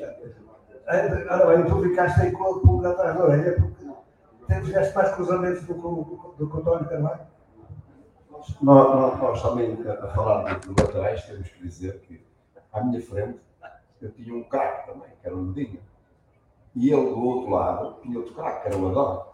[0.86, 5.14] Ah, Ora bem, tu ficaste aí com a pulga atrás da orelha porque tiveste mais
[5.14, 7.20] cruzamentos do que o o António Carvalho.
[8.30, 12.26] Nós, nós, nós também, a, falar de, de laterais, temos que dizer que
[12.72, 13.38] à minha frente
[14.00, 15.80] eu tinha um craque também, que era o Medinha.
[16.74, 19.27] E ele do outro lado tinha outro craque, que era o Adão.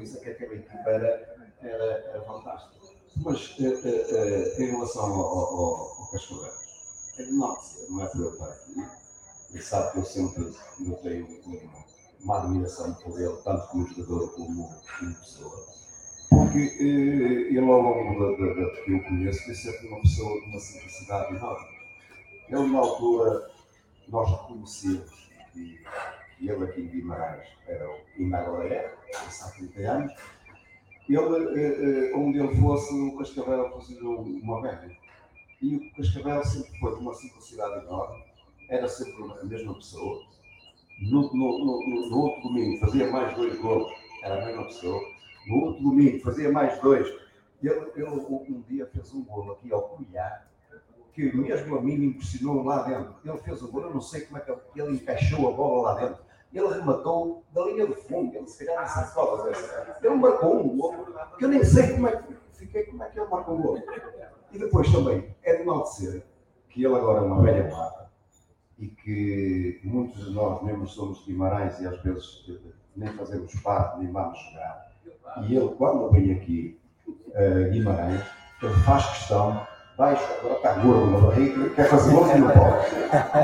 [0.00, 2.74] Por isso é que aquela equipa era, era, era fantástica.
[3.16, 6.50] Mas eh, eh, em relação ao, ao, ao, ao Cascavel,
[7.18, 8.86] é de ser, não é por eu estar aqui.
[9.50, 10.54] Ele sabe que eu sempre
[10.86, 11.28] eu tenho
[12.22, 15.66] uma, admiração por ele, tanto como jogador como como pessoa
[16.30, 20.46] porque ele ao longo da, da, da que eu conheço foi sempre uma pessoa de
[20.46, 21.68] uma simplicidade enorme.
[22.48, 23.50] Ele na altura
[24.08, 25.78] nós reconhecemos que
[26.48, 30.12] ele aqui em Guimarães era o agora é, há 30 anos,
[31.08, 34.96] ele, onde ele fosse, o Cascavel considerou uma média.
[35.60, 38.24] E o Cascavel sempre foi de uma simplicidade enorme,
[38.68, 40.22] era sempre a mesma pessoa.
[41.00, 43.90] No, no, no, no- outro domingo fazia mais dois gols,
[44.22, 45.00] era a mesma pessoa.
[45.46, 47.08] No outro domingo fazia mais dois.
[47.62, 50.46] Ele, ele um dia fez um golo aqui ao Cunhá,
[51.14, 53.14] que mesmo a mim me impressionou lá dentro.
[53.24, 56.00] Ele fez o golo, eu não sei como é que ele encaixou a bola lá
[56.00, 56.29] dentro.
[56.52, 59.98] Ele rematou da linha de fundo, ele se calhar se recorda dessa.
[60.02, 61.06] Ele marcou um golo,
[61.38, 63.82] que eu nem sei como é que fiquei, como é que ele marcou um golo.
[64.52, 66.24] E depois também é de maldizer
[66.68, 68.10] que ele agora é uma velha mata
[68.78, 72.50] e que muitos de nós mesmo somos de Guimarães e às vezes
[72.96, 74.90] nem fazemos parte, nem vamos jogar.
[75.42, 76.80] E ele, quando vem aqui,
[77.34, 78.22] eh, Guimarães,
[78.62, 79.66] ele faz questão,
[79.96, 82.48] baixa, agora está gordo na barriga, quer fazer gol e não.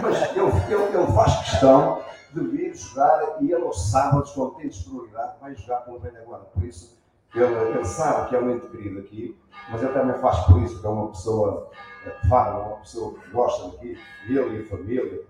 [0.03, 4.69] Mas ele, ele, ele faz questão de vir jogar e ele aos sábados, quando tem
[4.69, 6.44] disponibilidade, vai jogar com o velho agora.
[6.44, 6.98] Por isso,
[7.35, 9.39] ele, ele sabe que é um ente querido aqui,
[9.70, 11.70] mas ele também faz por isso, que é uma pessoa
[12.05, 13.98] eh, fala, uma pessoa que gosta daqui,
[14.28, 15.20] ele e a família,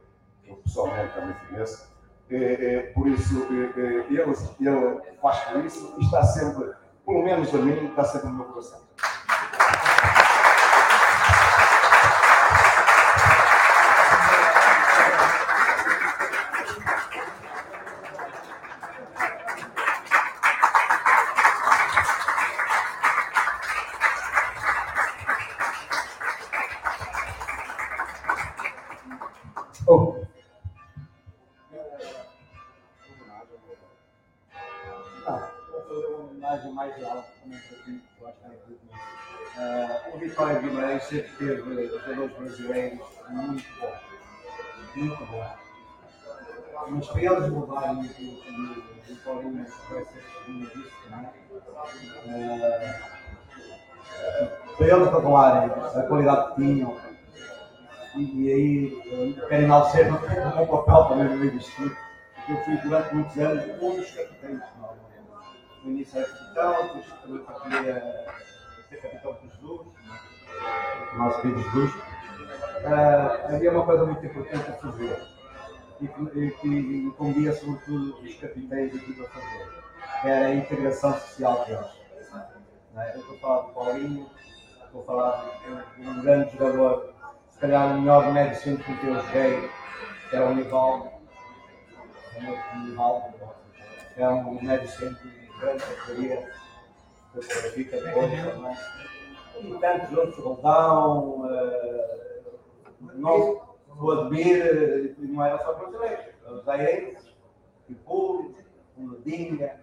[0.42, 1.96] que eu pessoalmente também conheço.
[2.28, 6.72] É, é, por isso, é, é, ele, ele faz por isso e está sempre,
[7.04, 8.80] pelo menos a mim, está sempre no meu coração.
[48.00, 51.30] Eles mudarem aquilo que o Vitória vai ser segundo disso também,
[52.28, 52.96] ah,
[54.76, 56.96] para eles avalarem a qualidade que tinham,
[58.16, 61.96] e, aí eh, quero enaltecer o meu papel também no meio disto tudo.
[62.48, 64.60] Eu fui durante muitos anos um dos capitães.
[64.78, 64.94] não é?
[65.84, 68.24] No início era capitão, depois também partilhei a
[68.88, 69.86] ser capitão com Jesus,
[71.18, 71.94] nosso querido Jesus.
[72.86, 75.35] Ah, havia uma coisa muito importante a fazer
[76.00, 79.68] e que, e que incumbia sobretudo os capitães aqui a fazer,
[80.20, 81.86] que era a integração social deles.
[82.96, 83.14] É?
[83.14, 84.26] Eu estou a falar do Paulinho,
[84.84, 85.60] estou a falar
[85.96, 87.14] de um grande jogador,
[87.50, 89.70] se calhar o melhor médio centro que eu joguei,
[90.30, 91.10] que era o Nivaldo.
[92.36, 93.34] O Nivaldo
[94.16, 96.52] é um médio centro de grande categoria,
[97.32, 98.76] que fica depois também.
[99.58, 102.42] E tantos outros, Roldão, eh,
[103.14, 107.36] não, o Admir, não era só brasileiro, os zaires,
[107.88, 108.60] o Público,
[108.96, 109.80] o Medinha.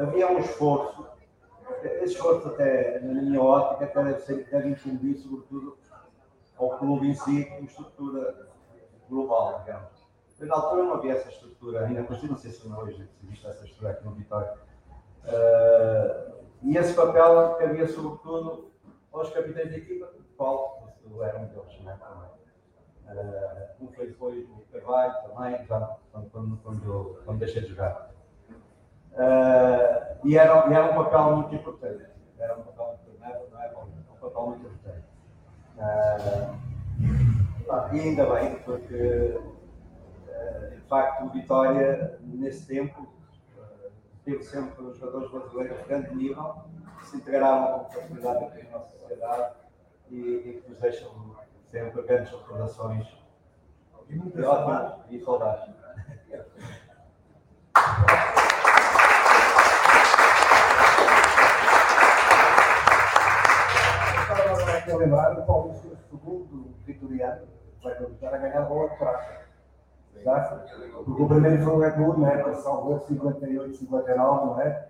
[0.00, 1.12] Havia um esforço
[1.82, 5.78] esse esforço até, na minha ótica, até deve, ser, deve incumbir, sobretudo,
[6.56, 8.48] ao clube em si, como estrutura
[9.08, 10.02] global, digamos.
[10.40, 13.64] Na altura não havia essa estrutura, ainda por não sei se não hoje existe essa
[13.64, 14.52] estrutura aqui no Vitória.
[15.24, 16.32] Ah,
[16.62, 18.70] e esse papel cabia, sobretudo,
[19.12, 20.88] aos capitães da equipa, do qual
[21.20, 21.76] era um deles?
[21.76, 22.41] Também.
[23.78, 28.10] Como foi depois o Carvalho também, já, quando, quando, quando, deixei de jogar.
[29.12, 32.06] Uh, e, era, e era um papel muito importante.
[32.38, 35.04] Era um papel muito não é, é, um papel muito importante.
[35.76, 36.72] Uh,
[37.94, 39.38] e ainda bem, porque
[40.28, 43.06] uh, de facto o Vitória, nesse tempo,
[44.24, 46.54] teve sempre os jogadores brasileiros de grande nível,
[46.98, 49.54] que se integraram com facilidade aqui na nossa sociedade
[50.10, 51.36] e, e que nos deixam
[51.72, 53.08] sempre grandes recordações
[54.10, 55.74] e muitas ótimas e saudades.
[64.20, 65.74] Estava aqui a lembrar do Paulo
[66.12, 67.48] II, vitoriano,
[67.82, 69.42] vai começar a ganhar a bola de prata.
[70.14, 71.04] Exato?
[71.06, 72.54] Porque o primeiro foi o Red Bull, né?
[72.56, 74.88] Salvou 58, 59, não é?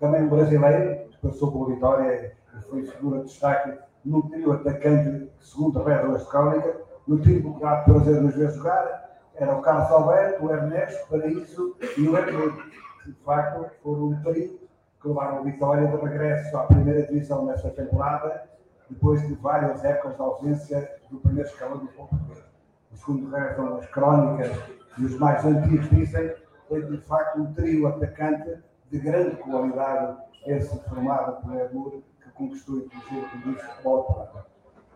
[0.00, 5.30] Também um brasileiro, que passou pela Vitória e foi figura de destaque no trio atacante,
[5.40, 6.76] segundo reza as crónica,
[7.06, 11.76] no trio que dá prazer nos ver jogar, era o Carlos Alberto, o Ernesto, Paraíso
[11.96, 12.62] e o Hermano.
[13.06, 14.60] De facto, foram um trio
[15.00, 18.44] que levaram a Vitória de regresso à primeira divisão nesta temporada,
[18.88, 22.44] depois de várias épocas de ausência do primeiro escalão do português.
[22.92, 24.52] O segundo rezam as crónicas
[24.98, 26.34] e os mais antigos dizem,
[26.68, 28.58] foi de facto um trio atacante
[28.90, 34.46] de grande qualidade, esse formado por que conquistou inclusive o futebol prata.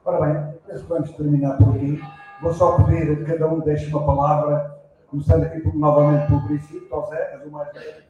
[0.04, 2.00] Ora bem, penso que vamos terminar por aqui.
[2.40, 6.88] Vou só pedir que cada um deixe uma palavra, começando aqui por, novamente pelo princípio,
[6.88, 8.04] José, és o mais velho.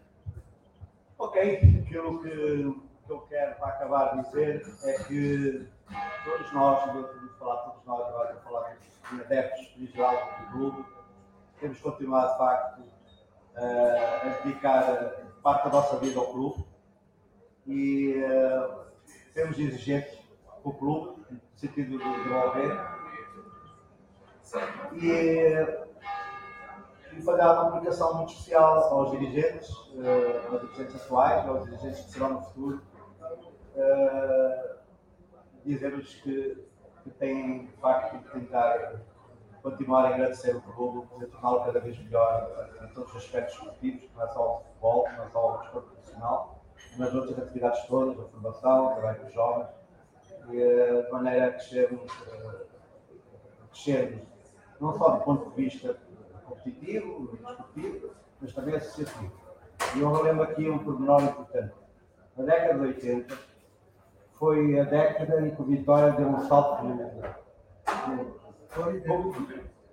[1.18, 2.28] Ok, aquilo que,
[3.06, 5.68] que eu quero para acabar de dizer é que
[6.24, 8.76] todos nós, eu vou falar todos nós, agora vou falar
[9.12, 10.84] de adeptos em geral do clube,
[11.60, 12.82] temos continuado de facto
[13.56, 16.64] a dedicar parte da nossa vida ao clube
[17.66, 18.85] e uh,
[19.36, 20.18] temos exigentes
[20.62, 22.80] com o clube, no sentido de desenvolver
[24.94, 25.52] e,
[27.12, 32.10] e fazer uma comunicação muito especial aos dirigentes, uh, aos dirigentes atuais, aos dirigentes que
[32.12, 32.82] serão no futuro,
[33.74, 34.78] uh,
[35.66, 36.66] dizer-lhes que,
[37.04, 39.02] que têm, de facto, de tentar
[39.62, 44.08] continuar a agradecer o clube, poder torná-lo cada vez melhor em todos os aspectos esportivos,
[44.14, 46.55] não é só o futebol, não é só o desporto profissional,
[46.96, 49.68] mas outras atividades todas, a formação, trabalho com os jovens,
[50.50, 52.12] e, eh, de maneira a crescermos,
[53.62, 54.26] a crescermos
[54.80, 55.98] não só do ponto de vista
[56.44, 59.32] competitivo, desportivo, mas também associativo.
[59.94, 61.74] E eu lembro aqui um pormenor importante.
[62.36, 63.38] Na década de 80
[64.32, 66.84] foi a década em que o Vitória deu um salto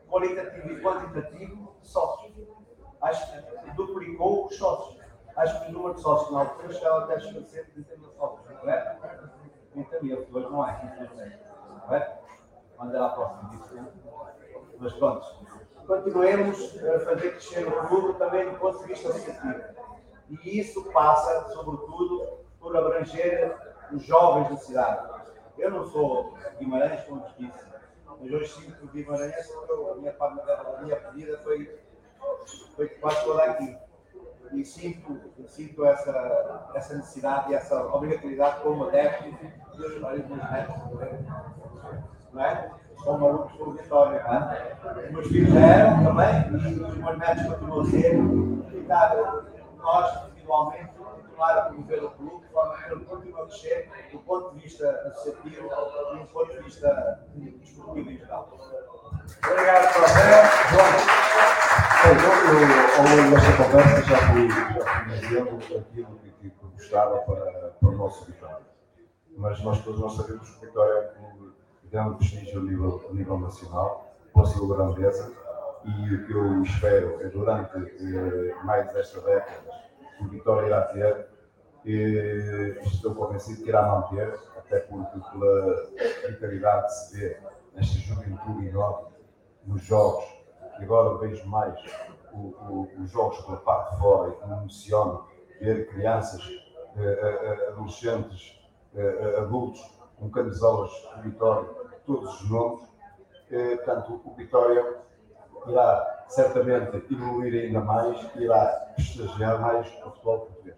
[0.09, 2.33] qualitativo e quantitativo de sócios.
[3.01, 5.02] Acho que duplicou os sócios.
[5.35, 8.69] Acho que o número de sócios na altura chegava até a 130 mil sócios, não
[8.69, 8.97] é?
[9.71, 11.39] 30 mil, hoje não é, infelizmente.
[11.87, 12.19] Não é?
[12.77, 13.73] Quando era próximo disso?
[14.79, 15.25] Mas pronto,
[15.87, 19.63] continuemos a fazer crescer o clube também do ponto de vista associativo.
[20.29, 23.55] E isso passa, sobretudo, por abranger
[23.91, 25.09] os jovens da cidade.
[25.57, 27.65] Eu não sou Guimarães, como disse,
[28.19, 31.79] mas hoje sinto que Guimarães, a minha, a minha pedida foi,
[32.75, 33.77] foi quase toda aqui.
[34.53, 39.29] E sinto, sinto essa, essa necessidade e essa obrigatoriedade como adepto
[39.75, 40.75] dos vários meus netos.
[42.31, 42.71] Não é?
[43.03, 44.23] são malucos por vitória.
[45.05, 48.17] Os meus filhos eram também, e os meus netos continuam a ser,
[48.87, 49.15] dar
[49.77, 54.19] nós, individualmente, continuar a promover o clube, de forma que ele continue a crescer do
[54.19, 55.69] ponto de vista associativo
[56.13, 58.49] e do ponto de vista desportivo em geral.
[59.43, 61.72] Obrigado, José.
[62.03, 62.09] Eu,
[62.99, 68.25] ao longo desta conversa, já fui, já aquilo que, que gostava para, para o nosso
[68.25, 68.65] Vitória.
[69.37, 71.53] Mas nós todos nós sabemos que o Vitória é um clube
[71.85, 75.31] grande prestígio a nível, a nível nacional, pela sua grandeza,
[75.85, 79.83] e o que eu espero é durante eh, mais desta década
[80.19, 81.27] o Vitória irá ter,
[81.85, 85.89] e estou convencido que irá manter, até porque pela
[86.27, 87.37] vitalidade que se vê
[87.73, 89.07] nesta juventude enorme,
[89.65, 90.25] nos jogos,
[90.79, 91.79] e agora vejo mais
[92.31, 95.21] o, o, os jogos pela parte de fora e que me emociona
[95.61, 96.41] ver crianças,
[96.97, 98.59] eh, eh, adolescentes,
[98.95, 99.81] eh, adultos
[100.19, 101.69] com camisolas de Vitória
[102.05, 102.81] todos os nomes.
[103.51, 104.97] Eh, portanto, o Vitória
[105.67, 110.77] irá certamente evoluir ainda mais e irá prestigiar mais o futebol português.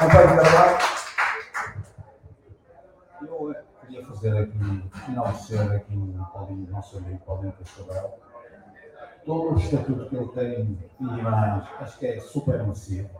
[0.00, 0.92] Obrigado, Carvalho.
[3.22, 8.18] Eu fazer aqui, enaltecer aqui o Paulinho, nosso amigo Paulinho Cascavel.
[9.26, 13.10] Todo o estatuto que ele tem em Guimarães, acho que é super merecido,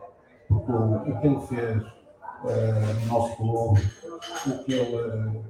[0.49, 3.81] porque o, o que ele fez uh, no nosso clube,
[4.47, 5.45] o que ele, uh,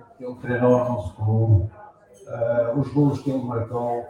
[0.00, 1.70] o que ele treinou no nosso clube,
[2.26, 4.06] uh, os gols que ele marcou,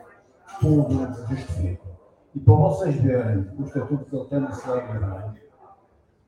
[0.61, 1.87] tudo justifica.
[2.35, 5.41] E para vocês verem o estatuto que ele tem na cidade de Guimarães,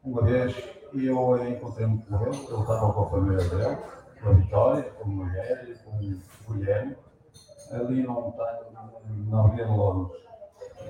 [0.02, 0.56] uma vez
[0.94, 3.78] eu encontrei-me com ele, ele estava com a família dele,
[4.22, 5.66] com a Vitória, com a mulher,
[6.46, 6.96] com Guilherme,
[7.72, 8.60] ali não está,
[9.28, 10.22] na Avenida de Londres.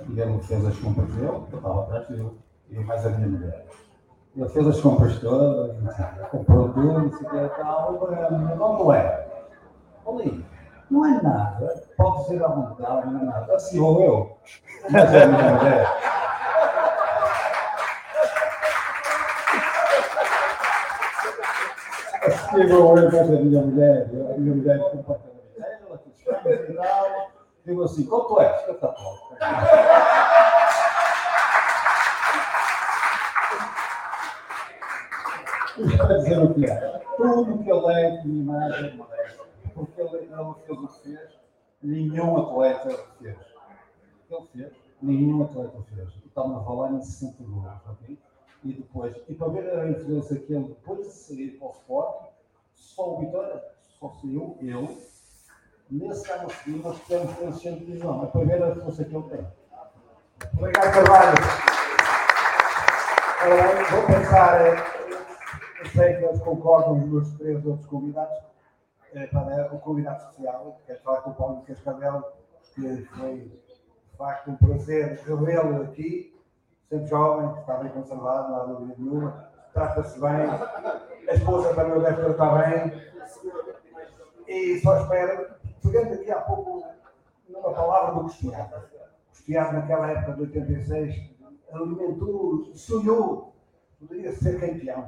[0.08, 2.30] Ele fez as compras dele, eu estava atrás dele,
[2.70, 3.66] e mais a minha mulher.
[4.36, 5.76] Ele fez as compras todas,
[6.30, 9.28] comprou tudo, não sei o que e tal, onde é?
[10.06, 10.44] Ali,
[10.90, 13.54] não é nada, pode ser à vontade, não é nada.
[13.54, 14.38] Assim vou eu,
[14.90, 16.17] mas é a minha mulher.
[22.48, 25.38] Assim vou eu, mas é a minha mulher, a minha mulher é completamente.
[25.58, 27.30] Ela que e tal,
[27.66, 28.58] digo assim, quanto é?
[28.60, 29.18] 50 pau.
[35.98, 37.02] Para dizer o que é.
[37.18, 39.44] Tudo que ele é de imagem modesta.
[39.74, 41.30] Porque ele, ele fez o que fez,
[41.82, 43.36] nenhum atleta fez.
[44.30, 44.72] Ele fez,
[45.02, 46.08] nenhum atleta fez.
[46.24, 48.18] E estamos a falar em 60 gols, ok?
[48.64, 52.37] E depois, e para ver a influência que ele depois de sair para o Sport,
[52.78, 53.62] só o Vitória,
[53.98, 54.98] só saiu ele.
[55.90, 58.02] Nesse ano seguinte, nós tivemos três de.
[58.02, 59.46] É a força que ele tem.
[60.54, 61.68] Obrigado, Carvalho.
[63.40, 64.76] Bem, vou pensar, eh,
[65.80, 68.36] eu sei que eles concordam os meus três outros convidados,
[69.14, 72.24] eh, para o convidado especial, que é falar com o Paulo Cascavel,
[72.74, 76.36] que foi de facto um prazer revê-lo aqui,
[76.88, 80.48] sempre jovem, está bem conservado, não há dúvida nenhuma, trata-se bem,
[81.28, 83.08] a esposa também o deve tratar bem,
[84.46, 85.50] e só espero,
[85.82, 86.82] pegando aqui há pouco
[87.48, 88.68] numa palavra do Cristiano.
[89.32, 91.30] Cristiano, naquela época de 86,
[91.72, 93.54] alimentou, sonhou,
[94.00, 95.06] poderia ser campeão.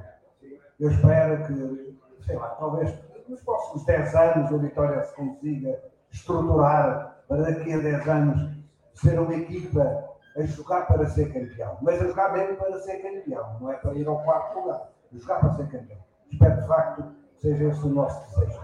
[0.78, 2.94] Eu espero que, sei lá, talvez
[3.28, 5.82] nos próximos 10 anos o Vitória se consiga
[6.12, 8.50] estruturar para daqui a 10 anos
[8.94, 11.78] ser uma equipa a jogar para ser campeão.
[11.80, 14.90] Mas a jogar mesmo para ser campeão, não é para ir ao quarto lugar.
[15.12, 16.09] A jogar para ser campeão.
[16.30, 17.02] Espero de facto
[17.34, 18.60] que seja esse o nosso desejo.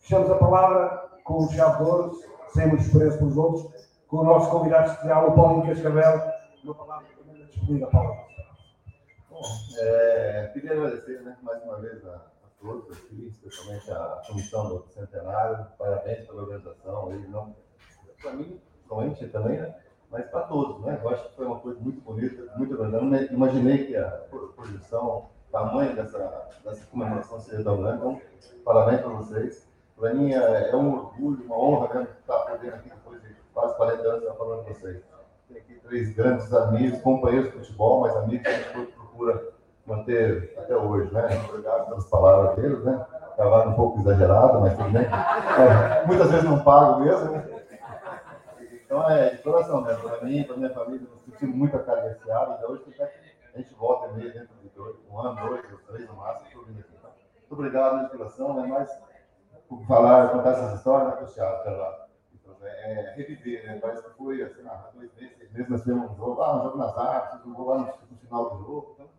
[0.00, 2.12] Fechamos a palavra com o Chave de Ouro,
[2.52, 6.20] sem muito desprezo pelos outros, com o nosso convidado especial, o Paulinho Cascavel.
[6.62, 8.14] Uma palavra também despedida, Paulo.
[9.30, 9.42] Bom,
[9.78, 14.86] é, queria agradecer né, mais uma vez a, a todos aqui, especialmente a comissão do
[14.88, 15.66] Centenário.
[15.78, 17.10] Parabéns pela organização.
[17.28, 17.54] Não
[18.22, 19.74] para mim, somente também, né?
[20.10, 20.80] mas para todos.
[20.82, 20.98] Né?
[21.02, 22.76] Eu acho que foi uma coisa muito bonita, muito.
[22.76, 27.98] Não imaginei que a pro- projeção, tamanho dessa, dessa comemoração seja tão grande.
[27.98, 28.20] Então,
[28.64, 29.68] parabéns para vocês.
[29.96, 33.76] Para mim é, é um orgulho, uma honra mesmo estar podendo aqui depois de quase
[33.76, 35.00] 40 anos estar falando com vocês.
[35.48, 39.54] Tem aqui três grandes amigos, companheiros de futebol, mas amigos que a gente procura
[39.86, 41.28] manter até hoje, né?
[41.48, 43.06] Obrigado pelas palavras deles, né?
[43.34, 45.04] Acabaram um pouco exagerado, mas tudo bem.
[45.04, 47.48] É, muitas vezes não pago mesmo, né?
[48.84, 52.70] Então é de coração mesmo, para mim, para minha família, me sentindo muito acariciado, ainda
[52.70, 55.78] hoje até que a gente volta e meia dentro de dois, um ano, dois, ou
[55.86, 56.92] três no máximo, estou vindo aqui.
[56.98, 58.66] Então, muito obrigado pela inspiração, né?
[58.66, 58.90] Mas
[59.68, 62.04] por falar, contar essas histórias, né, Cristiano, lá.
[62.62, 63.78] É, é reviver, né?
[63.80, 66.62] Parece que foi assim, há dois meses, seis meses nós tivemos um jogo, ah, um
[66.62, 68.96] jogo nas artes, um jogo lá no, no final do jogo.
[68.98, 69.10] Então,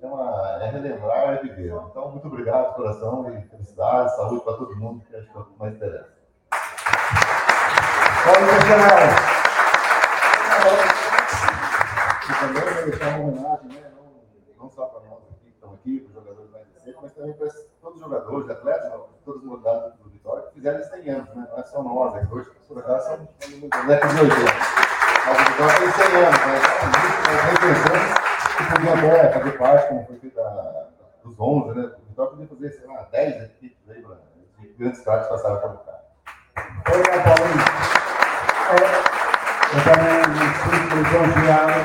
[0.00, 1.72] é, uma, é relembrar, é viver.
[1.72, 5.40] Então, muito obrigado de coração e felicidade, saúde para todo mundo, que acho que é
[5.40, 6.14] o que mais interessa.
[8.24, 9.34] Paulinho Cascavel.
[12.26, 13.92] E também vai deixar uma homenagem, né?
[13.96, 16.54] Não, não só para nós aqui, que estamos aqui, para os
[16.84, 17.48] recentes, mas também para
[17.80, 18.92] todos os jogadores, atletas,
[19.24, 21.48] todas as modalidades do Vitória, que fizeram isso 100 anos, né?
[21.50, 23.28] Não é só nós, é que hoje, por acaso, são
[23.86, 24.36] década de 80.
[25.26, 26.56] Mas o Vitória tem 100 anos, né?
[26.84, 28.24] Então, nós repensamos
[28.56, 30.40] que podiam até fazer parte, como foi feito
[31.24, 31.82] dos 11, né?
[31.84, 34.04] O Vitória podia fazer, sei lá, 10 equipes aí,
[34.58, 36.04] de grandes craques passaram pelo cara.
[36.86, 37.64] Obrigado, Paulinho.
[38.70, 39.14] É,
[39.74, 40.22] eu também
[40.62, 41.78] sinto lisonjeado,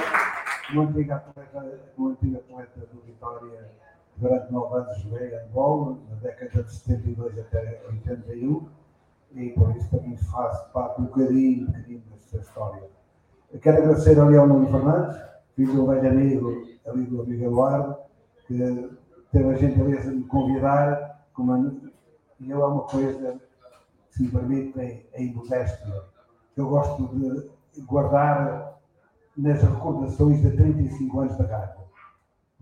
[0.67, 3.78] como antigo atleta, como antigo atleta do Vitória,
[4.19, 8.67] durante nove anos joguei handball, na década de 72 até 81,
[9.33, 12.83] e por isso também faço parte um bocadinho, um bocadinho dessa história.
[13.61, 15.21] Quero agradecer ao Nuno Fernandes,
[15.55, 17.97] filho um velho amigo ali do amigo Eduardo,
[18.45, 18.89] que
[19.31, 21.81] teve a gentileza de me convidar, como
[22.39, 23.39] e eu é uma coisa
[24.11, 26.03] se me permitem, a imodéstia,
[26.53, 28.79] que eu gosto de guardar
[29.37, 31.78] nas recordações de 35 anos da rádio.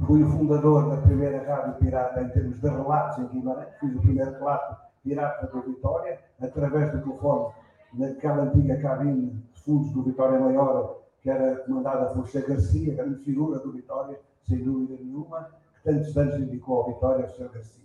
[0.06, 4.00] Fui o fundador da primeira rádio pirata em termos de relatos em Guimarães, fiz o
[4.00, 7.54] primeiro relato pirata do Vitória, através do telefone,
[7.94, 13.24] naquela antiga cabine de fundos do Vitória Maior, que era comandada por José Garcia, grande
[13.24, 17.84] figura do Vitória, sem dúvida nenhuma, que tantos anos dedicou ao Vitória, o José Garcia.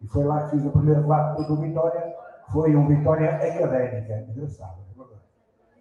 [0.00, 2.14] E foi lá que fiz o primeiro relato do Vitória,
[2.52, 5.20] foi um Vitória académica, engraçado, é verdade.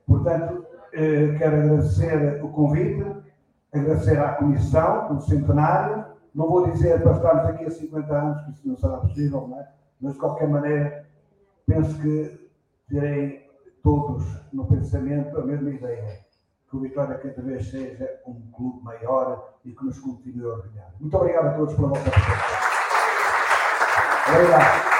[0.06, 3.23] Portanto, eh, quero agradecer o convite,
[3.74, 6.06] agradecer à Comissão, pelo centenário.
[6.34, 9.60] Não vou dizer para estarmos aqui há 50 anos, que isso não será possível, não
[9.60, 9.68] é?
[10.04, 11.06] mas de qualquer maneira,
[11.66, 12.50] penso que
[12.90, 13.48] terei
[13.82, 16.20] todos no pensamento a mesma ideia,
[16.70, 20.94] que o Vitória cada vez seja um clube maior e que nos continue a orgulhar.
[21.00, 22.64] Muito obrigado a todos pela vossa presença.
[24.30, 24.93] Obrigado.